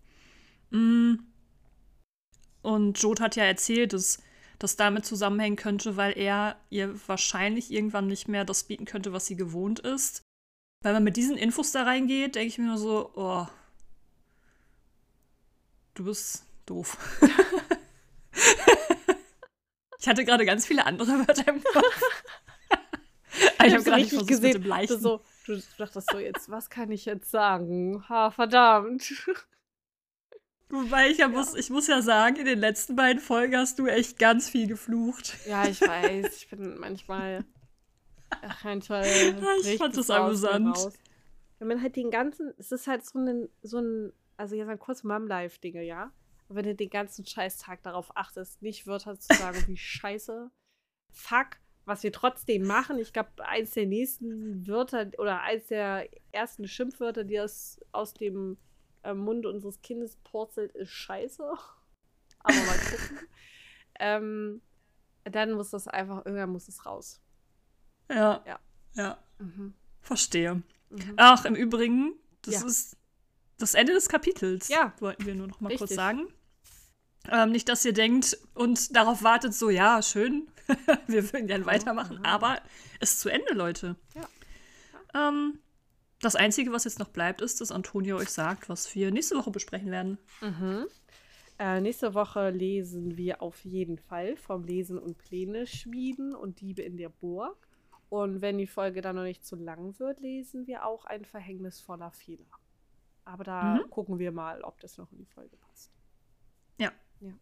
Mm. 0.70 1.16
Und 2.62 3.02
Jod 3.02 3.20
hat 3.20 3.36
ja 3.36 3.44
erzählt, 3.46 3.94
dass 3.94 4.20
das 4.60 4.76
damit 4.76 5.04
zusammenhängen 5.06 5.56
könnte, 5.56 5.98
weil 5.98 6.16
er 6.16 6.58
ihr 6.70 6.94
wahrscheinlich 7.08 7.72
irgendwann 7.72 8.06
nicht 8.06 8.28
mehr 8.28 8.46
das 8.46 8.66
bieten 8.66 8.86
könnte, 8.86 9.14
was 9.14 9.26
sie 9.26 9.36
gewohnt 9.36 9.80
ist. 9.80 10.22
Weil 10.84 10.94
man 10.94 11.04
mit 11.04 11.18
diesen 11.18 11.38
Infos 11.38 11.72
da 11.72 11.84
reingeht, 11.84 12.36
denke 12.36 12.50
ich 12.50 12.58
mir 12.60 12.66
nur 12.68 12.78
so, 12.78 13.12
oh, 13.16 13.48
du 15.98 16.06
bist 16.06 16.46
doof. 16.66 16.98
ich 20.00 20.08
hatte 20.08 20.24
gerade 20.24 20.46
ganz 20.46 20.66
viele 20.66 20.86
andere 20.86 21.28
Wörter 21.28 21.48
im 21.48 21.64
Kopf. 21.64 22.02
ich 23.66 23.74
habe 23.74 23.84
gerade 23.84 24.04
nicht 24.04 24.28
gesehen, 24.28 24.64
du, 24.64 24.98
so, 24.98 25.22
du 25.46 25.60
dachtest 25.78 26.12
so, 26.12 26.20
jetzt, 26.20 26.50
was 26.50 26.70
kann 26.70 26.92
ich 26.92 27.06
jetzt 27.06 27.32
sagen? 27.32 28.08
Ha, 28.08 28.32
verdammt. 28.32 29.12
Wobei 30.70 31.10
ich 31.10 31.20
ja, 31.20 31.30
Muss, 31.30 31.56
ich 31.56 31.70
muss 31.70 31.88
ja 31.88 32.02
sagen, 32.02 32.36
in 32.36 32.46
den 32.46 32.60
letzten 32.60 32.96
beiden 32.96 33.22
Folgen 33.22 33.56
hast 33.56 33.80
du 33.80 33.88
echt 33.88 34.20
ganz 34.20 34.50
viel 34.50 34.68
geflucht. 34.68 35.38
Ja, 35.48 35.66
ich 35.66 35.80
weiß. 35.82 36.36
Ich 36.36 36.50
bin 36.50 36.78
manchmal. 36.78 37.46
Ach, 38.30 38.66
manchmal. 38.66 39.06
ich 39.64 39.78
fand 39.78 39.96
das 39.96 40.10
amüsant. 40.10 40.78
Wenn 41.60 41.70
man 41.70 41.82
halt 41.82 41.96
den 41.96 42.12
ganzen. 42.12 42.54
Es 42.58 42.74
ist 42.74 42.86
halt 42.86 43.06
so 43.06 43.18
ein. 43.18 43.48
So 43.62 43.80
ein 43.80 44.12
also, 44.38 44.56
jetzt 44.56 44.70
ein 44.70 44.80
kurz 44.80 45.04
Mom-Life-Dinge, 45.04 45.84
ja? 45.84 46.12
Und 46.48 46.56
wenn 46.56 46.66
du 46.66 46.76
den 46.76 46.90
ganzen 46.90 47.26
Scheißtag 47.26 47.84
darauf 47.84 48.16
achtest, 48.16 48.62
nicht 48.62 48.88
Wörter 48.88 49.20
zu 49.20 49.36
sagen 49.36 49.64
wie 49.68 49.78
Scheiße, 49.78 50.50
Fuck, 51.12 51.58
was 51.86 52.04
wir 52.04 52.12
trotzdem 52.12 52.66
machen. 52.66 53.00
Ich 53.00 53.12
glaube, 53.14 53.30
eins 53.40 53.72
der 53.72 53.88
nächsten 53.88 54.68
Wörter 54.68 55.10
oder 55.18 55.42
eins 55.42 55.68
der 55.68 56.08
ersten 56.32 56.68
Schimpfwörter, 56.68 57.24
die 57.24 57.40
aus, 57.40 57.80
aus 57.92 58.14
dem 58.14 58.58
äh, 59.04 59.14
Mund 59.14 59.46
unseres 59.46 59.82
Kindes 59.82 60.18
purzelt, 60.18 60.74
ist 60.74 60.92
scheiße. 60.92 61.44
Aber 62.40 62.54
mal 62.54 62.78
gucken. 62.78 63.20
ähm, 64.00 64.62
dann 65.24 65.54
muss 65.54 65.72
das 65.72 65.88
einfach, 65.88 66.26
irgendwann 66.26 66.52
muss 66.52 66.68
es 66.68 66.86
raus. 66.86 67.22
Ja. 68.10 68.44
Ja. 68.46 68.60
ja. 68.94 69.18
Mhm. 69.40 69.74
Verstehe. 70.02 70.62
Mhm. 70.90 71.14
Ach, 71.18 71.44
im 71.46 71.56
Übrigen, 71.56 72.14
das 72.44 72.62
ja. 72.62 72.68
ist 72.68 72.98
das 73.58 73.74
Ende 73.74 73.94
des 73.94 74.10
Kapitels. 74.10 74.68
Ja. 74.70 74.94
Wollten 75.00 75.26
wir 75.26 75.36
nur 75.36 75.48
noch 75.48 75.60
mal 75.62 75.70
Richtig. 75.70 75.88
kurz 75.88 75.96
sagen. 75.96 76.28
Ähm, 77.30 77.52
nicht, 77.52 77.68
dass 77.68 77.84
ihr 77.84 77.94
denkt 77.94 78.38
und 78.54 78.96
darauf 78.96 79.24
wartet, 79.24 79.54
so, 79.54 79.70
ja, 79.70 80.02
schön, 80.02 80.48
wir 81.08 81.24
würden 81.32 81.48
gerne 81.48 81.66
weitermachen, 81.66 82.20
mhm. 82.20 82.26
aber 82.26 82.62
es 83.00 83.14
ist 83.14 83.20
zu 83.20 83.30
Ende, 83.30 83.54
Leute. 83.54 83.96
Ja. 84.16 84.22
ja. 85.14 85.30
Ähm, 85.30 85.60
das 86.22 86.36
Einzige, 86.36 86.72
was 86.72 86.86
jetzt 86.86 87.00
noch 87.00 87.10
bleibt, 87.10 87.42
ist, 87.42 87.62
dass 87.62 87.72
Antonia 87.72 88.16
euch 88.16 88.30
sagt, 88.30 88.70
was 88.70 88.94
wir 88.96 89.12
nächste 89.12 89.36
Woche 89.36 89.52
besprechen 89.52 89.92
werden. 89.92 90.18
Mhm. 90.42 90.88
Äh, 91.60 91.82
nächste 91.82 92.14
Woche 92.14 92.50
lesen 92.50 93.18
wir 93.18 93.42
auf 93.42 93.64
jeden 93.66 93.98
Fall 93.98 94.36
vom 94.38 94.64
Lesen 94.64 94.98
und 94.98 95.18
Pläne 95.18 95.68
schmieden 95.68 96.34
und 96.36 96.62
Diebe 96.62 96.82
in 96.82 96.98
der 96.98 97.10
Burg. 97.10 97.68
Und 98.10 98.42
wenn 98.42 98.58
die 98.58 98.68
Folge 98.68 99.02
dann 99.02 99.16
noch 99.18 99.24
nicht 99.24 99.46
zu 99.46 99.56
lang 99.56 100.00
wird, 100.00 100.22
lesen 100.22 100.66
wir 100.66 100.86
auch 100.86 101.06
ein 101.06 101.26
verhängnisvoller 101.26 102.12
Fehler. 102.12 102.46
Aber 103.28 103.44
da 103.44 103.76
mhm. 103.76 103.90
gucken 103.90 104.20
wir 104.20 104.32
mal, 104.32 104.62
ob 104.62 104.80
das 104.80 104.98
noch 104.98 105.12
in 105.12 105.18
die 105.18 105.26
Folge 105.26 105.58
passt. 105.58 105.92
Ja. 106.78 106.92
ja. 107.20 107.34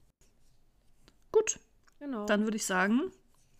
Gut. 1.31 1.59
Genau. 1.99 2.25
Dann 2.25 2.43
würde 2.43 2.57
ich 2.57 2.65
sagen, 2.65 3.11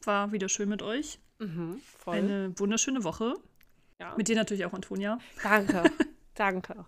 war 0.04 0.32
wieder 0.32 0.50
schön 0.50 0.70
mit 0.70 0.82
euch. 0.82 1.20
Mhm, 1.38 1.82
Eine 2.06 2.58
wunderschöne 2.58 3.04
Woche. 3.04 3.36
Ja. 4.00 4.16
Mit 4.18 4.28
dir 4.28 4.36
natürlich 4.36 4.66
auch, 4.66 4.74
Antonia. 4.74 5.20
Danke, 5.44 5.84
danke. 6.34 6.86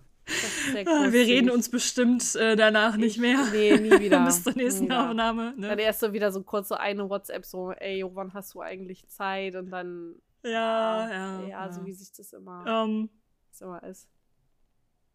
Ah, 0.85 1.11
wir 1.11 1.25
reden 1.25 1.49
uns 1.49 1.69
bestimmt 1.69 2.35
äh, 2.35 2.55
danach 2.55 2.95
ich, 2.95 2.99
nicht 2.99 3.19
mehr. 3.19 3.45
Nee, 3.51 3.77
nie 3.77 3.91
wieder. 3.99 4.25
Bis 4.25 4.43
zur 4.43 4.53
nächsten 4.53 4.91
Aufnahme. 4.91 5.53
Ne? 5.55 5.69
Dann 5.69 5.79
erst 5.79 5.99
so 5.99 6.13
wieder 6.13 6.31
so 6.31 6.43
kurz 6.43 6.69
so 6.69 6.75
eine 6.75 7.09
WhatsApp, 7.09 7.45
so, 7.45 7.71
ey, 7.71 8.03
wann 8.13 8.33
hast 8.33 8.53
du 8.55 8.61
eigentlich 8.61 9.07
Zeit? 9.07 9.55
Und 9.55 9.69
dann. 9.69 10.15
Ja, 10.43 11.09
ja. 11.09 11.41
Ja, 11.41 11.47
ja. 11.47 11.71
so 11.71 11.85
wie 11.85 11.93
sich 11.93 12.11
das 12.11 12.33
immer, 12.33 12.83
um, 12.83 13.09
das 13.51 13.61
immer 13.61 13.83
ist. 13.83 14.09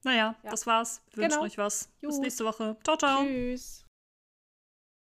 Naja, 0.04 0.34
ja. 0.42 0.50
das 0.50 0.66
war's. 0.66 1.00
Wir 1.10 1.24
wünschen 1.24 1.30
genau. 1.30 1.44
euch 1.44 1.58
was. 1.58 1.88
Bis 2.00 2.18
nächste 2.18 2.44
Woche. 2.44 2.76
Ciao, 2.82 2.96
ciao. 2.96 3.24
Tschüss. 3.24 3.84